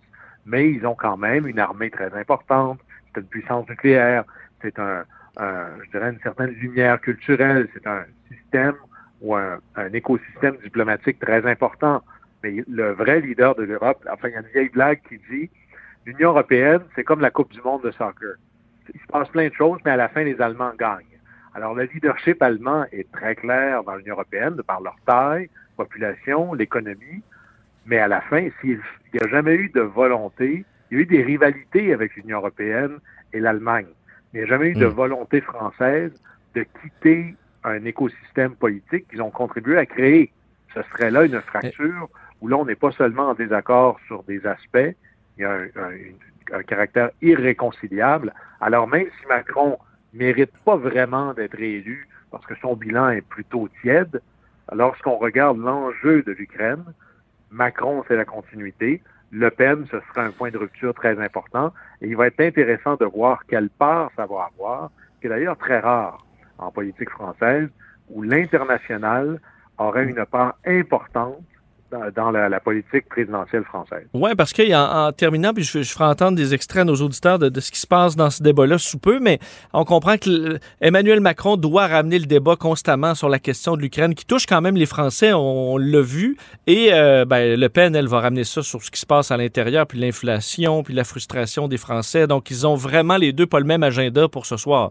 [0.44, 2.78] Mais ils ont quand même une armée très importante,
[3.14, 4.24] c'est une puissance nucléaire,
[4.62, 5.04] c'est un,
[5.38, 8.74] je dirais, une certaine lumière culturelle, c'est un système
[9.20, 9.58] ou un
[9.92, 12.02] écosystème diplomatique très important.
[12.42, 15.50] Mais le vrai leader de l'Europe, enfin, il y a une vieille blague qui dit
[16.04, 18.34] l'Union européenne, c'est comme la Coupe du monde de soccer.
[18.94, 21.18] Il se passe plein de choses, mais à la fin, les Allemands gagnent.
[21.54, 26.52] Alors, le leadership allemand est très clair dans l'Union européenne, de par leur taille, population,
[26.52, 27.22] l'économie.
[27.86, 28.80] Mais à la fin, s'il
[29.14, 32.98] n'y a jamais eu de volonté, il y a eu des rivalités avec l'Union européenne
[33.32, 33.86] et l'Allemagne.
[34.32, 34.90] Il n'y a jamais eu de hmm.
[34.90, 36.12] volonté française
[36.54, 37.34] de quitter
[37.64, 40.32] un écosystème politique qu'ils ont contribué à créer.
[40.74, 42.08] Ce serait là une fracture
[42.40, 44.94] où là, on n'est pas seulement en désaccord sur des aspects,
[45.38, 48.32] il y a un, caractère irréconciliable.
[48.60, 49.78] Alors même si Macron
[50.12, 54.20] mérite pas vraiment d'être élu parce que son bilan est plutôt tiède,
[54.72, 56.84] lorsqu'on regarde l'enjeu de l'Ukraine,
[57.50, 59.02] Macron, c'est la continuité.
[59.30, 61.72] Le Pen, ce sera un point de rupture très important.
[62.00, 64.90] Et il va être intéressant de voir quelle part ça va avoir,
[65.20, 66.24] qui est d'ailleurs très rare
[66.58, 67.68] en politique française,
[68.08, 69.40] où l'international
[69.78, 71.42] aurait une part importante
[71.90, 74.06] dans la, politique présidentielle française.
[74.12, 77.60] Oui, parce qu'en en, terminant, puis je, ferai entendre des extraits à nos auditeurs de,
[77.60, 79.38] ce qui se passe dans ce débat-là sous peu, mais
[79.72, 84.14] on comprend que Emmanuel Macron doit ramener le débat constamment sur la question de l'Ukraine,
[84.14, 88.08] qui touche quand même les Français, on, l'a vu, et euh, ben, Le Pen, elle,
[88.08, 91.68] va ramener ça sur ce qui se passe à l'intérieur, puis l'inflation, puis la frustration
[91.68, 92.26] des Français.
[92.26, 94.90] Donc, ils ont vraiment les deux pas le même agenda pour ce soir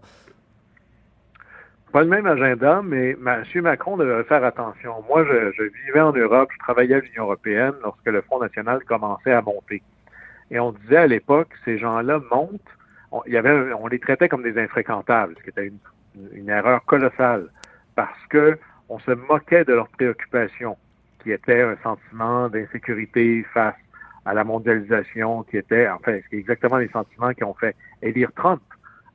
[1.96, 3.62] pas le même agenda, mais M.
[3.62, 5.02] Macron devait faire attention.
[5.08, 9.32] Moi, je, vivais en Europe, je travaillais à l'Union européenne lorsque le Front national commençait
[9.32, 9.82] à monter.
[10.52, 12.60] Et on disait à l'époque, ces gens-là montent,
[13.12, 13.22] on,
[13.88, 15.78] les traitait comme des infréquentables, ce qui était une
[16.34, 17.48] une erreur colossale
[17.96, 18.58] parce que
[18.89, 20.78] on se moquait de leurs préoccupations,
[21.24, 23.76] qui était un sentiment d'insécurité face
[24.26, 28.62] à la mondialisation, qui était, enfin, c'est exactement les sentiments qui ont fait élire Trump.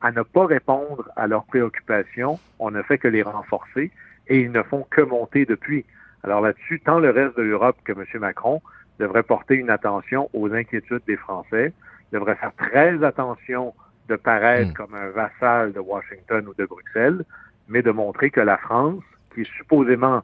[0.03, 3.91] À ne pas répondre à leurs préoccupations, on ne fait que les renforcer
[4.29, 5.85] et ils ne font que monter depuis.
[6.23, 8.05] Alors là-dessus, tant le reste de l'Europe que M.
[8.21, 8.63] Macron
[8.99, 11.73] devrait porter une attention aux inquiétudes des Français,
[12.13, 13.75] devrait faire très attention
[14.09, 14.75] de paraître hmm.
[14.75, 17.25] comme un vassal de Washington ou de Bruxelles,
[17.69, 19.03] mais de montrer que la France,
[19.35, 20.23] qui est supposément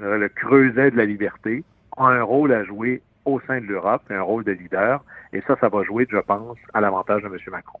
[0.00, 1.64] euh, le creuset de la liberté,
[1.96, 5.56] a un rôle à jouer au sein de l'Europe, un rôle de leader, et ça,
[5.60, 7.36] ça va jouer, je pense, à l'avantage de M.
[7.50, 7.80] Macron.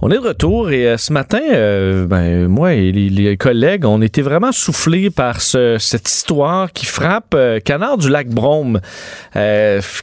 [0.00, 4.02] On est de retour et euh, ce matin, euh, ben, moi et les, collègues, on
[4.02, 8.80] était vraiment soufflés par cette histoire qui frappe euh, Canard du lac Brome,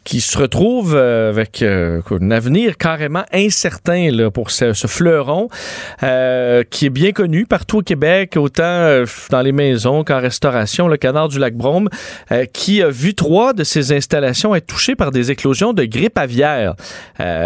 [0.04, 5.50] qui se retrouve avec un avenir carrément incertain là, pour ce, fleuron,
[6.00, 11.30] qui est bien connu partout au Québec, autant dans les maisons qu'en restauration, le Canard
[11.30, 11.90] du lac Brome,
[12.54, 16.76] qui a vu trois de ses installations être touchées par des éclosions de grippe aviaire.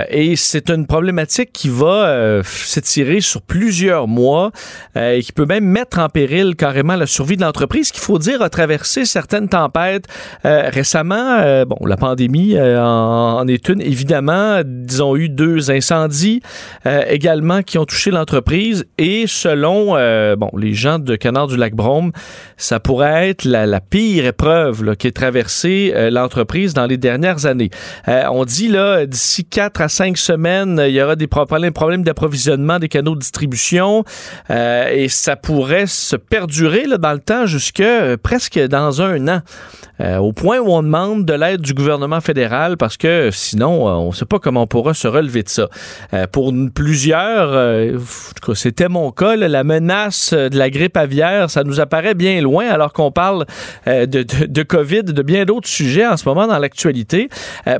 [0.09, 2.12] et c'est une problématique qui va
[2.43, 4.51] s'étirer sur plusieurs mois
[4.97, 8.19] euh, et qui peut même mettre en péril carrément la survie de l'entreprise, qu'il faut
[8.19, 10.05] dire a traversé certaines tempêtes
[10.45, 11.39] euh, récemment.
[11.39, 14.59] Euh, bon, la pandémie en, est une, évidemment.
[14.59, 16.41] Ils ont eu deux incendies
[16.85, 19.93] également qui ont touché l'entreprise et selon
[20.35, 22.11] bon les gens de Canard du Lac Brome,
[22.57, 27.69] ça pourrait être la, pire épreuve là, qui est traversée l'entreprise dans les dernières années.
[28.07, 32.43] on dit là d'ici quatre à cinq semaines, il y aura des problèmes, problèmes d'approvisionnement
[32.43, 34.03] visionnement des canaux de distribution
[34.49, 39.41] euh, et ça pourrait se perdurer dans le temps jusque euh, presque dans un an.
[40.01, 44.07] Euh, au point où on demande de l'aide du gouvernement fédéral parce que sinon, on
[44.07, 45.69] ne sait pas comment on pourra se relever de ça.
[46.31, 47.93] pour plusieurs,
[48.55, 52.91] c'était mon cas, la menace de la grippe aviaire, ça nous apparaît bien loin alors
[52.91, 53.45] qu'on parle
[53.85, 57.29] de, de, de, COVID, de bien d'autres sujets en ce moment dans l'actualité.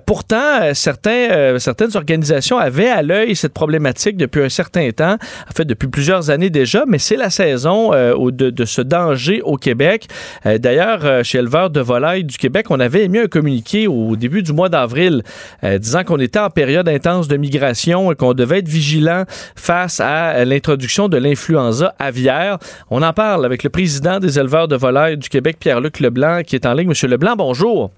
[0.06, 5.88] pourtant, certaines organisations avaient à l'œil cette problématique depuis un certain temps, en fait depuis
[5.88, 10.08] plusieurs années déjà, mais c'est la saison euh, de, ce danger au Québec.
[10.46, 14.16] Euh, d'ailleurs, euh, chez Éleveurs de volailles du Québec, on avait émis un communiqué au
[14.16, 15.24] début du mois d'avril
[15.80, 19.24] disant qu'on était en période intense de migration et qu'on devait être vigilant
[19.56, 22.58] face à l'introduction de l'influenza aviaire.
[22.90, 26.56] On en parle avec le président des éleveurs de volailles du Québec, Pierre-Luc Leblanc, qui
[26.56, 26.90] est en ligne.
[26.90, 27.92] Monsieur Leblanc, bonjour.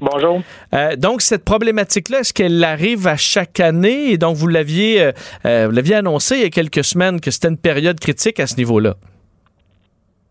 [0.00, 0.42] Bonjour.
[0.74, 4.12] Euh, donc, cette problématique-là, est-ce qu'elle arrive à chaque année?
[4.12, 5.12] Et donc, vous l'aviez, euh,
[5.44, 8.56] euh, l'aviez annoncé il y a quelques semaines que c'était une période critique à ce
[8.56, 8.94] niveau-là.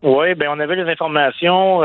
[0.00, 1.80] Oui, ben on avait les informations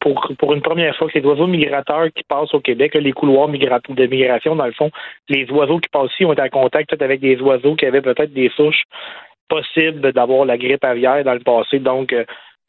[0.00, 3.48] pour, pour une première fois que les oiseaux migrateurs qui passent au Québec, les couloirs
[3.48, 4.90] de migration, dans le fond,
[5.30, 8.34] les oiseaux qui passent ici ont été en contact avec des oiseaux qui avaient peut-être
[8.34, 8.82] des souches
[9.48, 11.78] possibles d'avoir la grippe aviaire dans le passé.
[11.78, 12.14] Donc,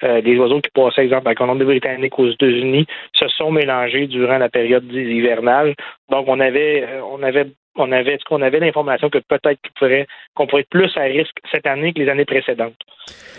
[0.03, 4.49] euh, des oiseaux qui passaient, exemple, la Colombie-Britannique aux États-Unis se sont mélangés durant la
[4.49, 5.75] période hivernale.
[6.09, 7.47] Donc, on avait, euh, on avait,
[7.77, 11.65] on avait, qu'on avait l'information que peut-être qu'on pourrait, pourrait être plus à risque cette
[11.67, 12.75] année que les années précédentes?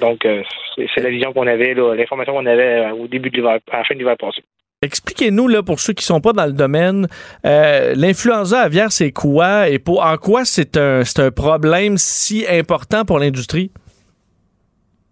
[0.01, 0.43] Donc, euh,
[0.77, 3.95] c'est la vision qu'on avait, l'information qu'on avait au début de l'hiver, à la fin
[3.95, 4.43] de l'hiver passé.
[4.81, 7.07] Expliquez-nous, là, pour ceux qui sont pas dans le domaine,
[7.43, 13.71] l'influenza aviaire, c'est quoi et pour, en quoi c'est un problème si important pour l'industrie?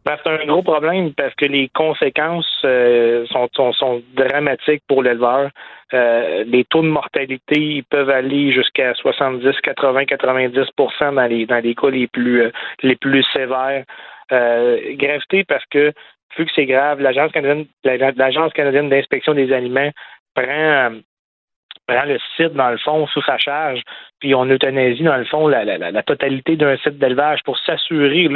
[0.05, 5.03] Ben, c'est un gros problème parce que les conséquences euh, sont, sont, sont, dramatiques pour
[5.03, 5.51] l'éleveur.
[5.95, 11.75] Euh, les taux de mortalité peuvent aller jusqu'à 70, 80, 90% dans les dans les
[11.77, 12.51] cas les plus euh,
[12.83, 13.85] les plus sévères.
[14.29, 15.93] gravité parce que
[16.37, 19.91] vu que c'est grave, l'agence canadienne l'agence canadienne d'inspection des aliments
[20.35, 20.91] prend
[21.87, 23.83] prend le site, dans le fond, sous sa charge,
[24.21, 28.29] puis on euthanasie, dans le fond, la, la, la totalité d'un site d'élevage pour s'assurer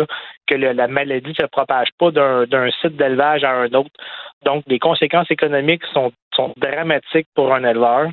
[0.47, 3.91] que la maladie ne se propage pas d'un site d'élevage à un autre.
[4.45, 8.11] Donc, les conséquences économiques sont, sont dramatiques pour un éleveur.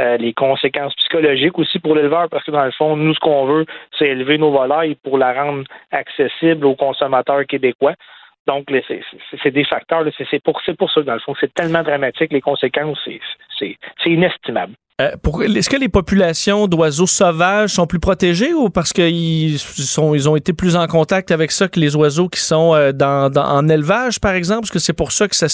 [0.00, 3.46] Euh, les conséquences psychologiques aussi pour l'éleveur, parce que dans le fond, nous, ce qu'on
[3.46, 3.64] veut,
[3.96, 7.94] c'est élever nos volailles pour la rendre accessible aux consommateurs québécois.
[8.46, 8.66] Donc,
[9.42, 10.04] c'est des facteurs.
[10.30, 12.32] C'est pour, pour ça, dans le fond, c'est tellement dramatique.
[12.32, 12.98] Les conséquences,
[13.58, 13.70] c'est
[14.06, 14.74] inestimable.
[15.00, 15.10] Euh,
[15.56, 20.52] est-ce que les populations d'oiseaux sauvages sont plus protégées ou parce qu'ils ils ont été
[20.52, 24.34] plus en contact avec ça que les oiseaux qui sont euh, dans, en élevage, par
[24.34, 24.66] exemple?
[24.66, 25.48] Est-ce que c'est pour ça que ça...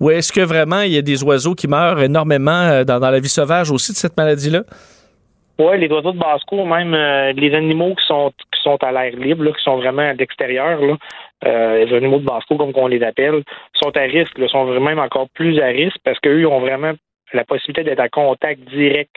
[0.00, 3.10] Ou est-ce que vraiment il y a des oiseaux qui meurent énormément euh, dans, dans
[3.10, 4.64] la vie sauvage aussi de cette maladie-là?
[5.60, 6.92] Oui, les oiseaux de basse-cour, même
[7.36, 10.80] les animaux qui sont qui sont à l'air libre, qui sont vraiment à l'extérieur,
[11.44, 13.42] euh, les animaux de basse comme on les appelle,
[13.74, 16.92] sont à risque, sont même encore plus à risque parce qu'eux ont vraiment
[17.32, 19.10] la possibilité d'être en contact direct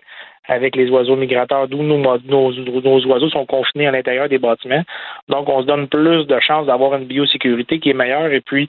[0.48, 4.84] avec les oiseaux migrateurs, d'où nos, nos, oiseaux sont confinés à l'intérieur des bâtiments.
[5.28, 8.68] Donc, on se donne plus de chances d'avoir une biosécurité qui est meilleure et puis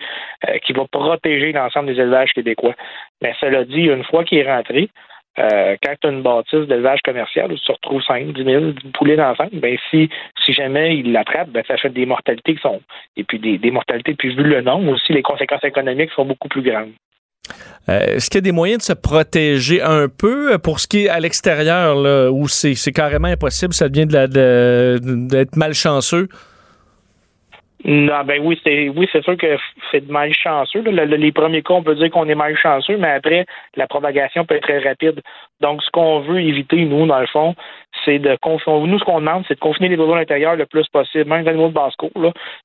[0.49, 2.75] euh, qui va protéger l'ensemble des élevages québécois.
[3.23, 4.89] Mais cela dit, une fois qu'il est rentré,
[5.39, 8.65] euh, quand tu as une bâtisse d'élevage commercial où tu retrouves 5, 10 000
[8.95, 10.09] poulets d'enfants, ben si,
[10.45, 12.81] si jamais il l'attrape, ben ça fait des mortalités qui sont.
[13.17, 16.63] Et puis des, mortalités, puis vu le nombre aussi, les conséquences économiques sont beaucoup plus
[16.63, 16.93] grandes.
[17.89, 20.59] Euh, est-ce qu'il y a des moyens de se protéger un peu?
[20.59, 21.97] Pour ce qui est à l'extérieur,
[22.33, 26.29] où c'est carrément impossible, ça devient d'être de malchanceux?
[27.89, 29.57] Non, ben oui, c'est oui, c'est sûr que
[29.93, 30.81] c'est malchanceux.
[30.81, 34.65] les premiers cas, on peut dire qu'on est malchanceux, mais après, la propagation peut être
[34.65, 35.23] très rapide.
[35.61, 37.55] Donc, ce qu'on veut éviter, nous, dans le fond,
[38.05, 38.89] c'est de confiner.
[38.89, 41.45] Nous, ce qu'on demande, c'est de confiner les oiseaux à l'intérieur le plus possible, même
[41.45, 42.11] les animaux de basse-cour.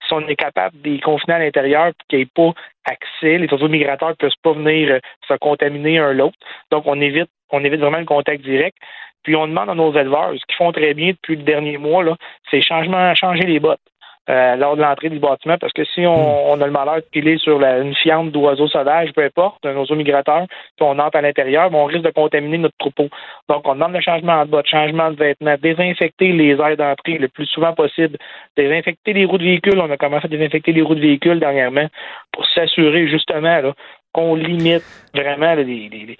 [0.07, 2.53] Si on est capable de les confiner à l'intérieur et qu'il n'y ait pas
[2.85, 6.37] accès, les oiseaux migrateurs ne peuvent pas venir euh, se contaminer un l'autre.
[6.71, 8.75] Donc, on évite, on évite vraiment le contact direct.
[9.21, 12.03] Puis on demande à nos éleveurs, ce qu'ils font très bien depuis le dernier mois,
[12.03, 12.17] là,
[12.49, 13.90] c'est changer les bottes.
[14.31, 16.61] Euh, lors de l'entrée du bâtiment, parce que si on, hmm.
[16.61, 20.45] a le malheur de piler sur une fiente d'oiseaux sauvages, peu importe, un oiseau migrateur,
[20.47, 23.09] puis on entre à l'intérieur, on risque de contaminer notre troupeau.
[23.49, 27.27] Donc, on demande le changement de bottes, changement de vêtements, désinfecter les aires d'entrée le
[27.27, 28.17] plus souvent possible,
[28.55, 29.77] désinfecter les roues de véhicules.
[29.77, 31.87] On a commencé à désinfecter les roues de véhicules dernièrement
[32.31, 33.73] pour s'assurer justement là,
[34.13, 34.83] qu'on limite
[35.13, 36.17] vraiment les,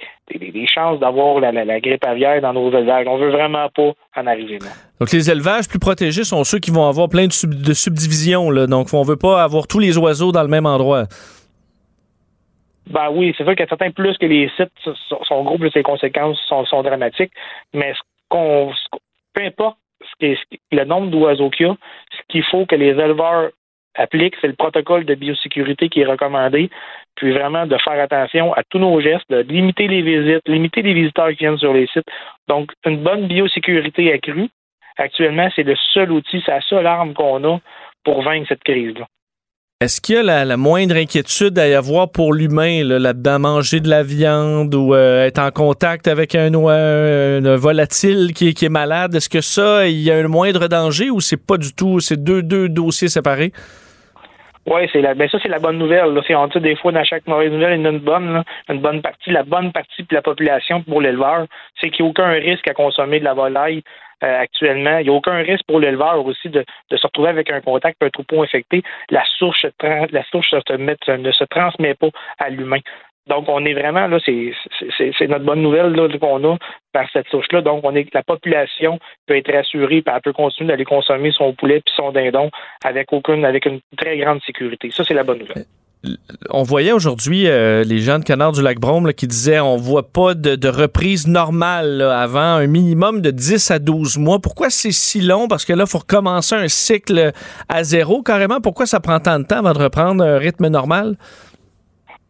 [0.68, 3.06] chances d'avoir la, grippe aviaire dans nos élevages.
[3.08, 4.70] On veut vraiment pas en arriver là.
[5.00, 8.50] Donc, les élevages plus protégés sont ceux qui vont avoir plein de, subdivisions.
[8.50, 8.68] Là.
[8.68, 11.06] Donc, on veut pas avoir tous les oiseaux dans le même endroit.
[12.90, 14.72] Ben oui, c'est sûr qu'il y a certains plus que les sites
[15.28, 17.32] sont, gros, plus les conséquences sont, dramatiques.
[17.74, 18.72] Mais ce qu'on,
[19.34, 19.78] peu importe
[20.72, 21.76] le nombre d'oiseaux qu'il y a,
[22.12, 23.52] ce qu'il faut que les éleveurs
[23.96, 26.70] applique, c'est le protocole de biosécurité qui est recommandé,
[27.16, 30.94] puis vraiment de faire attention à tous nos gestes, de limiter les visites, limiter les
[30.94, 32.08] visiteurs qui viennent sur les sites.
[32.48, 34.50] Donc, une bonne biosécurité accrue,
[34.98, 37.60] actuellement, c'est le seul outil, c'est la seule arme qu'on a
[38.04, 39.08] pour vaincre cette crise-là.
[39.82, 43.90] Est-ce qu'il y a la, moindre inquiétude à y avoir pour l'humain là-dedans, manger de
[43.90, 49.16] la viande ou euh, être en contact avec un, un volatile qui, qui, est malade?
[49.16, 52.24] Est-ce que ça, il y a un moindre danger ou c'est pas du tout, c'est
[52.24, 53.54] deux, deux dossiers séparés?
[54.68, 56.14] Oui, c'est la, ben ça c'est la bonne nouvelle.
[56.14, 56.22] Là.
[56.38, 58.80] On dit des fois dans chaque mauvaise nouvelle, il y en a une bonne, une
[58.80, 59.32] bonne partie.
[59.32, 61.48] La bonne partie de la population pour l'éleveur,
[61.80, 63.82] c'est qu'il n'y a aucun risque à consommer de la volaille
[64.24, 65.00] euh, actuellement.
[65.00, 68.04] Il n'y a aucun risque pour l'éleveur aussi de, de, se retrouver avec un contact,
[68.04, 68.84] un troupeau infecté.
[69.10, 72.80] La souche, la souche ne se transmet pas à l'humain.
[73.28, 76.58] Donc, on est vraiment là, c'est notre bonne nouvelle qu'on a
[76.92, 77.62] par cette souche-là.
[77.62, 81.94] Donc, la population peut être rassurée, et elle peut continuer d'aller consommer son poulet puis
[81.96, 82.50] son dindon
[82.84, 84.90] avec aucune, avec une très grande sécurité.
[84.92, 85.66] Ça, c'est la bonne nouvelle.
[86.04, 86.16] Euh,
[86.50, 90.10] on voyait aujourd'hui euh, les gens de Canard du Lac Brome qui disaient on voit
[90.10, 94.40] pas de, reprise normale avant un minimum de 10 à 12 mois.
[94.40, 95.48] Pourquoi c'est si long?
[95.48, 97.32] Parce que là, il faut recommencer un cycle
[97.70, 98.62] à zéro carrément.
[98.62, 101.18] Pourquoi ça prend tant de temps avant de reprendre un rythme normal?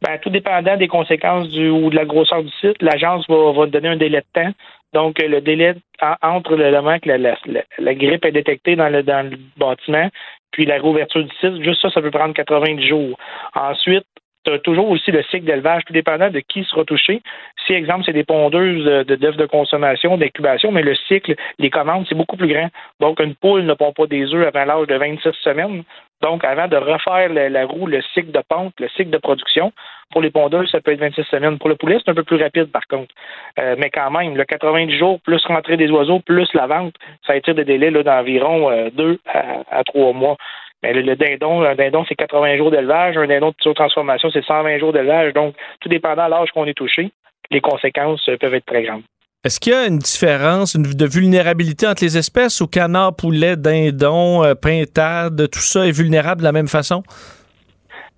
[0.01, 3.67] Ben, tout dépendant des conséquences du, ou de la grosseur du site, l'agence va, va
[3.67, 4.51] donner un délai de temps.
[4.93, 5.75] Donc, le délai
[6.21, 7.37] entre le moment que la,
[7.77, 10.09] la, grippe est détectée dans le, dans le bâtiment,
[10.51, 13.17] puis la réouverture du site, juste ça, ça peut prendre 90 jours.
[13.55, 14.05] Ensuite,
[14.43, 17.21] tu as toujours aussi le cycle d'élevage, tout dépendant de qui sera touché.
[17.65, 22.05] Si, exemple, c'est des pondeuses de d'œufs de consommation, d'incubation, mais le cycle, les commandes,
[22.09, 22.69] c'est beaucoup plus grand.
[22.99, 25.83] Donc, une poule ne pond pas des œufs avant l'âge de 26 semaines.
[26.21, 29.73] Donc, avant de refaire la, roue, le cycle de ponte, le cycle de production,
[30.11, 31.57] pour les pondeuses, ça peut être 26 semaines.
[31.57, 33.13] Pour le poulet, c'est un peu plus rapide, par contre.
[33.59, 36.93] Euh, mais quand même, le 90 jours, plus rentrée des oiseaux, plus la vente,
[37.25, 40.37] ça étire des délais d'environ euh, deux à, trois mois.
[40.83, 43.17] Mais le, dindon, un dindon, c'est 80 jours d'élevage.
[43.17, 45.33] Un dindon de transformation, c'est 120 jours d'élevage.
[45.33, 47.11] Donc, tout dépendant de l'âge qu'on est touché,
[47.49, 49.03] les conséquences peuvent être très grandes.
[49.43, 54.43] Est-ce qu'il y a une différence de vulnérabilité entre les espèces au canard, poulet, dindon,
[54.43, 57.01] euh, pintade, tout ça est vulnérable de la même façon?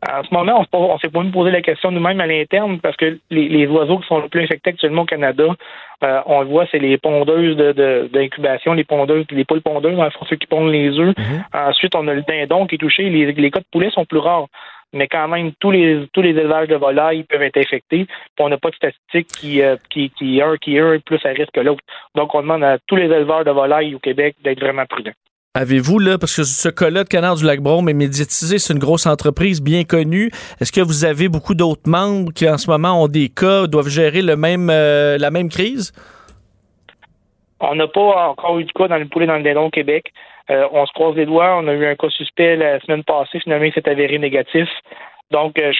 [0.05, 3.19] En ce moment, on ne s'est pas posé la question nous-mêmes à l'interne parce que
[3.30, 5.45] les, oiseaux qui sont le plus infectés actuellement au Canada,
[6.03, 7.55] euh, on le voit, c'est les pondeuses
[8.11, 11.15] d'incubation, les pondeuses, les poules pondeuses, dans ceux qui pondent les œufs.
[11.15, 11.69] Mm-hmm.
[11.69, 13.09] Ensuite, on a le dindon qui est touché.
[13.09, 14.47] Les, les cas de poulet sont plus rares
[14.94, 18.08] mais quand même, tous les tous les élevages de volailles peuvent être infectés.
[18.39, 21.30] on n'a pas de statistiques qui, euh, qui, qui, un, qui un est plus à
[21.30, 21.84] risque que l'autre.
[22.16, 25.12] Donc, on demande à tous les éleveurs de volailles au Québec d'être vraiment prudents.
[25.56, 29.06] Avez-vous, là, parce que ce cas-là de Canard du Lac-Brome est médiatisé, c'est une grosse
[29.06, 30.32] entreprise bien connue.
[30.60, 33.88] Est-ce que vous avez beaucoup d'autres membres qui, en ce moment, ont des cas, doivent
[33.88, 35.91] gérer le même, euh, la même crise?
[37.60, 40.12] On n'a pas encore eu de cas dans le poulet dans le dindon au Québec.
[40.50, 41.58] Euh, on se croise les doigts.
[41.58, 43.39] On a eu un cas suspect la semaine passée.
[43.39, 44.68] Finalement, il s'est avéré négatif.
[45.32, 45.72] Donc, euh,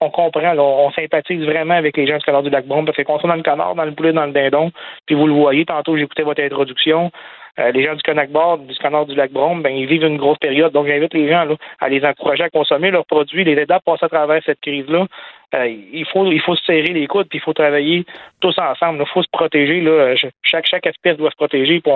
[0.00, 3.28] on comprend, on, sympathise vraiment avec les gens du du lac Brome parce qu'on soit
[3.28, 4.70] dans le canard, dans le poulet, dans le dindon.
[5.06, 7.10] Puis vous le voyez, tantôt, j'écoutais votre introduction.
[7.58, 10.38] Euh, les gens du Connect du canard du lac Brome, ben, ils vivent une grosse
[10.38, 10.72] période.
[10.72, 13.80] Donc, j'invite les gens là, à les encourager à consommer leurs produits, les aider à
[13.80, 15.06] passer à travers cette crise-là.
[15.54, 18.04] Euh, il faut il faut se serrer les coudes puis il faut travailler
[18.40, 18.98] tous ensemble.
[19.00, 19.80] Il faut se protéger.
[19.80, 20.14] Là.
[20.42, 21.80] Chaque, chaque espèce doit se protéger.
[21.80, 21.92] Puis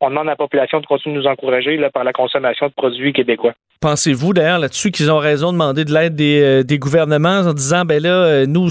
[0.00, 2.72] on, demande à la population de continuer de nous encourager là, par la consommation de
[2.72, 3.52] produits québécois.
[3.80, 7.84] Pensez-vous d'ailleurs là-dessus qu'ils ont raison de demander de l'aide des, euh, gouvernements en disant
[7.84, 8.70] ben là, euh, nous,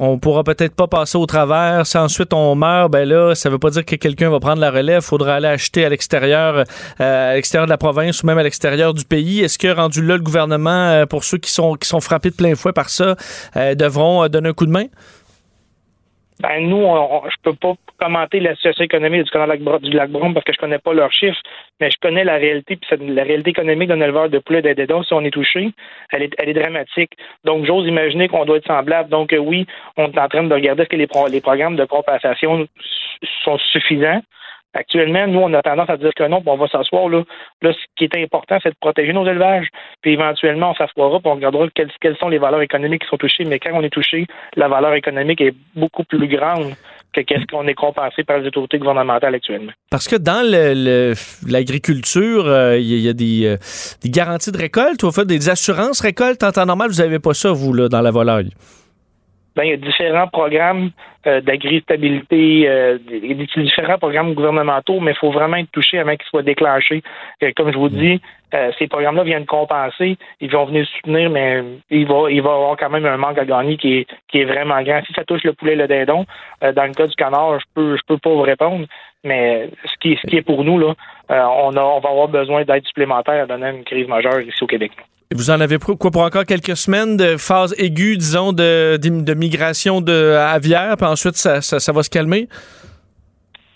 [0.00, 1.86] on pourra peut-être pas passer au travers.
[1.86, 4.70] Si ensuite on meurt, ben là, ça veut pas dire que quelqu'un va prendre la
[4.70, 5.02] relève.
[5.02, 6.64] Faudra aller acheter à l'extérieur,
[6.98, 9.40] à l'extérieur de la province ou même à l'extérieur du pays.
[9.40, 12.54] Est-ce que rendu là, le gouvernement, pour ceux qui sont qui sont frappés de plein
[12.54, 13.16] fouet par ça,
[13.54, 14.86] devront euh, donner un coup de main?
[16.40, 16.84] Ben nous,
[17.30, 20.58] je peux pas commenter la situation économique du canal du lac Brome parce que je
[20.58, 21.40] connais pas leurs chiffres,
[21.80, 25.14] mais je connais la réalité puis la réalité économique d'un éleveur de poulet d'Adédon, si
[25.14, 25.70] on est touché,
[26.12, 27.12] elle est, dramatique.
[27.44, 29.08] Donc j'ose imaginer qu'on doit être semblable.
[29.08, 29.66] Donc euh, oui,
[29.96, 32.68] on est en train de regarder est-ce que les programmes de compensation
[33.42, 34.20] sont suffisants.
[34.74, 37.08] Actuellement, nous, on a tendance à dire que non, puis on va s'asseoir.
[37.08, 37.22] Là.
[37.62, 39.68] là, ce qui est important, c'est de protéger nos élevages.
[40.02, 43.44] Puis éventuellement, on s'assoira, puis on regardera quelles, sont les valeurs économiques qui sont touchées.
[43.44, 46.74] Mais quand on est touché, la valeur économique est beaucoup plus grande
[47.14, 49.72] que qu'est-ce qu'on est compensé par les autorités gouvernementales actuellement.
[49.90, 50.42] Parce que dans
[51.46, 53.56] l'agriculture, euh, il y, a des, euh,
[54.02, 56.90] des, garanties de récolte, ou en des assurances récolte en temps normal?
[56.90, 58.50] Vous n'avez pas ça, vous, là, dans la volaille?
[59.56, 60.90] Ben, il y a différents programmes
[61.26, 62.98] euh, d'agri-stabilité, euh,
[63.56, 67.02] différents programmes gouvernementaux, mais il faut vraiment être touché avant qu'ils soient déclenchés.
[67.42, 68.20] Euh, comme je vous dis,
[68.52, 72.54] euh, ces programmes-là viennent compenser, ils vont venir soutenir, mais il va, il va y
[72.54, 75.00] avoir quand même un manque à gagner qui est, qui est vraiment grand.
[75.06, 76.26] Si ça touche le poulet et le dindon,
[76.60, 78.86] dans le cas du canard, je peux, je peux pas vous répondre,
[79.24, 80.94] mais ce qui, ce qui est pour nous, là,
[81.30, 84.92] on, a, on va avoir besoin d'aide supplémentaire dans une crise majeure ici au Québec.
[85.34, 90.00] Vous en avez quoi pour encore quelques semaines de phase aiguë, disons, de, de, migration
[90.00, 92.48] de aviaire, puis ensuite ça, ça va se calmer?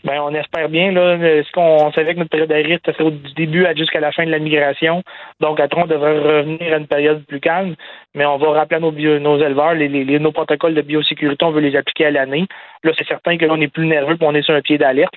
[0.04, 0.92] Ben, on espère bien.
[0.92, 4.24] Là, ce qu'on savait que notre période de risque, serait du début jusqu'à la fin
[4.24, 5.02] de la migration.
[5.40, 7.74] Donc, à on devrait revenir à une période plus calme.
[8.14, 11.50] Mais on va rappeler à nos, nos éleveurs, les, les, nos protocoles de biosécurité, on
[11.50, 12.46] veut les appliquer à l'année.
[12.82, 14.78] Là, c'est certain que là, on est plus nerveux puis on est sur un pied
[14.78, 15.16] d'alerte.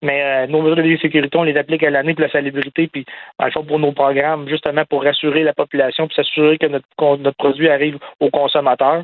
[0.00, 3.04] Mais euh, nos mesures de biosécurité, on les applique à l'année pour la salubrité, puis
[3.38, 6.86] dans le fond, pour nos programmes, justement pour rassurer la population puis s'assurer que notre,
[7.18, 9.02] notre produit arrive aux consommateurs.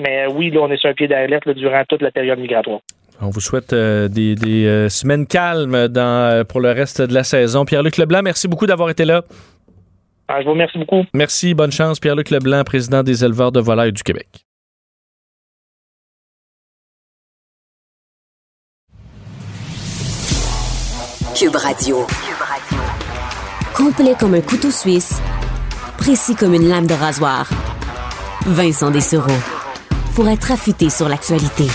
[0.00, 2.80] Mais euh, oui, là, on est sur un pied d'alerte durant toute la période migratoire.
[3.24, 4.34] On vous souhaite euh, des,
[4.66, 7.64] euh, semaines calmes dans, euh, pour le reste de la saison.
[7.64, 9.22] Pierre-Luc Leblanc, merci beaucoup d'avoir été là.
[10.26, 11.04] Ah, je vous remercie beaucoup.
[11.14, 12.00] Merci, bonne chance.
[12.00, 14.26] Pierre-Luc Leblanc, président des éleveurs de volailles du Québec.
[21.36, 22.04] Cube Radio.
[23.76, 25.22] Complet comme un couteau suisse,
[25.96, 27.48] précis comme une lame de rasoir.
[28.46, 29.30] Vincent Dessereau.
[30.16, 31.66] Pour être affûté sur l'actualité.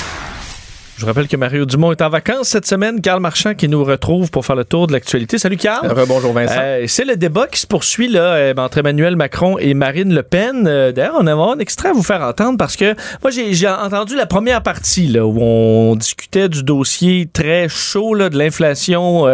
[0.97, 3.01] Je rappelle que Mario Dumont est en vacances cette semaine.
[3.01, 5.37] Carl Marchand qui nous retrouve pour faire le tour de l'actualité.
[5.37, 5.93] Salut Carl.
[6.07, 6.55] Bonjour Vincent.
[6.57, 10.23] Euh, c'est le débat qui se poursuit là euh, entre Emmanuel Macron et Marine Le
[10.23, 10.65] Pen.
[10.65, 14.15] Euh, d'ailleurs, on a un extrait à vous faire entendre parce que moi j'ai entendu
[14.15, 19.27] la première partie là où on discutait du dossier très chaud là, de l'inflation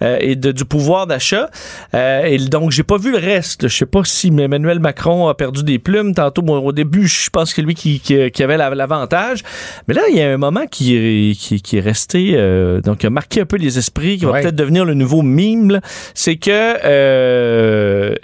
[0.00, 1.50] et de, du pouvoir d'achat.
[1.94, 3.66] et donc j'ai pas vu le reste.
[3.66, 6.42] Je sais pas si Emmanuel Macron a perdu des plumes tantôt.
[6.42, 9.42] au début, je pense que c'est lui qui, qui, qui avait l'avantage.
[9.88, 13.40] Mais là, il y a un moment qui qui, est resté, euh, donc a marqué
[13.40, 15.80] un peu les esprits, qui va peut-être devenir le nouveau mime,
[16.14, 18.14] c'est que euh,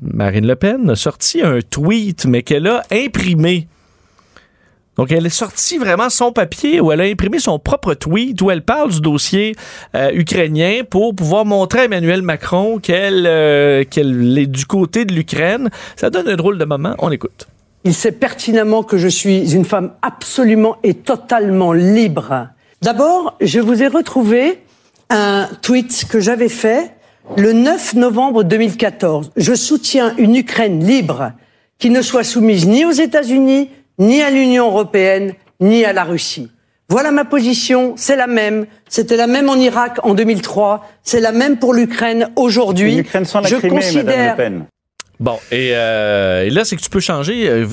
[0.00, 3.66] Marine Le Pen a sorti un tweet, mais qu'elle a imprimé.
[4.96, 8.50] Donc, elle est sortie vraiment son papier où elle a imprimé son propre tweet où
[8.50, 9.56] elle parle du dossier
[9.96, 13.22] euh, ukrainien pour pouvoir montrer à Emmanuel Macron qu'elle
[13.86, 15.70] qu'elle est du côté de l'Ukraine.
[15.96, 16.94] Ça donne un drôle de moment.
[16.98, 17.46] On écoute.
[17.84, 22.48] Il sait pertinemment que je suis une femme absolument et totalement libre.
[22.80, 24.62] D'abord, je vous ai retrouvé
[25.10, 26.92] un tweet que j'avais fait
[27.36, 29.32] le 9 novembre 2014.
[29.36, 31.32] Je soutiens une Ukraine libre
[31.78, 36.50] qui ne soit soumise ni aux États-Unis, ni à l'Union européenne, ni à la Russie.
[36.88, 38.66] Voilà ma position, c'est la même.
[38.88, 42.96] C'était la même en Irak en 2003, c'est la même pour l'Ukraine aujourd'hui.
[42.96, 44.36] L'Ukraine sans la je considère...
[45.22, 47.64] Bon, et, euh, et là, c'est que tu peux changer.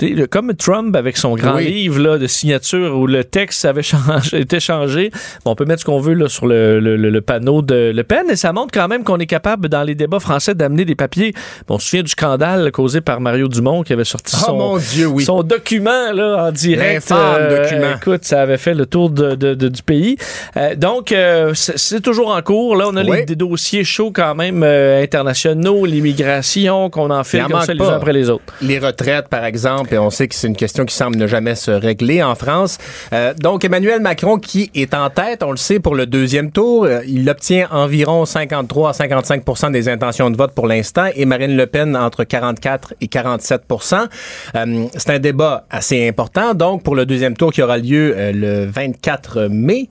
[0.00, 1.66] Le- comme Trump avec son grand Oui.
[1.70, 5.10] livre là, de signature où le texte avait changé, été changé.
[5.44, 7.92] Bon, on peut mettre ce qu'on veut là, sur le, le- le- le panneau de
[7.94, 10.84] Le Pen et ça montre quand même qu'on est capable, dans les débats français, d'amener
[10.84, 11.32] des papiers.
[11.66, 14.56] Bon, on se souvient du scandale causé par Mario Dumont qui avait sorti Oh son,
[14.56, 15.24] mon Dieu, oui.
[15.24, 17.10] son document là, en direct.
[17.12, 17.96] euh, document.
[17.96, 20.16] Écoute, ça avait fait le tour de, de- de- du pays.
[20.56, 22.76] Euh, donc, euh, c'est toujours en cours.
[22.76, 23.18] Là, on a Oui.
[23.18, 28.12] les, des dossiers chauds quand même internationaux, l'immigration, qu'on en comme ça les uns après
[28.12, 28.42] les autres.
[28.62, 31.54] Les retraites, par exemple, et on sait que c'est une question qui semble ne jamais
[31.54, 32.78] se régler en France.
[33.12, 36.84] Euh, donc, Emmanuel Macron, qui est en tête, on le sait, pour le deuxième tour,
[36.84, 41.56] euh, il obtient environ 53 à 55% des intentions de vote pour l'instant, et Marine
[41.56, 43.62] Le Pen entre 44 et 47
[44.54, 48.32] Euh, C'est un débat assez important, donc, pour le deuxième tour qui aura lieu euh,
[48.32, 49.88] le 24 mai,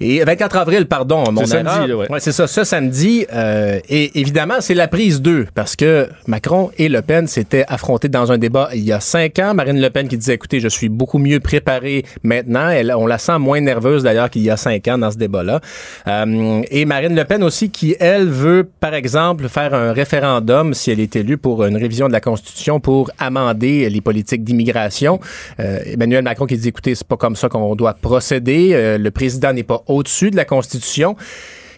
[0.00, 2.10] et 24 avril, pardon, mon samedi, ouais.
[2.10, 3.26] Ouais, c'est ça, ce samedi.
[3.32, 8.08] euh, et évidemment, c'est la prise 2 parce que Macron et Le Pen s'étaient affrontés
[8.08, 10.88] dans un débat il y a cinq Marine Le Pen qui disait, écoutez, je suis
[10.88, 12.68] beaucoup mieux préparée maintenant.
[12.68, 15.60] Elle, on la sent moins nerveuse d'ailleurs qu'il y a cinq ans dans ce débat-là.
[16.06, 20.90] Euh, et Marine Le Pen aussi qui, elle, veut, par exemple, faire un référendum si
[20.90, 25.20] elle est élue pour une révision de la Constitution pour amender les politiques d'immigration.
[25.60, 28.70] Euh, Emmanuel Macron qui dit, écoutez, c'est pas comme ça qu'on doit procéder.
[28.72, 31.16] Euh, le président n'est pas au-dessus de la Constitution.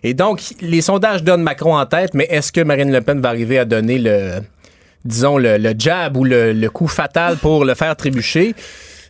[0.02, 3.30] Et donc, les sondages donnent Macron en tête, mais est-ce que Marine Le Pen va
[3.30, 4.40] arriver à donner le,
[5.04, 8.54] disons, le, le jab ou le, le coup fatal pour le faire trébucher?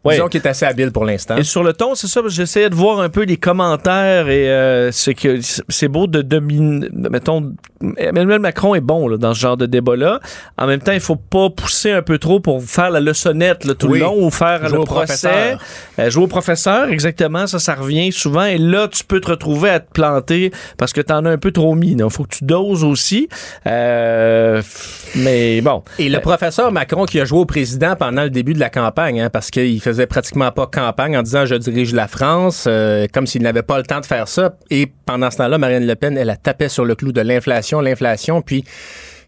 [0.05, 0.17] Ouais.
[0.17, 1.39] Disons qu'il est assez habile pour l'instant.
[1.39, 4.93] Et sur le ton, c'est ça, j'essayais de voir un peu les commentaires et euh,
[4.93, 6.89] c'est que c'est beau de dominer.
[6.93, 7.55] Mettons,
[7.97, 10.21] Emmanuel Macron est bon là, dans ce genre de débat-là.
[10.59, 13.75] En même temps, il faut pas pousser un peu trop pour faire la leçonnette là,
[13.75, 13.99] tout Oui.
[13.99, 15.57] le long ou faire Jouer le procès.
[15.99, 17.47] Euh, jouer au professeur, exactement.
[17.47, 18.45] Ça, ça revient souvent.
[18.45, 21.53] Et là, tu peux te retrouver à te planter parce que t'en as un peu
[21.53, 21.93] trop mis.
[21.93, 23.29] Il faut que tu doses aussi.
[23.67, 24.63] Euh,
[25.17, 25.83] mais bon.
[25.99, 29.21] Et le professeur Macron qui a joué au président pendant le début de la campagne,
[29.21, 33.27] hein, parce qu'il faisait pratiquement pas campagne en disant je dirige la France, euh, comme
[33.27, 34.55] s'il n'avait pas le temps de faire ça.
[34.71, 37.74] Et pendant ce temps-là, Marine Le Pen, elle a tapé sur le clou de l'inflation,
[37.81, 38.65] l'inflation, puis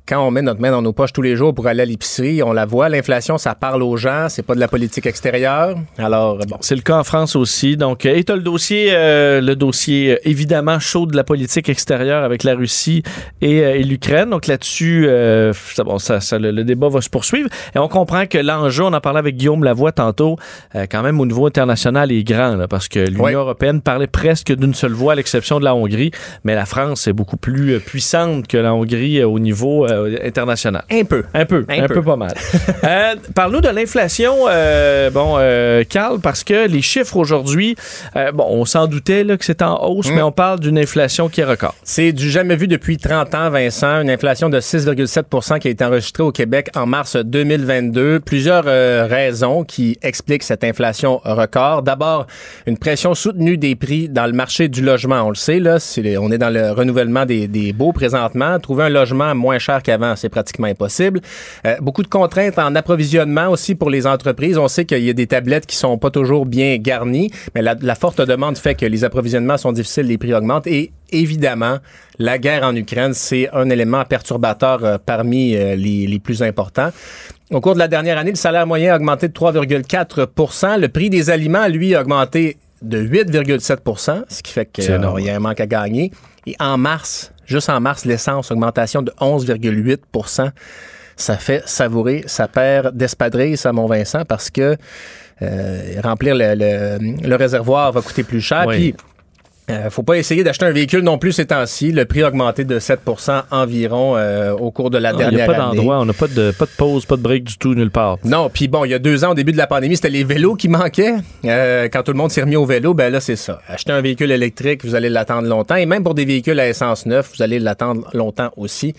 [0.07, 2.43] quand on met notre main dans nos poches tous les jours pour aller à l'épicerie,
[2.43, 5.77] on la voit, l'inflation, ça parle aux gens, c'est pas de la politique extérieure.
[5.99, 6.57] Alors, bon.
[6.61, 7.77] C'est le cas en France aussi.
[7.77, 11.69] Donc, euh, et t'as le dossier, euh, le dossier euh, évidemment chaud de la politique
[11.69, 13.03] extérieure avec la Russie
[13.41, 14.31] et, euh, et l'Ukraine.
[14.31, 17.49] Donc là-dessus, euh, ça, bon, ça, ça, le, le débat va se poursuivre.
[17.75, 20.37] Et on comprend que l'enjeu, on en parlait avec Guillaume Lavoie tantôt,
[20.75, 23.33] euh, quand même au niveau international est grand, là, parce que l'Union Oui.
[23.35, 26.13] européenne parlait presque d'une seule voix, à l'exception de la Hongrie.
[26.45, 30.85] Mais la France est beaucoup plus puissante que la Hongrie au niveau euh, international.
[30.91, 31.25] Un peu.
[31.35, 31.95] Un peu, un, Un peu.
[31.95, 32.03] peu.
[32.03, 32.35] pas mal.
[32.85, 37.75] Euh, Parle-nous de l'inflation, euh, bon, euh, Carl, parce que les chiffres aujourd'hui,
[38.15, 41.29] euh, bon, on s'en doutait là, que c'était en hausse, mais on parle d'une inflation
[41.29, 41.75] qui est record.
[41.83, 44.01] C'est du jamais vu depuis 30 ans, Vincent.
[44.03, 48.21] Une inflation de 6,7% qui a été enregistrée au Québec en mars 2022.
[48.21, 51.83] Plusieurs raisons qui expliquent cette inflation record.
[51.83, 52.27] D'abord,
[52.67, 55.23] une pression soutenue des prix dans le marché du logement.
[55.23, 58.59] On le sait, là, c'est- on est dans le renouvellement des, des baux présentement.
[58.61, 61.21] Trouver un logement moins cher qu'avant, c'est pratiquement impossible.
[61.67, 64.59] Euh, beaucoup de contraintes en approvisionnement aussi pour les entreprises.
[64.59, 67.75] On sait qu'il y a des tablettes qui sont pas toujours bien garnies, mais la,
[67.81, 71.79] la forte demande fait que les approvisionnements sont difficiles, les prix augmentent et évidemment,
[72.19, 76.91] la guerre en Ukraine, c'est un élément perturbateur euh, parmi euh, les, les plus importants.
[77.53, 81.11] Au cours de la dernière année, le salaire moyen a augmenté de 3,4% Le prix
[81.11, 85.61] des aliments, lui, a augmenté de 8,7 ce qui fait qu'il y a un manque
[85.61, 86.11] à gagner.
[86.47, 90.51] Et en mars, juste en mars, l'essence, augmentation de 11,8%
[91.19, 94.77] Ça fait savourer sa paire d'espadrilles, ça, mon Vincent, parce que
[95.43, 98.65] euh, remplir le, le- le réservoir va coûter plus cher.
[98.67, 98.93] Oui.
[98.93, 98.95] Puis,
[99.69, 101.91] euh, faut pas essayer d'acheter un véhicule non plus ces temps-ci.
[101.91, 105.31] Le prix a augmenté de 7% environ euh, au cours de la Il n'y a
[105.31, 105.77] dernière pas année.
[105.77, 108.19] d'endroit, on n'a pas de, pas de pause, pas de break du tout, nulle part.
[108.25, 110.23] Non, puis bon, il y a deux ans, au début de la pandémie, c'était les
[110.23, 111.15] vélos qui manquaient.
[111.45, 113.61] Euh, quand tout le monde s'est remis au vélo, ben là, c'est ça.
[113.67, 115.75] Acheter un véhicule électrique, vous allez l'attendre longtemps.
[115.77, 118.95] Et même pour des véhicules à essence neuf, vous allez l'attendre longtemps aussi.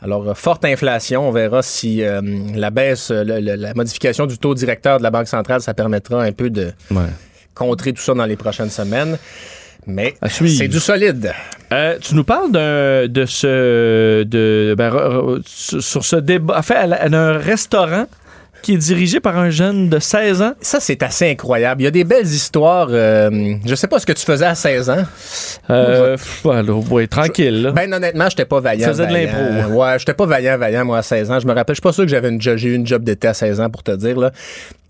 [0.00, 1.28] Alors, euh, forte inflation.
[1.28, 2.20] On verra si euh,
[2.54, 5.74] la baisse, euh, le- le- la modification du taux directeur de la Banque centrale, ça
[5.74, 6.72] permettra un peu de
[7.54, 9.18] contrer tout ça dans les prochaines semaines.
[9.86, 10.14] Mais
[10.58, 11.32] c'est du solide.
[11.72, 16.58] Euh, tu nous parles d'un de ce de ben, re- re- sur ce débat.
[16.58, 18.06] En fait, elle a- elle a un restaurant
[18.62, 20.52] qui est dirigé par un jeune de 16 ans.
[20.60, 21.80] Ça, c'est assez incroyable.
[21.80, 22.86] Il y a des belles histoires.
[22.92, 25.02] euh, je sais pas ce que tu faisais à 16 ans.
[25.70, 26.16] Euh,
[26.90, 27.62] ouais, tranquille.
[27.62, 27.70] Là.
[27.72, 28.86] Ben honnêtement, j'étais pas vaillant.
[28.86, 29.72] Faisais de l'impro.
[29.82, 31.40] Ouais, j'étais pas vaillant, vaillant, moi, à 16 ans.
[31.40, 33.26] Je me rappelle, je suis pas sûr que j'avais une, j'ai eu une job d'été
[33.26, 34.30] à 16 ans, pour te dire, là.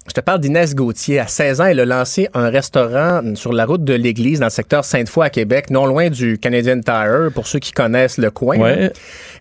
[0.09, 1.20] Je te parle d'Inès Gauthier.
[1.20, 4.50] À 16 ans, elle a lancé un restaurant sur la route de l'église dans le
[4.50, 8.59] secteur Sainte-Foy à Québec, non loin du Canadian Tire, pour ceux qui connaissent le coin.
[8.59, 8.92] Ouais.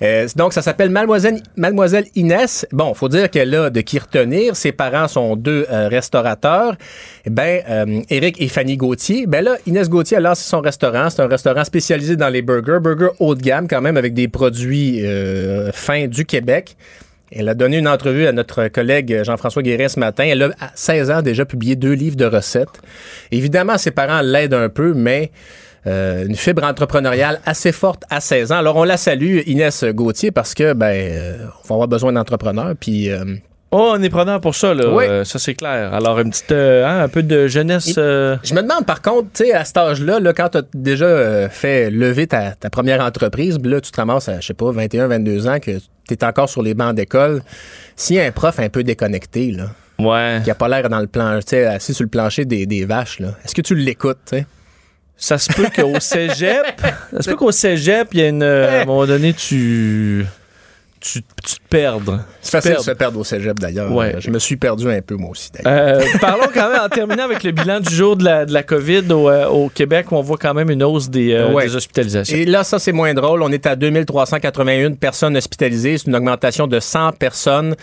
[0.04, 2.68] Euh, donc, ça s'appelle Mademoiselle, Mademoiselle Inès.
[2.72, 4.56] Bon, faut dire qu'elle a de qui retenir.
[4.56, 6.76] Ses parents sont deux euh, restaurateurs.
[7.26, 9.26] Eh ben, euh, Éric et Fanny Gauthier.
[9.26, 11.10] Ben là, Inès Gauthier a lancé son restaurant.
[11.10, 14.28] C'est un restaurant spécialisé dans les burgers, burgers haut de gamme quand même, avec des
[14.28, 16.76] produits euh, fins du Québec.
[17.32, 20.26] Elle a donné une entrevue à notre collègue Jean-François Guérin ce matin.
[20.26, 22.82] Elle a, à 16 ans, déjà publié deux livres de recettes.
[23.32, 25.32] Évidemment, ses parents l'aident un peu, mais
[25.88, 28.58] euh, une fibre entrepreneuriale assez forte à 16 ans.
[28.58, 32.76] Alors, on la salue, Inès Gauthier, parce que, ben, euh, on va avoir besoin d'entrepreneurs.
[32.80, 33.24] Puis, euh,
[33.74, 34.94] Oh, on est preneur pour ça, là.
[34.94, 35.06] Oui.
[35.06, 35.94] Euh, ça, c'est clair.
[35.94, 37.94] Alors, une petite, euh, hein, un peu de jeunesse.
[37.98, 40.64] euh, je me demande, par contre, tu sais, à cet âge-là, là, quand tu as
[40.74, 44.54] déjà euh, fait lever ta, ta première entreprise, là, tu te ramasses à, je sais
[44.54, 47.44] pas, 21, 22 ans, que tu es encore sur les bancs d'école,
[47.96, 49.68] s'il y a un prof un peu déconnecté, là,
[50.00, 50.42] ouais.
[50.44, 52.84] qui a pas l'air dans le plan, tu sais, assis sur le plancher des, des
[52.84, 54.46] vaches, là, est-ce que tu l'écoutes, tu sais?
[55.16, 56.66] Ça se peut qu'au cégep,
[57.14, 60.26] ça se peut qu'au cégep, il y a une, à un moment donné, tu,
[61.02, 62.22] tu, tu te perdes.
[62.42, 62.86] C'est facile de Perdre.
[62.86, 63.92] se perdre au cégep, d'ailleurs.
[63.92, 64.16] Ouais.
[64.20, 66.00] Je me suis perdu un peu, moi aussi, d'ailleurs.
[66.00, 68.64] Euh, parlons quand même en terminant avec le bilan du jour de la, de la
[68.64, 71.66] COVID au, euh, au Québec où on voit quand même une hausse des, euh, Ouais.
[71.66, 72.38] des hospitalisations.
[72.38, 73.42] Et là, ça, c'est moins drôle.
[73.42, 75.98] On est à 2381 personnes hospitalisées.
[75.98, 77.76] C'est une augmentation de 100 personnes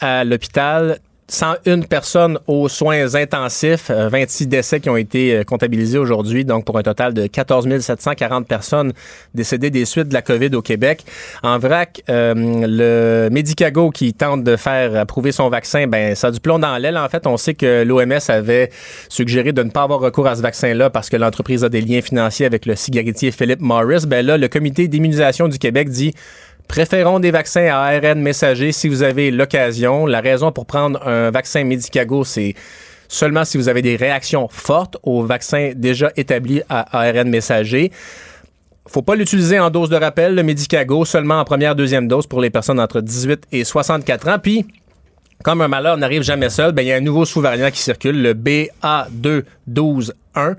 [0.00, 0.98] à l'hôpital.
[1.28, 6.64] 101 personnes aux soins intensifs, euh, 26 décès qui ont été euh, comptabilisés aujourd'hui, donc
[6.64, 8.92] pour un total de 14 740 personnes
[9.34, 11.04] décédées des suites de la COVID au Québec.
[11.42, 16.30] En vrac, euh, le Medicago qui tente de faire approuver son vaccin, ben ça a
[16.30, 16.98] du plomb dans l'aile.
[16.98, 18.70] En fait, on sait que l'OMS avait
[19.08, 22.02] suggéré de ne pas avoir recours à ce vaccin-là parce que l'entreprise a des liens
[22.02, 24.04] financiers avec le cigarettier Philip Morris.
[24.06, 26.12] Ben là, le comité d'immunisation du Québec dit
[26.68, 30.06] Préférons des vaccins à ARN messager si vous avez l'occasion.
[30.06, 32.54] La raison pour prendre un vaccin Medicago, c'est
[33.08, 37.92] seulement si vous avez des réactions fortes au vaccin déjà établi à ARN messager.
[38.88, 42.40] Faut pas l'utiliser en dose de rappel, le Medicago, seulement en première, deuxième dose pour
[42.40, 44.38] les personnes entre 18 et 64 ans.
[44.42, 44.66] Puis,
[45.42, 48.20] comme un malheur n'arrive jamais seul, ben, il y a un nouveau sous-variant qui circule,
[48.22, 50.56] le BA2.12.1.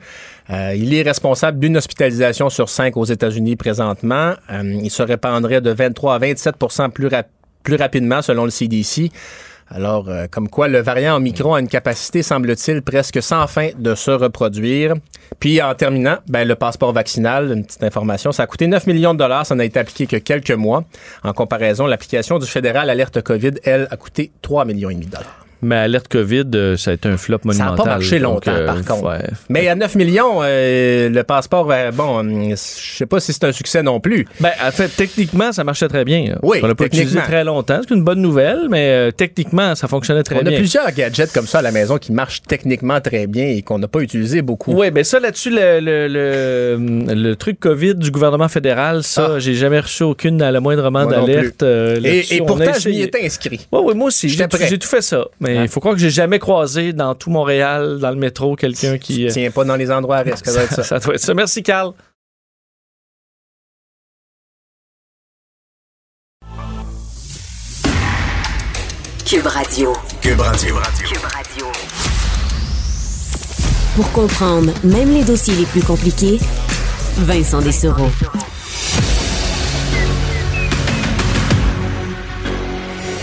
[0.49, 4.33] Euh, il est responsable d'une hospitalisation sur cinq aux États-Unis présentement.
[4.51, 6.55] Euh, il se répandrait de 23 à 27
[6.93, 7.29] plus, rap-
[7.63, 9.11] plus rapidement selon le CDC.
[9.69, 13.95] Alors, euh, comme quoi le variant Omicron a une capacité, semble-t-il, presque sans fin de
[13.95, 14.93] se reproduire.
[15.39, 19.13] Puis, en terminant, ben, le passeport vaccinal, une petite information, ça a coûté 9 millions
[19.13, 20.83] de dollars, ça n'a été appliqué que quelques mois.
[21.23, 25.11] En comparaison, l'application du fédéral Alerte COVID, elle, a coûté 3 millions et demi de
[25.11, 25.42] dollars.
[25.63, 27.77] Mais alerte COVID, euh, ça a été un flop Ça n'a monumental.
[27.85, 29.03] pas marché Donc, longtemps, euh, par contre.
[29.09, 29.25] ouais.
[29.49, 33.81] Mais à 9 millions, euh, le passeport, bon, je sais pas si c'est un succès
[33.83, 34.25] non plus.
[34.39, 36.35] Ben, en fait, techniquement, ça marchait très bien.
[36.43, 37.79] Oui, On l'a pas utilisé très longtemps.
[37.87, 40.57] C'est une bonne nouvelle, mais techniquement, ça fonctionnait très On a bien.
[40.57, 43.87] plusieurs gadgets comme ça à la maison qui marchent techniquement très bien et qu'on n'a
[43.87, 44.73] pas utilisé beaucoup.
[44.73, 49.39] Oui, ben ça là-dessus, le, le, le, le truc COVID du gouvernement fédéral, ça, Ah.
[49.39, 51.63] j'ai jamais reçu aucune à la moindrement d'alerte.
[51.63, 53.67] euh, Et, et pourtant, je m'y étais inscrit.
[53.71, 54.29] Oui, oui, moi aussi.
[54.29, 54.67] J'ai tout, prêt.
[54.67, 55.25] j'ai tout fait ça.
[55.39, 55.67] Mais il Hein?
[55.67, 59.25] faut croire que j'ai jamais croisé dans tout Montréal, dans le métro, quelqu'un qui.
[59.25, 60.83] euh, Tiens pas dans les endroits à risque, ça doit être ça.
[60.83, 61.33] ça doit être ça.
[61.33, 61.93] Merci, Carl.
[69.25, 69.93] Cube Radio.
[70.21, 70.75] Cube Radio.
[71.03, 71.65] Cube Radio.
[73.95, 76.39] Pour comprendre même les dossiers les plus compliqués,
[77.17, 78.09] Vincent Dessereau.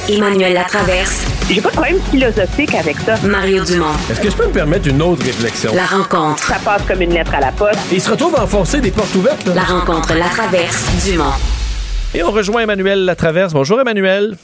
[0.09, 1.30] Emmanuel Latraverse.
[1.53, 3.17] J'ai pas de problème philosophique avec ça.
[3.27, 3.87] Mario Dumont.
[4.09, 5.73] Est-ce que je peux me permettre une autre réflexion?
[5.75, 6.45] La rencontre.
[6.45, 7.81] Ça passe comme une lettre à la poste.
[7.91, 9.45] Il se retrouve à enfoncer des portes ouvertes.
[9.47, 9.55] là.
[9.55, 11.05] La rencontre Latraverse.
[11.05, 11.33] Dumont.
[12.15, 13.53] Et on rejoint Emmanuel Latraverse.
[13.53, 14.37] Bonjour, Emmanuel.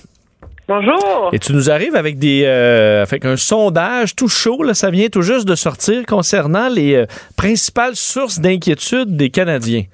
[0.67, 1.31] Bonjour.
[1.33, 5.07] Et tu nous arrives avec des euh, avec un sondage tout chaud, là, ça vient
[5.07, 9.85] tout juste de sortir concernant les euh, principales sources d'inquiétude des Canadiens.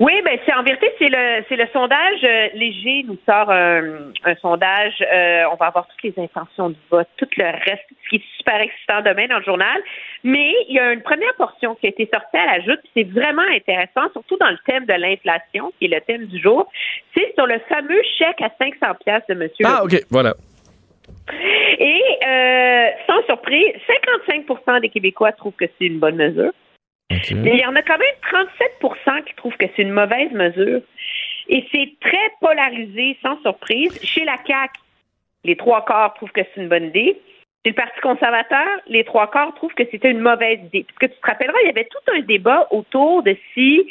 [0.00, 4.10] Oui, ben c'est en vérité c'est le c'est le sondage euh, léger nous sort un,
[4.24, 4.94] un sondage.
[5.02, 8.36] euh, on va avoir toutes les intentions de vote, tout le reste, ce qui est
[8.36, 9.80] super excitant demain dans le journal.
[10.24, 12.90] Mais il y a une première portion qui a été sortie à la joute, puis
[12.96, 16.70] c'est vraiment intéressant, surtout dans le thème de l'inflation, qui est le thème du jour.
[17.16, 19.64] C'est sur le fameux chèque à 500 pièces de Monsieur.
[19.66, 20.34] Ah, OK, voilà.
[21.78, 23.72] Et euh, sans surprise,
[24.28, 26.52] 55% des Québécois trouvent que c'est une bonne mesure.
[27.36, 28.48] Mais il y en a quand même
[28.80, 30.80] 37% qui trouvent que c'est une mauvaise mesure.
[31.48, 33.98] Et c'est très polarisé, sans surprise.
[34.02, 34.80] Chez la CAQ,
[35.44, 37.20] les trois quarts trouvent que c'est une bonne idée.
[37.64, 40.84] Chez le Parti conservateur, les trois quarts trouvent que c'était une mauvaise idée.
[40.84, 43.86] Parce que tu te rappelleras, il y avait tout un débat autour de si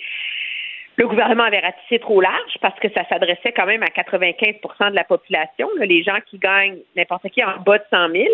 [0.97, 4.95] le gouvernement avait ratissé trop large parce que ça s'adressait quand même à 95% de
[4.95, 8.25] la population, les gens qui gagnent n'importe qui en bas de 100 000.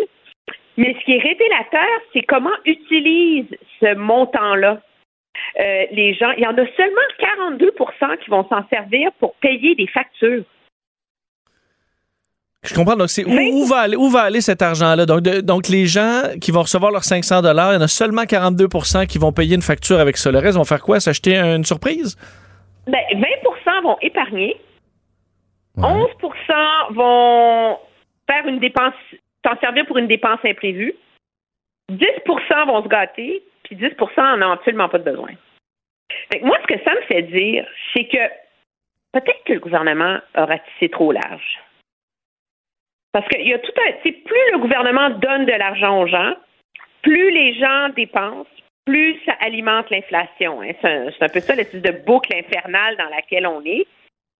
[0.78, 4.80] Mais ce qui est révélateur, c'est comment utilisent ce montant-là.
[5.60, 9.74] Euh, les gens, il y en a seulement 42% qui vont s'en servir pour payer
[9.74, 10.44] des factures.
[12.64, 12.96] Je comprends.
[12.96, 15.06] Donc, c'est où, où va aller, où va aller cet argent-là?
[15.06, 18.22] Donc, de- donc, les gens qui vont recevoir leurs 500 il y en a seulement
[18.24, 20.30] 42% qui vont payer une facture avec ça.
[20.32, 20.98] Le reste vont faire quoi?
[21.00, 22.16] S'acheter une surprise?
[22.86, 24.56] Ben, 20% vont épargner.
[25.76, 27.78] 11% vont
[28.28, 28.94] faire une dépense,
[29.46, 30.94] s'en servir pour une dépense imprévue.
[31.90, 35.32] 10% vont se gâter, puis 10 en ont absolument pas de besoin.
[36.30, 38.28] Fait que moi, ce que ça me fait dire, c'est que
[39.12, 41.58] peut-être que le gouvernement a ratissé trop large.
[43.12, 43.92] Parce qu'il y a tout un.
[43.92, 46.34] plus le gouvernement donne de l'argent aux gens,
[47.02, 48.50] plus les gens dépensent,
[48.84, 50.62] plus ça alimente l'inflation.
[50.62, 50.72] hein.
[50.82, 53.86] C'est un, peu ça l'espèce de boucle infernale dans laquelle on est.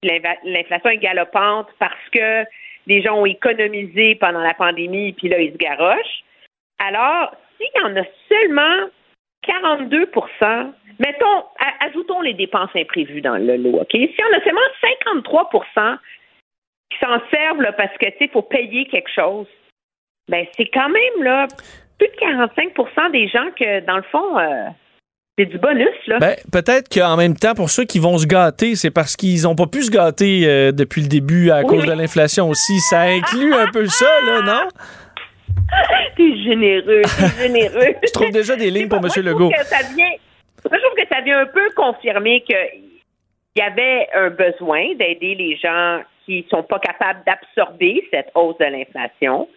[0.03, 2.45] L'inflation est galopante parce que
[2.89, 6.25] les gens ont économisé pendant la pandémie, puis là, ils se garochent.
[6.79, 8.89] Alors, s'il y en a seulement
[9.43, 10.11] 42
[10.99, 11.45] mettons,
[11.81, 13.93] ajoutons les dépenses imprévues dans le lot, OK?
[13.93, 14.61] Si on a seulement
[15.13, 15.99] 53%
[16.91, 19.47] qui s'en servent là, parce que, tu sais, faut payer quelque chose,
[20.29, 21.47] ben c'est quand même, là,
[21.99, 24.69] plus de 45% des gens que, dans le fond, euh,
[25.39, 26.19] c'est du bonus, là.
[26.19, 29.55] Ben, peut-être qu'en même temps, pour ceux qui vont se gâter, c'est parce qu'ils n'ont
[29.55, 32.79] pas pu se gâter euh, depuis le début à Oui, cause mais- de l'inflation aussi.
[32.81, 34.69] Ça inclut un peu ça, là, non?
[36.17, 37.95] T'es généreux, t'es généreux.
[38.07, 39.09] Je trouve déjà des lignes pour M.
[39.25, 39.51] Legault.
[39.51, 40.11] que ça vient,
[40.69, 42.57] moi, je trouve que ça vient un peu confirmer qu'il
[43.57, 48.65] y avait un besoin d'aider les gens qui sont pas capables d'absorber cette hausse de
[48.65, 49.49] l'inflation,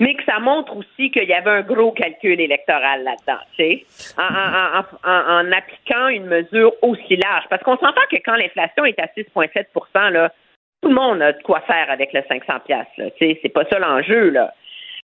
[0.00, 3.86] mais que ça montre aussi qu'il y avait un gros calcul électoral là-dedans, tu sais,
[4.18, 7.44] en, appliquant une mesure aussi large.
[7.48, 10.32] Parce qu'on s'entend que quand l'inflation est à 6,7 là,
[10.82, 12.86] tout le monde a de quoi faire avec le 500 pièces.
[12.96, 14.52] Tu sais, c'est pas ça l'enjeu là.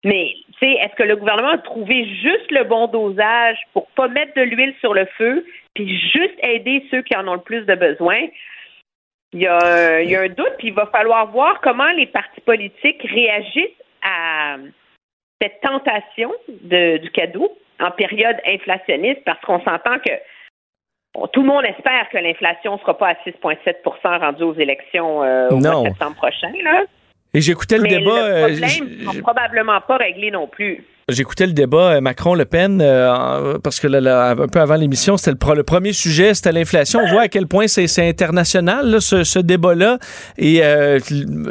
[0.04, 4.08] Mais, tu sais, est-ce que le gouvernement a trouvé juste le bon dosage pour pas
[4.08, 7.66] mettre de l'huile sur le feu, puis juste aider ceux qui en ont le plus
[7.66, 8.20] de besoin?
[9.34, 12.06] Il y a, il y a un doute, puis il va falloir voir comment les
[12.06, 13.77] partis politiques réagissent
[14.10, 14.58] à
[15.42, 16.32] cette tentation
[16.64, 20.12] de- du cadeau en période inflationniste, parce qu'on s'entend que
[21.14, 25.24] bon, tout le monde espère que l'inflation ne sera pas à 6,7% rendue aux élections
[25.24, 26.52] euh, au mois de septembre prochain.
[26.64, 26.84] Là.
[27.34, 28.24] Et j'écoutais le Mais débat.
[28.24, 30.84] euh, le j- problème probablement pas réglé non plus.
[31.10, 35.16] J'écoutais le débat euh, Macron-Le Pen euh, parce que là, là, un peu avant l'émission,
[35.16, 37.00] c'était le, le premier sujet, c'était l'inflation.
[37.02, 40.00] On voit à quel point c'est international, là, ce, ce débat-là.
[40.38, 41.00] Et euh,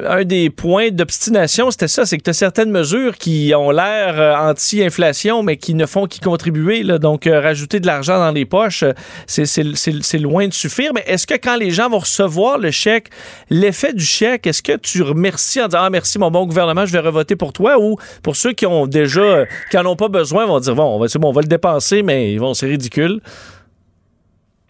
[0.06, 4.20] un des points d'obstination, c'était ça, c'est que tu as certaines mesures qui ont l'air
[4.20, 6.82] euh, anti-inflation, mais qui ne font qu'y contribuer.
[6.82, 6.98] Là.
[6.98, 8.84] Donc, euh, rajouter de l'argent dans les poches,
[9.26, 10.92] c'est- loin de suffire.
[10.94, 13.08] Mais est-ce que quand les gens vont recevoir le chèque,
[13.48, 16.92] l'effet du chèque, est-ce que tu remercies en disant Ah, merci, mon bon gouvernement, je
[16.92, 20.47] vais revoter pour toi ou pour ceux qui ont déjà, qui en ont pas besoin,
[20.47, 22.66] vont dire Bon, on va, c'est bon, on va le dépenser, mais ils vont, c'est
[22.66, 23.20] ridicule.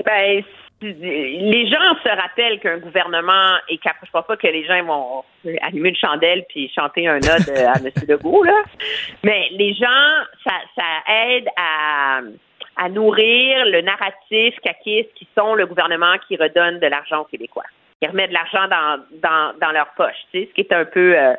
[0.05, 0.43] Ben,
[0.83, 4.07] les gens se rappellent qu'un gouvernement est capable.
[4.07, 5.25] Je pense pas que les gens vont
[5.63, 7.91] allumer une chandelle puis chanter un ode à M.
[8.09, 8.63] Legault, là.
[9.25, 9.87] Mais les gens,
[10.45, 12.21] ça, ça aide à,
[12.77, 17.65] à nourrir le narratif caquiste qui sont le gouvernement qui redonne de l'argent aux Québécois,
[18.01, 20.85] qui remet de l'argent dans, dans, dans leur poche, tu sais, ce qui est un
[20.85, 21.35] peu, euh,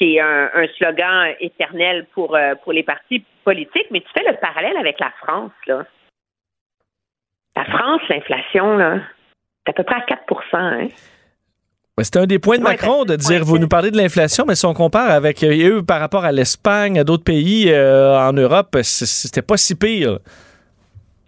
[0.00, 3.86] qui est un, un slogan éternel pour, euh, pour les partis politiques.
[3.90, 5.84] Mais tu fais le parallèle avec la France, là.
[7.56, 9.00] La France, l'inflation, là,
[9.66, 10.14] c'est à peu près à 4%
[10.54, 10.88] hein?
[12.02, 14.54] C'était un des points de Macron de dire, vous c'est- nous parlez de l'inflation, mais
[14.54, 18.74] si on compare avec eux par rapport à l'Espagne, à d'autres pays euh, en Europe,
[18.82, 20.18] c'était pas si pire.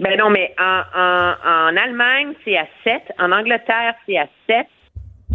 [0.00, 3.02] Ben non, mais en, en, en Allemagne, c'est à 7.
[3.18, 4.66] En Angleterre, c'est à 7.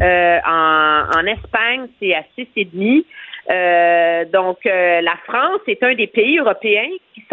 [0.01, 3.03] Euh, en, en Espagne, c'est à 6,5.
[3.49, 7.23] Euh, donc, euh, la France est un des pays européens qui,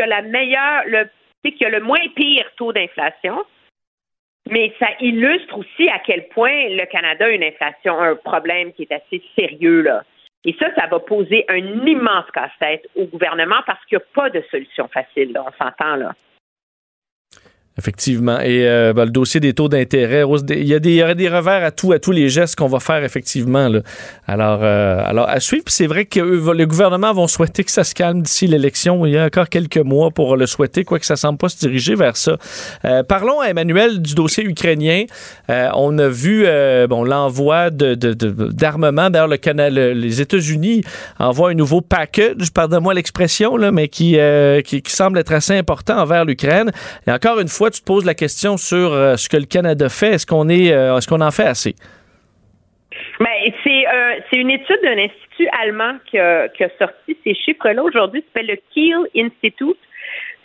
[0.00, 1.08] a la meilleure, le,
[1.50, 3.44] qui a le moins pire taux d'inflation.
[4.50, 8.82] Mais ça illustre aussi à quel point le Canada a une inflation, un problème qui
[8.82, 10.02] est assez sérieux, là.
[10.46, 11.56] Et ça, ça va poser un
[11.86, 15.38] immense casse-tête au gouvernement parce qu'il n'y a pas de solution facile.
[15.38, 16.12] On s'entend, là.
[17.76, 18.38] Effectivement.
[18.38, 21.16] Et euh, ben, le dossier des taux d'intérêt, il y, a des, il y aurait
[21.16, 23.68] des revers à tout, à tous les gestes qu'on va faire effectivement.
[23.68, 23.80] Là.
[24.28, 25.64] Alors, euh, alors, à suivre.
[25.66, 29.04] C'est vrai que eux, le gouvernement vont souhaiter que ça se calme d'ici l'élection.
[29.06, 31.58] Il y a encore quelques mois pour le souhaiter, quoique ça ne semble pas se
[31.58, 32.36] diriger vers ça.
[32.84, 35.06] Euh, parlons à Emmanuel du dossier ukrainien.
[35.50, 39.10] Euh, on a vu euh, bon, l'envoi de, de- de- d'armement.
[39.10, 40.82] D'ailleurs, le Canada, le- les États-Unis
[41.18, 45.98] envoient un nouveau package, pardonne-moi l'expression, mais qui, euh, qui, qui semble être assez important
[45.98, 46.70] envers l'Ukraine.
[47.08, 49.88] Et encore une fois, tu te poses la question sur euh, ce que le Canada
[49.88, 50.14] fait.
[50.14, 51.74] Est-ce qu'on est, euh, est-ce qu'on en fait assez?
[53.18, 53.26] Ben,
[53.62, 58.24] c'est euh, c'est une étude d'un institut allemand qui a, sorti ces chiffres-là aujourd'hui.
[58.28, 59.78] S'appelle le Kiel Institute.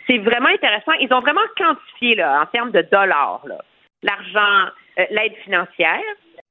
[0.08, 0.92] C'est vraiment intéressant.
[1.00, 3.44] Ils ont vraiment quantifié en termes de dollars
[4.02, 4.72] l'argent,
[5.10, 6.00] l'aide financière,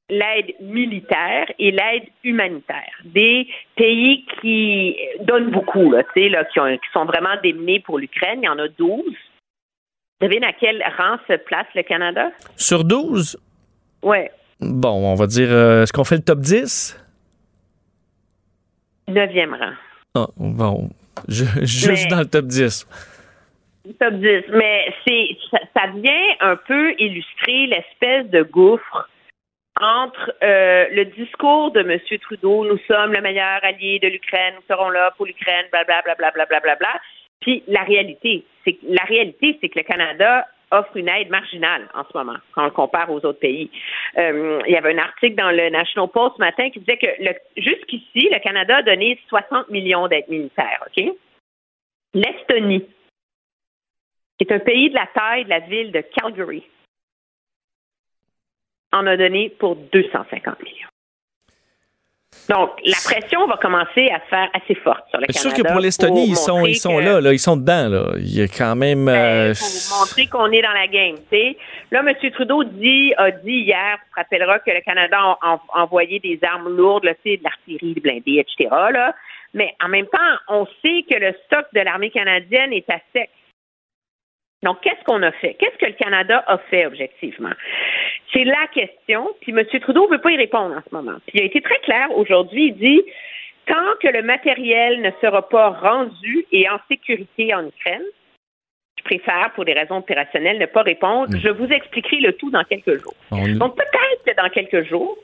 [0.09, 2.93] l'aide militaire et l'aide humanitaire.
[3.05, 8.39] Des pays qui donnent beaucoup, là, là, qui, qui sont vraiment démenés pour l'Ukraine.
[8.41, 9.03] Il y en a 12.
[10.21, 12.31] Devine à quel rang se place le Canada?
[12.57, 13.37] Sur 12?
[14.03, 14.31] Ouais.
[14.59, 16.99] Bon, on va dire, euh, est-ce qu'on fait le top 10?
[19.07, 19.73] Neuvième rang.
[20.15, 20.89] Ah, bon,
[21.27, 22.87] je- juste Mais- dans le top 10.
[23.99, 24.43] Top 10.
[24.53, 29.09] Mais c'est ça, ça vient un peu illustrer l'espèce de gouffre
[29.81, 31.97] entre euh, le discours de M.
[32.21, 36.45] Trudeau, nous sommes le meilleur allié de l'Ukraine, nous serons là pour l'Ukraine, blablabla, blablabla,
[36.59, 36.99] blablabla,
[37.39, 38.45] puis la réalité.
[38.63, 42.37] C'est que- la réalité, c'est que le Canada offre une aide marginale en ce moment,
[42.53, 43.71] quand on le compare aux autres pays.
[44.17, 47.07] Euh, il y avait un article dans le National Post ce matin qui disait que
[47.57, 51.15] jusqu'ici, le Canada a donné 60 millions d'aides militaires, OK?
[52.13, 52.85] L'Estonie,
[54.37, 56.63] qui est un pays de la taille de la ville de Calgary,
[58.91, 60.88] en a donné pour 250 millions.
[62.47, 65.55] Donc, la pression va commencer à se faire assez forte sur le C'est Canada.
[65.55, 67.89] sûr que pour l'Estonie, ils sont, ils sont que- là, là, ils sont dedans.
[67.89, 68.13] Là.
[68.17, 69.07] Il y a quand même.
[69.07, 71.15] euh, pour montrer qu'on est dans la game.
[71.31, 71.57] tu sais.
[71.91, 72.31] Là, M.
[72.31, 76.75] Trudeau dit, a dit hier, tu te rappelleras que le Canada a, envoyé des armes
[76.75, 78.69] lourdes, là, de l'artillerie, des blindés, etc.
[78.93, 79.13] Là.
[79.53, 80.17] Mais en même temps,
[80.47, 83.29] on sait que le stock de l'armée canadienne est à sec.
[84.63, 85.53] Donc, qu'est-ce qu'on a fait?
[85.53, 87.51] Qu'est-ce que le Canada a fait objectivement?
[88.33, 89.63] C'est la question, puis M.
[89.81, 91.17] Trudeau ne veut pas y répondre en ce moment.
[91.27, 93.03] Puis il a été très clair aujourd'hui, il dit
[93.65, 98.03] tant que le matériel ne sera pas rendu et en sécurité en Ukraine,
[98.97, 101.29] je préfère, pour des raisons opérationnelles, ne pas répondre.
[101.41, 103.13] Je vous expliquerai le tout dans quelques jours.
[103.31, 105.17] on- Donc, peut-être que dans quelques jours,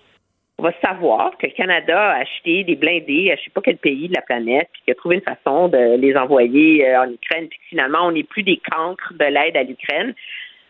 [0.57, 3.61] on va savoir que le Canada a acheté des blindés à je ne sais pas
[3.61, 7.01] quel pays de la planète, puis qu'il a trouvé une façon de les envoyer euh,
[7.01, 10.13] en Ukraine, puis que finalement, on n'est plus des cancres de l'aide à l'Ukraine.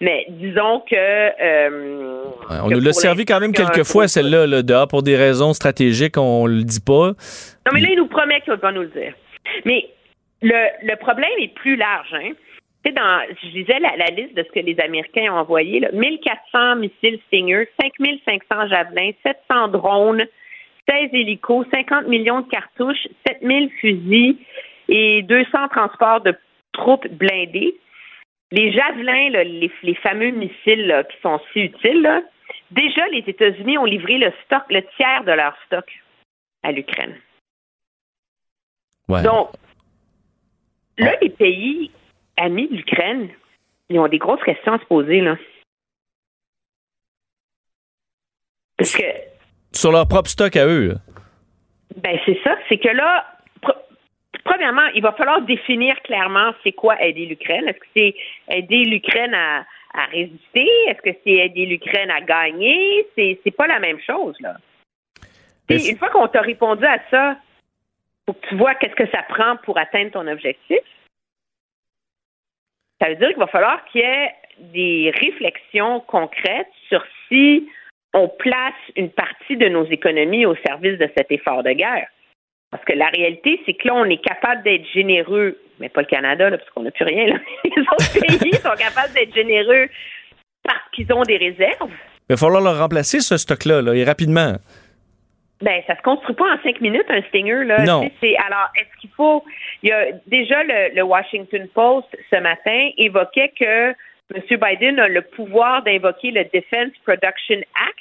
[0.01, 0.95] Mais disons que.
[0.95, 5.53] euh, on que nous l'a servi quand même quelques fois, celle-là, là, pour des raisons
[5.53, 7.13] stratégiques, on le dit pas.
[7.65, 9.13] Non, mais là, il nous promet qu'il va nous le dire.
[9.63, 9.87] Mais
[10.41, 12.13] le, le problème est plus large.
[12.13, 12.31] Hein?
[12.91, 15.79] Dans, je disais la, la liste de ce que les Américains ont envoyé.
[15.79, 20.25] Là, 1400 missiles Stinger, 5500 javelins, 700 drones,
[20.87, 24.37] 16 hélicos, 50 millions de cartouches, 7000 fusils
[24.87, 26.35] et 200 transports de
[26.73, 27.75] troupes blindées.
[28.51, 32.23] Les javelins, là, les, les fameux missiles là, qui sont si utiles,
[32.71, 35.85] déjà les États-Unis ont livré le stock, le tiers de leur stock
[36.61, 37.15] à l'Ukraine.
[39.07, 39.23] Ouais.
[39.23, 39.49] Donc,
[40.97, 41.91] là, les pays
[42.37, 43.29] amis de l'Ukraine,
[43.89, 45.37] ils ont des grosses questions à se poser, là.
[48.77, 49.03] Parce que,
[49.71, 50.95] Sur leur propre stock à eux.
[51.97, 53.25] ben, c'est ça, c'est que là,
[53.61, 53.77] pr-
[54.43, 57.67] premièrement, il va falloir définir clairement c'est quoi aider l'Ukraine.
[57.67, 58.15] Est-ce que c'est
[58.49, 60.67] aider l'Ukraine à, à résister?
[60.87, 63.07] Est-ce que c'est aider l'Ukraine à gagner?
[63.15, 64.55] C'est, pas la même chose, là.
[65.69, 67.37] Une fois qu'on t'a répondu à ça,
[68.27, 70.79] faut que tu vois qu'est-ce que ça prend pour atteindre ton objectif.
[73.01, 74.31] Ça veut dire qu'il va falloir qu'il y ait
[74.73, 77.67] des réflexions concrètes sur si
[78.13, 82.07] on place une partie de nos économies au service de cet effort de guerre.
[82.71, 86.07] Parce que la réalité, c'est que là, on est capable d'être généreux, mais pas le
[86.07, 87.27] Canada, là, parce qu'on n'a plus rien.
[87.27, 87.39] Là.
[87.63, 89.87] Les autres pays sont capables d'être généreux
[90.63, 91.91] parce qu'ils ont des réserves.
[92.29, 94.55] Il va falloir leur remplacer ce stock-là, là, et rapidement.
[95.61, 97.83] Ben, ça se construit pas en cinq minutes, un Stinger, là.
[97.85, 98.01] Non.
[98.01, 99.43] Tu sais, c'est- alors, est-ce qu'il faut.
[99.83, 103.91] Il y a déjà le, le Washington Post ce matin évoquait que
[104.33, 104.41] M.
[104.49, 107.57] Biden a le pouvoir d'invoquer le Defense Production
[107.87, 107.99] Act.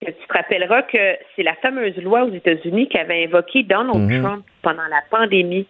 [0.00, 4.22] Que tu te rappelleras que c'est la fameuse loi aux États-Unis qu'avait invoqué Donald Mhm.
[4.22, 5.66] Trump pendant la pandémie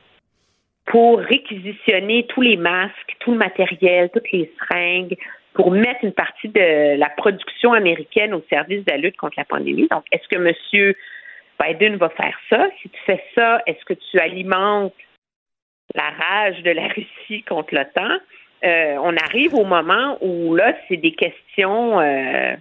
[0.84, 5.16] pour réquisitionner tous les masques, tout le matériel, toutes les seringues,
[5.54, 9.44] pour mettre une partie de la production américaine au service de la lutte contre la
[9.44, 9.88] pandémie.
[9.90, 10.94] Donc, est-ce que M.
[11.60, 12.68] Biden va faire ça?
[12.80, 14.94] Si tu fais ça, est-ce que tu alimentes
[15.94, 18.18] la rage de la Russie contre l'OTAN?
[18.64, 22.54] Euh, on arrive au moment où là, c'est des questions euh,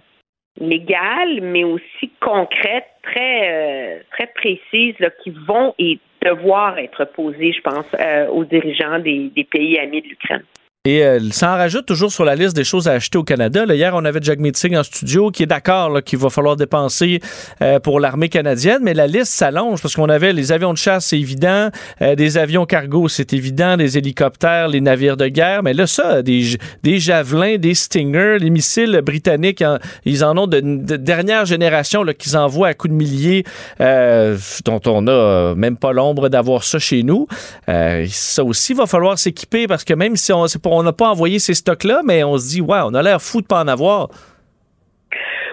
[0.60, 7.60] légales, mais aussi concrètes, très euh, très précises, qui vont et devoir être posées, je
[7.60, 7.86] pense,
[8.32, 10.44] aux dirigeants des pays amis de l'Ukraine.
[10.84, 13.66] Et euh, ça en rajoute toujours sur la liste des choses à acheter au Canada.
[13.66, 17.20] Là, hier, on avait Jack Meeting en studio qui est d'accord qu'il va falloir dépenser
[17.60, 21.06] euh, pour l'armée canadienne, mais la liste s'allonge parce qu'on avait les avions de chasse,
[21.06, 25.74] c'est évident, euh, des avions cargo, c'est évident, des hélicoptères, les navires de guerre, mais
[25.74, 29.64] là, ça, des, des javelins, des Stingers, les missiles britanniques,
[30.04, 33.44] ils en ont de, de dernière génération qu'ils envoient à coups de milliers,
[33.80, 37.26] euh, dont on a euh, même pas l'ombre d'avoir ça chez nous.
[37.68, 41.08] Euh, ça aussi, va falloir s'équiper parce que même si on c'est on n'a pas
[41.08, 43.68] envoyé ces stocks-là, mais on se dit, ouais, on a l'air fou de pas en
[43.68, 44.08] avoir.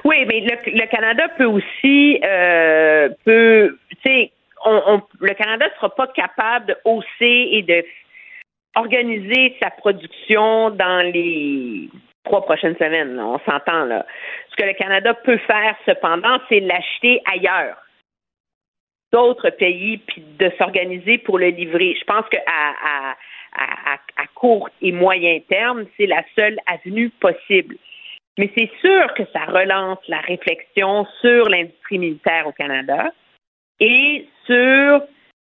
[0.04, 4.32] Oui, mais le, Canada peut aussi, euh, peut, tu sais,
[4.64, 7.84] on, le Canada ne sera pas capable de hausser et de
[8.76, 11.90] organiser sa production dans les
[12.24, 13.20] trois prochaines semaines.
[13.20, 14.06] on s'entend là.
[14.52, 17.78] Ce que le Canada peut faire, cependant, c'est l'acheter ailleurs
[19.12, 21.96] d'autres pays puis de s'organiser pour le livrer.
[21.98, 23.16] Je pense qu'à à,
[23.56, 23.98] à, à,
[24.34, 27.78] court et moyen terme, c'est la seule avenue possible.
[28.38, 33.12] Mais c'est sûr que ça relance la réflexion sur l'industrie militaire au Canada
[33.80, 35.02] et sur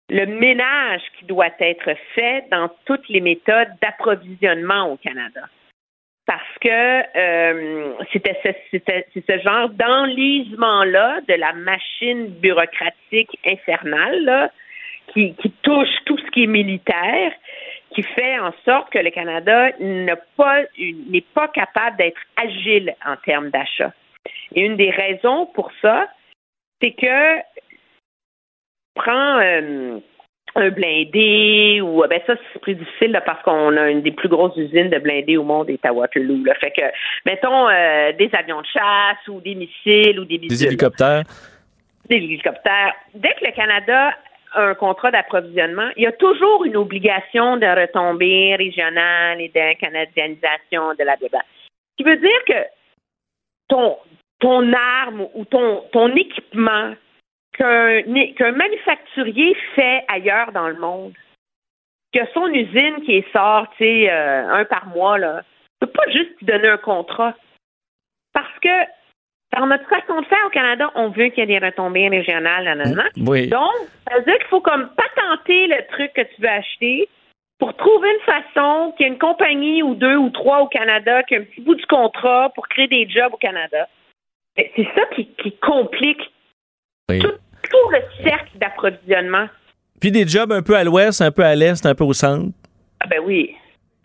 [0.09, 5.41] le ménage qui doit être fait dans toutes les méthodes d'approvisionnement au Canada.
[6.25, 14.51] Parce que euh, c'était ce, genre d'enlisement-là de la machine bureaucratique infernale
[15.13, 17.31] qui touche tout ce qui est militaire,
[17.93, 19.71] qui fait en sorte que le Canada
[20.37, 23.91] pas n'est pas capable d'être agile en termes d'achat.
[24.55, 26.07] Et une des raisons pour ça,
[26.81, 27.39] c'est que
[28.95, 29.99] prends euh,
[30.55, 34.29] un blindé ou ben ça c'est plus difficile là, parce qu'on a une des plus
[34.29, 36.43] grosses usines de blindés au monde est à Waterloo.
[36.43, 36.55] Là.
[36.55, 36.81] Fait que
[37.25, 41.23] mettons euh, des avions de chasse ou des missiles ou des Des missiles hélicoptères.
[42.09, 42.93] des hélicoptères.
[43.13, 44.11] Dès que le Canada
[44.55, 50.93] un contrat d'approvisionnement, il y a toujours une obligation de retombée régionale et de canadianisation
[50.97, 51.43] de la débat.
[51.69, 52.65] Ce qui veut dire que
[53.67, 53.97] ton,
[54.39, 56.93] ton arme ou ton, ton équipement
[57.57, 61.13] qu'un manufacturier fait ailleurs dans le monde,
[62.13, 65.43] que son usine qui est sort, tu sais, euh, un par mois, là,
[65.81, 67.35] ne peut pas juste lui donner un contrat.
[68.33, 68.69] Parce que
[69.51, 72.65] par notre façon de faire au Canada, on veut qu'il y ait des retombées régionales,
[72.65, 73.03] nanana.
[73.17, 73.47] Oui.
[73.47, 73.71] Donc,
[74.07, 77.09] ça veut dire qu'il faut comme patenter le truc que tu veux acheter
[77.57, 81.23] pour trouver une façon qu'il y ait une compagnie ou deux ou trois au Canada
[81.23, 83.87] qui a un petit bout du contrat pour créer des jobs au Canada.
[84.55, 86.21] C'est ça qui, qui complique
[87.09, 87.19] Oui.
[87.19, 89.47] tout, tout le cercle d'approvisionnement.
[89.99, 92.53] Puis des jobs un peu à l'ouest, un peu à l'est, un peu au centre.
[93.01, 93.55] Ah ben oui.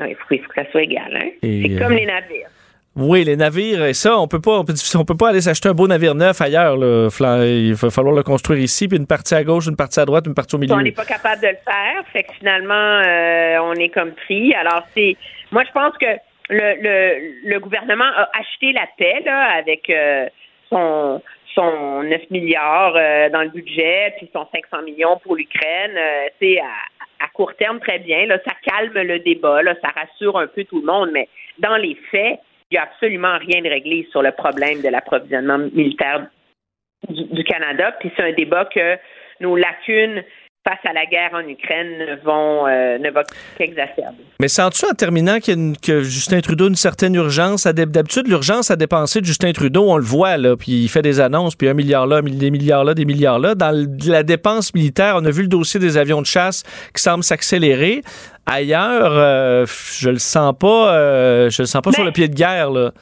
[0.01, 1.17] Il faut, il faut que ça soit égal.
[1.17, 1.31] Hein?
[1.43, 2.49] C'est euh, comme les navires.
[2.97, 4.65] Oui, les navires, et ça, on peut pas, on
[5.05, 6.77] peut, pas aller s'acheter un beau navire neuf ailleurs.
[6.77, 10.27] Il va falloir le construire ici, puis une partie à gauche, une partie à droite,
[10.29, 10.75] une partie au milieu.
[10.75, 14.55] On n'est pas capable de le faire, fait que finalement, euh, on est comme pris.
[14.55, 15.17] Alors, c'est.
[15.51, 16.07] Moi, je pense que
[16.51, 20.29] le, le, gouvernement a acheté la paix, là, avec euh,
[20.69, 21.21] son,
[21.53, 25.99] son 9 milliards euh, dans le budget, puis son 500 millions pour l'Ukraine.
[26.41, 28.27] C'est à, à court terme, très bien.
[28.27, 31.77] Là, ça calme le débat, là, ça rassure un peu tout le monde, mais dans
[31.77, 32.39] les faits,
[32.71, 36.29] il n'y a absolument rien de réglé sur le problème de l'approvisionnement militaire
[37.09, 37.93] du, du Canada.
[38.01, 38.99] Puis c'est un débat que
[39.41, 40.25] nos lacunes
[40.67, 43.23] face à la guerre en Ukraine ne vont, euh, ne vont
[43.59, 44.25] qu'exacerber.
[44.41, 47.67] Mais sens-tu en terminant y a une- que Justin Trudeau a une certaine urgence?
[47.67, 51.21] D'habitude, l'urgence à dépenser de Justin Trudeau, on le voit, là, puis il fait des
[51.21, 53.55] annonces, puis un milliard là, des milliards là, des milliards là.
[53.55, 56.63] Dans la dépense militaire, on a vu le dossier des avions de chasse
[56.95, 58.01] qui semble s'accélérer.
[58.47, 59.67] Ailleurs, euh,
[59.99, 62.93] je le sens pas, euh, je le sens pas sur le pied de guerre, là.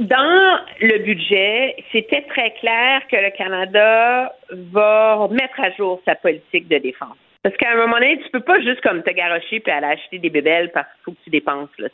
[0.00, 6.68] Dans le budget, c'était très clair que le Canada va mettre à jour sa politique
[6.68, 7.18] de défense.
[7.42, 10.18] Parce qu'à un moment donné, tu peux pas juste comme te garocher puis aller acheter
[10.18, 11.68] des bébelles parce qu'il faut que tu dépenses.
[11.78, 11.88] Là.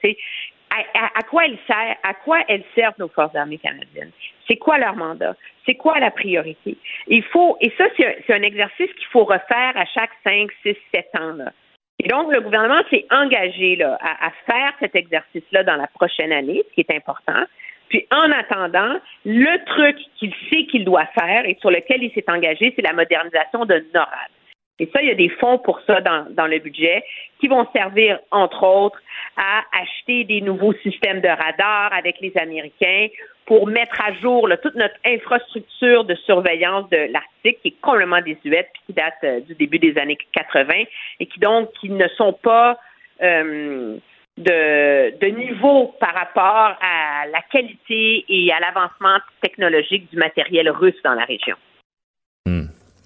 [0.70, 4.12] À, à- à quoi elles servent, à quoi elles servent nos forces armées canadiennes?
[4.46, 5.34] C'est quoi leur mandat?
[5.66, 6.76] C'est quoi la priorité?
[7.08, 11.06] Il faut, et ça, c'est un, exercice qu'il faut refaire à chaque 5, 6, 7
[11.18, 11.32] ans.
[11.32, 11.52] Là.
[11.98, 16.62] Et donc, le gouvernement s'est engagé là, à faire cet exercice-là dans la prochaine année,
[16.68, 17.42] ce qui est important.
[17.88, 22.28] Puis, en attendant, le truc qu'il sait qu'il doit faire et sur lequel il s'est
[22.28, 24.30] engagé, c'est la modernisation de NORAD.
[24.78, 27.02] Et ça, il y a des fonds pour ça dans, dans le budget
[27.40, 29.00] qui vont servir, entre autres,
[29.36, 33.08] à acheter des nouveaux systèmes de radar avec les Américains
[33.46, 38.20] pour mettre à jour là, toute notre infrastructure de surveillance de l'Arctique qui est complètement
[38.20, 40.84] désuète puis qui date euh, du début des années 80
[41.20, 42.78] et qui donc qui ne sont pas
[43.22, 43.96] euh,
[44.36, 51.00] de, de niveau par rapport à la qualité et à l'avancement technologique du matériel russe
[51.04, 51.56] dans la région.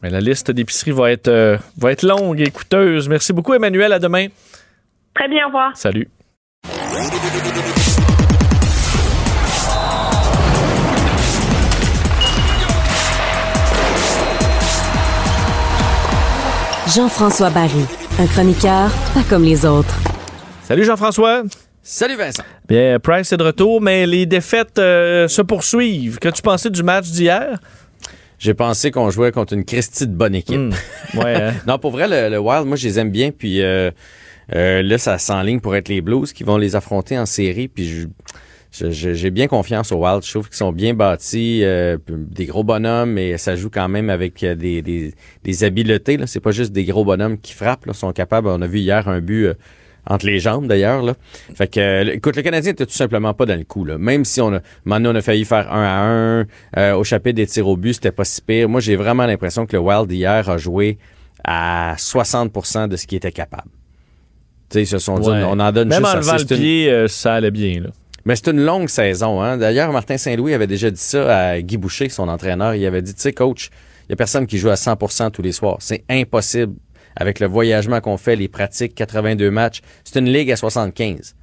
[0.02, 3.08] Mais la liste d'épicerie va être, euh, va être longue et coûteuse.
[3.08, 3.92] Merci beaucoup, Emmanuel.
[3.92, 4.28] À demain.
[5.14, 5.76] Très bien, au revoir.
[5.76, 6.08] Salut.
[16.94, 17.86] Jean-François Barry,
[18.18, 20.09] un chroniqueur pas comme les autres.
[20.70, 21.42] Salut Jean-François.
[21.82, 22.44] Salut Vincent.
[22.68, 26.20] Bien, Price est de retour, mais les défaites euh, se poursuivent.
[26.20, 27.58] Qu'as-tu pensé du match d'hier?
[28.38, 30.60] J'ai pensé qu'on jouait contre une Christie de bonne équipe.
[30.60, 30.70] Hmm.
[31.18, 31.54] Ouais, hein?
[31.66, 33.32] non, pour vrai, le, le Wild, moi, je les aime bien.
[33.32, 33.90] Puis euh,
[34.54, 37.66] euh, là, ça s'enligne pour être les Blues qui vont les affronter en série.
[37.66, 38.06] Puis je-
[38.92, 40.22] j'ai bien confiance au Wild.
[40.24, 44.08] Je trouve qu'ils sont bien bâtis, euh, des gros bonhommes, et ça joue quand même
[44.08, 46.16] avec des, des, des habiletés.
[46.16, 46.28] Là.
[46.28, 47.86] C'est pas juste des gros bonhommes qui frappent.
[47.86, 47.92] Là.
[47.92, 48.46] Ils sont capables.
[48.46, 49.46] On a vu hier un but.
[49.46, 49.54] euh,
[50.10, 51.14] entre les jambes d'ailleurs là.
[51.54, 53.96] Fait que euh, écoute le Canadien était tout simplement pas dans le coup là.
[53.96, 56.46] Même si on a maintenant on a failli faire un à un
[56.76, 58.68] euh, au chapitre des tirs au but, c'était pas si pire.
[58.68, 60.98] Moi, j'ai vraiment l'impression que le Wild hier a joué
[61.44, 63.70] à 60% de ce qu'il était capable.
[64.74, 67.08] Ils se sont dit on en donne Même juste en levant le une- pied, euh,
[67.08, 67.80] ça allait bien.
[67.80, 67.90] Là.
[68.24, 69.40] mais c'est une longue saison.
[69.42, 69.56] Hein?
[69.56, 72.74] D'ailleurs, Martin Saint-Louis avait déjà dit ça à Guy Boucher, son entraîneur.
[72.74, 73.70] Il avait dit, tu sais, coach,
[74.08, 75.78] il y a personne qui joue à 100% tous les soirs.
[75.80, 76.74] C'est impossible.
[77.20, 81.36] Avec le voyagement qu'on fait, les pratiques, 82 matchs, c'est une ligue à 75.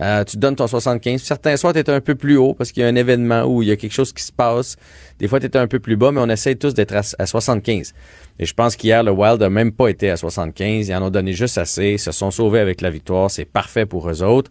[0.00, 1.22] Euh, tu donnes ton 75.
[1.22, 3.62] Certains soirs, tu es un peu plus haut parce qu'il y a un événement où
[3.62, 4.76] il y a quelque chose qui se passe.
[5.18, 7.94] Des fois, tu un peu plus bas, mais on essaye tous d'être à, à 75.
[8.38, 10.88] Et je pense qu'hier, le Wild a même pas été à 75.
[10.88, 11.92] Ils en ont donné juste assez.
[11.92, 13.30] Ils se sont sauvés avec la victoire.
[13.30, 14.50] C'est parfait pour eux autres.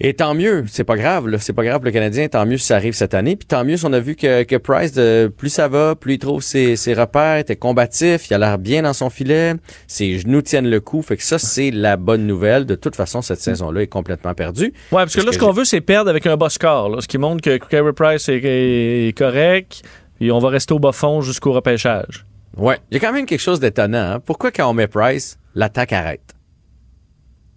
[0.00, 1.38] Et tant mieux, c'est pas grave, là.
[1.38, 3.36] c'est pas grave le Canadien, tant mieux si ça arrive cette année.
[3.36, 6.14] Puis tant mieux si on a vu que, que Price, de, plus ça va, plus
[6.14, 9.54] il trouve ses, ses repères, était combatif, il a l'air bien dans son filet,
[9.86, 11.02] ses genoux tiennent le coup.
[11.02, 12.66] Fait que ça, c'est la bonne nouvelle.
[12.66, 14.72] De toute façon, cette saison-là est complètement perdue.
[14.90, 16.88] Ouais, parce que là, ce qu'on veut, c'est perdre avec un bas score.
[16.88, 18.40] là, ce qui montre que Carey Price est,
[19.08, 19.82] est correct.
[20.18, 22.24] Puis on va rester au bas fond jusqu'au repêchage.
[22.56, 22.78] Ouais.
[22.90, 24.12] Il y a quand même quelque chose d'étonnant.
[24.14, 24.20] hein.
[24.20, 26.31] Pourquoi quand on met Price, l'attaque arrête?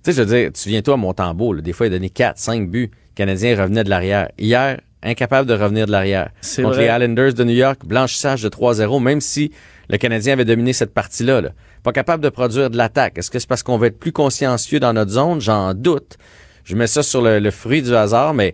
[0.06, 1.96] Tu sais, je veux dire, tu viens toi à Montembeau, là, des fois, il a
[1.96, 2.92] donné 4, 5 buts.
[2.94, 4.30] Le Canadien revenait de l'arrière.
[4.38, 6.30] Hier, incapable de revenir de l'arrière.
[6.42, 6.86] C'est Contre vrai.
[6.88, 9.52] les Islanders de New York, blanchissage de 3-0, même si
[9.90, 11.42] le Canadien avait dominé cette partie-là.
[11.42, 11.50] là.
[11.82, 13.18] Pas capable de produire de l'attaque.
[13.18, 15.42] Est-ce que c'est parce qu'on va être plus consciencieux dans notre zone?
[15.42, 16.18] J'en doute.
[16.66, 18.54] Je mets ça sur le, le fruit du hasard, mais,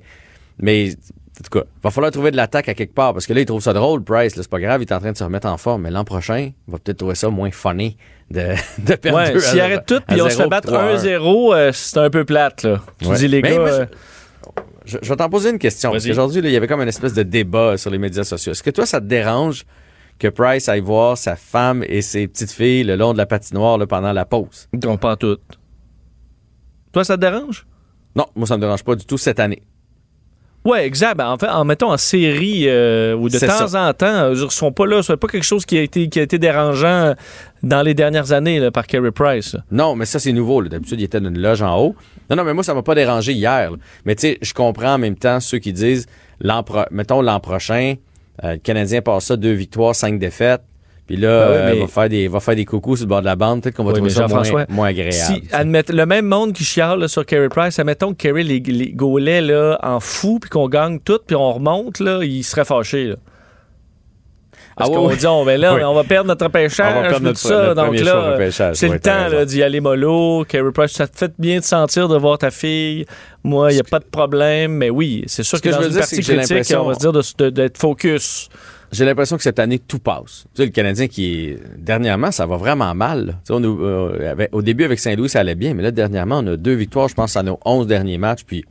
[0.57, 0.94] mais
[1.41, 3.45] en tout cas, va falloir trouver de l'attaque à quelque part parce que là, il
[3.45, 4.34] trouve ça drôle, Price.
[4.35, 5.81] C'est pas grave, il est en train de se remettre en forme.
[5.81, 7.97] Mais l'an prochain, il va peut-être trouver ça moins funny
[8.30, 11.19] de, de perdre Ouais, s'il arrête tout, puis on se fait battre puis 3-1.
[11.19, 12.63] 1-0, euh, c'est un peu plate.
[12.63, 12.80] Là.
[12.99, 13.15] Tu Ouais.
[13.18, 13.59] dis, les Mais gars.
[13.59, 13.85] moi, je-
[14.85, 15.91] Je, je vais t'en poser une question.
[15.91, 18.51] Parce qu'aujourd'hui, il y avait comme une espèce de débat sur les médias sociaux.
[18.53, 19.63] Est-ce que toi, ça te dérange
[20.19, 23.77] que Price aille voir sa femme et ses petites filles le long de la patinoire
[23.77, 24.68] là, pendant la pause?
[24.84, 25.38] Non, pas en tout.
[26.91, 27.65] Toi, ça te dérange?
[28.15, 29.61] Non, moi, ça me dérange pas du tout cette année.
[30.63, 31.15] Ouais, exact.
[31.17, 33.89] Ben, en fait, en mettant en série euh, ou de temps ça.
[33.89, 35.01] en temps, euh, ils ne sont pas là.
[35.01, 37.15] C'est pas quelque chose qui a été, qui a été dérangeant
[37.63, 39.55] dans les dernières années là, par Carey Price.
[39.55, 39.61] là.
[39.71, 40.61] Non, mais ça, c'est nouveau.
[40.63, 41.95] D'habitude, il était dans une loge en haut.
[42.29, 43.71] Non, non, mais moi, ça m'a pas dérangé hier.
[43.71, 43.77] là.
[44.05, 46.05] Mais tu sais, je comprends en même temps ceux qui disent,
[46.39, 47.95] l'an pro- mettons l'an prochain,
[48.43, 50.61] euh, le Canadien passe ça, deux victoires, cinq défaites.
[51.11, 53.19] Puis là, Ben oui, euh, va, faire des, va faire des coucous sur le bord
[53.19, 53.61] de la bande.
[53.61, 55.13] Peut-être qu'on va Oui, trouver ça moins, moins agréable.
[55.13, 55.43] Si,
[55.89, 59.41] le même monde qui chiale là, sur Carey Price, admettons que Carey les, les gaulait
[59.41, 63.07] là, en fou, puis qu'on gagne tout, puis on remonte, là, il serait fâché.
[63.07, 63.15] Là.
[64.77, 67.23] Parce Ah qu'on oui, dit, on, ben là, on va perdre notre On va tout
[67.23, 67.73] notre- ça.
[67.73, 70.45] notre Donc là, c'est le temps d'y aller mollo.
[70.47, 73.05] Carey Price, ça te fait bien de sentir de voir ta fille.
[73.43, 75.81] Moi, il n'y a pas de problème, mais oui, c'est sûr que, que je dans
[75.81, 78.47] veux une dire, partie critique, on va se dire d'être focus.
[78.91, 80.45] J'ai l'impression que cette année, tout passe.
[80.53, 81.59] Tu sais, le Canadien qui est...
[81.77, 83.38] Dernièrement, ça va vraiment mal.
[83.45, 85.73] Tu sais, on euh, au début, avec Saint-Louis, ça allait bien.
[85.73, 88.43] Mais là, dernièrement, on a deux victoires, je pense, à nos 11 derniers matchs.
[88.45, 88.65] Puis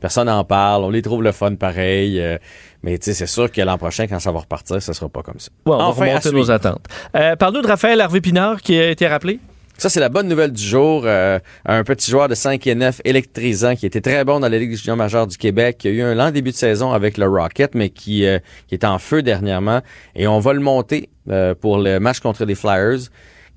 [0.00, 0.84] personne n'en parle.
[0.84, 2.20] On les trouve le fun pareil.
[2.20, 2.38] euh,
[2.84, 5.22] mais tu sais, c'est sûr que l'an prochain, quand ça va repartir, ça sera pas
[5.22, 5.48] comme ça.
[5.66, 6.86] Ouais, on Enfin, va à remonter nos attentes.
[7.16, 9.40] Euh, Parle-nous de Raphaël Harvey-Pinard qui a été rappelé.
[9.76, 11.02] Ça, c'est la bonne nouvelle du jour.
[11.04, 14.58] Euh, un petit joueur de 5 et 9 électrisant qui était très bon dans la
[14.58, 17.18] Ligue des juniors majeure du Québec, qui a eu un lent début de saison avec
[17.18, 18.38] le Rocket, mais qui, euh,
[18.68, 19.80] qui est en feu dernièrement.
[20.14, 23.08] Et on va le monter euh, pour le match contre les Flyers.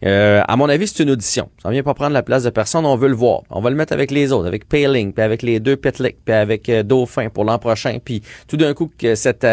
[0.05, 1.49] Euh, à mon avis, c'est une audition.
[1.61, 3.41] Ça vient pas prendre la place de personne, on veut le voir.
[3.49, 6.33] On va le mettre avec les autres, avec Paling, puis avec les deux Petlick, puis
[6.33, 7.97] avec euh, Dauphin pour l'an prochain.
[8.03, 9.45] Puis tout d'un coup, que cette,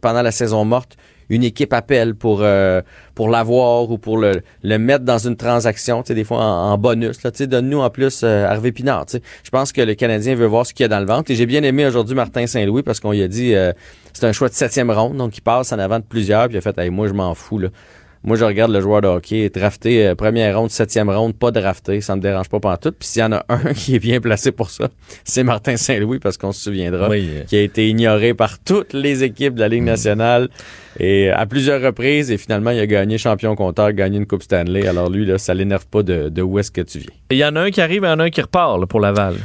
[0.00, 0.96] pendant la saison morte,
[1.28, 2.80] une équipe appelle pour euh,
[3.14, 7.18] pour l'avoir ou pour le, mettre dans une transaction, tu sais, des fois en, bonus.
[7.18, 9.06] Tu sais, donne-nous en plus euh, Harvey Pinard.
[9.12, 11.30] Je pense que le Canadien veut voir ce qu'il y a dans le ventre.
[11.30, 13.72] Et j'ai bien aimé aujourd'hui Martin Saint-Louis parce qu'on lui a dit euh,
[14.12, 16.58] c'est un choix de septième ronde, donc il passe en avant de plusieurs, puis il
[16.58, 17.68] a fait hey, moi je m'en fous là.
[18.24, 22.00] Moi, je regarde le joueur de hockey, drafté euh, première ronde, septième ronde, pas drafté,
[22.00, 22.92] ça me dérange pas tout.
[22.92, 24.88] Puis s'il y en a un qui est bien placé pour ça,
[25.24, 27.28] c'est Martin Saint-Louis, parce qu'on se souviendra, Oui.
[27.46, 30.48] qui a été ignoré par toutes les équipes de la Ligue nationale
[30.98, 32.30] et à plusieurs reprises.
[32.30, 34.86] Et finalement, il a gagné champion compteur, gagné une Coupe Stanley.
[34.86, 37.10] Alors lui, là, ça l'énerve pas de, de où est-ce que tu viens.
[37.30, 38.78] Il y en a un qui arrive et il y en a un qui repart
[38.80, 39.36] là, pour Laval.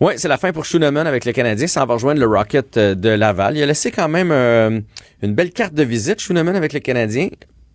[0.00, 1.66] Oui, c'est la fin pour Schooneman avec le Canadien.
[1.66, 3.56] Ça va rejoindre le Rocket euh, de Laval.
[3.58, 4.80] Il a laissé quand même euh,
[5.22, 7.28] une belle carte de visite, Schooneman avec le Canadien.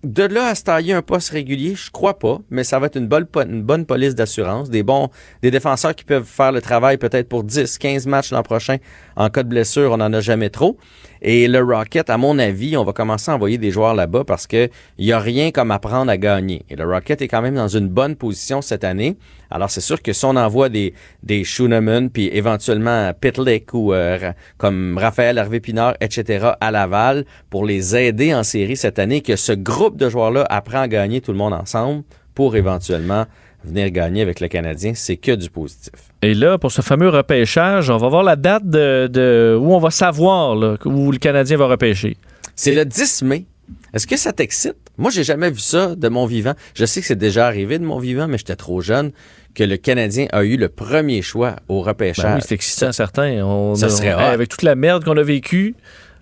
[0.06, 2.95] De là à se tailler un poste régulier, je crois pas, mais ça va être
[2.95, 4.69] une bonne, police d'assurance.
[4.69, 5.10] Des bons,
[5.41, 8.77] des défenseurs qui peuvent faire le travail peut-être pour 10, 15 matchs l'an prochain.
[9.15, 10.77] En cas de blessure, on n'en a jamais trop.
[11.23, 14.45] Et le Rocket, à mon avis, on va commencer à envoyer des joueurs là-bas parce
[14.45, 14.69] que
[14.99, 16.68] il y a rien comme apprendre à gagner.
[16.69, 19.18] Et le Rocket est quand même dans une bonne position cette année.
[19.52, 20.94] Alors c'est sûr que si on envoie des
[21.24, 26.50] des Schooneman puis éventuellement Pitlick ou euh, comme Raphaël Hervé Pinard, etc.
[26.60, 30.80] à Laval pour les aider en série cette année, que ce groupe de joueurs-là apprend
[30.82, 32.04] à gagner tout le monde ensemble
[32.34, 33.26] pour éventuellement
[33.64, 35.94] venir gagner avec le Canadien, c'est que du positif.
[36.22, 39.80] Et là, pour ce fameux repêchage, on va voir la date de, de- où on
[39.80, 42.16] va savoir là, où le Canadien va repêcher.
[42.56, 43.46] C'est le 10 mai.
[43.94, 44.76] Est-ce que ça t'excite?
[44.98, 46.54] Moi, j'ai jamais vu ça de mon vivant.
[46.74, 49.12] Je sais que c'est déjà arrivé de mon vivant, mais j'étais trop jeune
[49.54, 52.26] que le Canadien a eu le premier choix au repêchage.
[52.26, 53.44] Ben oui, c'est excitant, certain.
[53.46, 55.76] On, Ça serait on- avec toute la merde qu'on a vécue,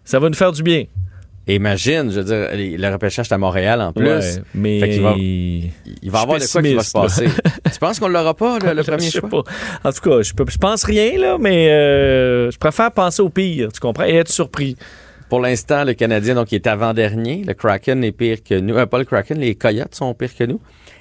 [0.06, 0.86] ça va nous faire du bien.
[1.46, 2.48] Imagine, je veux dire,
[2.80, 4.06] le repêchage est à Montréal en plus.
[4.08, 4.22] Ouais,
[4.56, 5.72] mais Fait va, il
[6.06, 7.26] va y avoir de quoi qui va se passer.
[7.74, 9.28] tu penses qu'on l'aura pas, le, le premier Je sais choix?
[9.30, 9.44] pas.
[9.84, 13.28] En tout cas, je, peux- je pense rien, là, mais euh, je préfère penser au
[13.30, 14.78] pire, tu comprends, et être surpris.
[15.30, 17.44] Pour l'instant, le Canadien, donc, est avant-dernier.
[17.46, 18.76] Le Kraken est pire que nous.
[18.76, 20.60] Euh, pas le Kraken, les Coyotes sont pires que nous.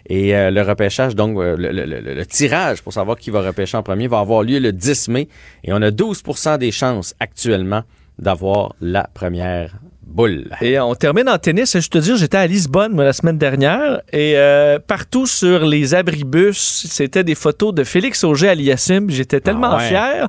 [0.08, 4.08] Et euh, le repêchage, donc, euh, le tirage pour savoir qui va repêcher en premier
[4.08, 5.28] va avoir lieu le 10 mai.
[5.64, 7.82] Et on a 12% des chances actuellement
[8.18, 9.74] d'avoir la première
[10.12, 10.50] boule.
[10.60, 11.78] Et on termine en tennis.
[11.78, 15.94] Je te dire, j'étais à Lisbonne moi, la semaine dernière et euh, partout sur les
[15.94, 19.10] abribus, c'était des photos de Félix Auger-Aliassime.
[19.10, 19.88] J'étais tellement Ah ouais.
[19.88, 20.28] fier,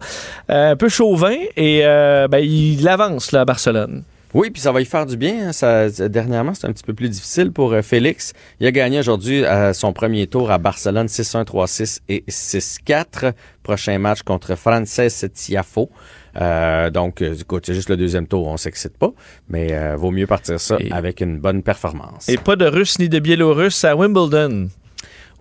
[0.49, 4.03] euh, un peu chauvin et euh, ben, il avance là, à Barcelone.
[4.33, 5.49] Oui, puis ça va y faire du bien.
[5.49, 5.51] hein.
[5.53, 8.33] Ça, dernièrement, c'était un petit peu plus difficile pour euh, Félix.
[8.59, 9.43] Il a gagné aujourd'hui
[9.73, 13.33] son premier tour à Barcelone 6-1, 3-6 et 6-4.
[13.61, 14.99] Prochain match contre Frances
[15.33, 15.91] Tiafo.
[16.39, 19.11] Euh, donc, euh, écoute, c'est juste le deuxième tour, on s'excite pas,
[19.49, 22.27] mais euh, vaut mieux partir ça Et- avec une bonne performance.
[22.29, 24.69] Et pas de Russes ni de Biélorusses à Wimbledon.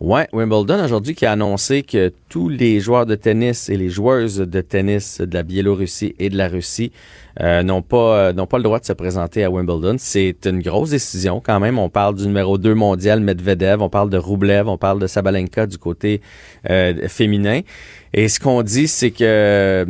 [0.01, 4.39] Ouais, Wimbledon aujourd'hui qui a annoncé que tous les joueurs de tennis et les joueuses
[4.39, 6.91] de tennis de la Biélorussie et de la Russie
[7.41, 9.95] euh, n'ont pas euh, n'ont pas le droit de se présenter à Wimbledon.
[9.99, 11.79] C'est une grosse décision quand même.
[11.79, 15.67] On parle du numéro 2 mondial Medvedev, on parle de Rublev, on parle de Sabalenka
[15.69, 16.21] du côté
[16.69, 17.61] euh, féminin.
[18.15, 19.85] Et ce qu'on dit, c'est que euh,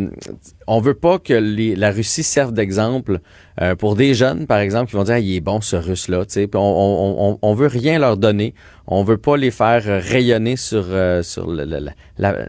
[0.69, 3.19] on veut pas que les- la Russie serve d'exemple
[3.61, 6.23] euh, pour des jeunes, par exemple, qui vont dire ah, il est bon ce Russe-là.
[6.55, 8.55] On, on, on, on veut rien leur donner.
[8.86, 12.47] On veut pas les faire rayonner sur euh, sur le- le- la- la-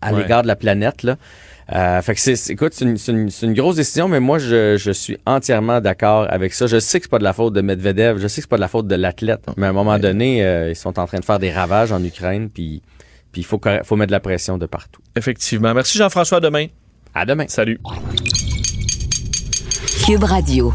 [0.00, 0.22] à, Ouais.
[0.22, 1.16] l'égard de la planète là.
[1.72, 4.38] Euh, fait que c'est, écoute, c'est une, c'est une- c'est une grosse décision, mais moi,
[4.38, 6.66] je, je suis entièrement d'accord avec ça.
[6.66, 8.56] Je sais que c'est pas de la faute de Medvedev, je sais que c'est pas
[8.56, 11.20] de la faute de l'athlète, mais à un moment donné, euh, ils sont en train
[11.20, 12.82] de faire des ravages en Ukraine, puis
[13.32, 13.60] puis il faut,
[13.96, 15.00] mettre de la pression de partout.
[15.16, 15.72] Effectivement.
[15.74, 16.38] Merci Jean-François.
[16.38, 16.66] À demain.
[17.14, 17.46] À demain.
[17.48, 17.80] Salut.
[20.04, 20.72] Cube Radio.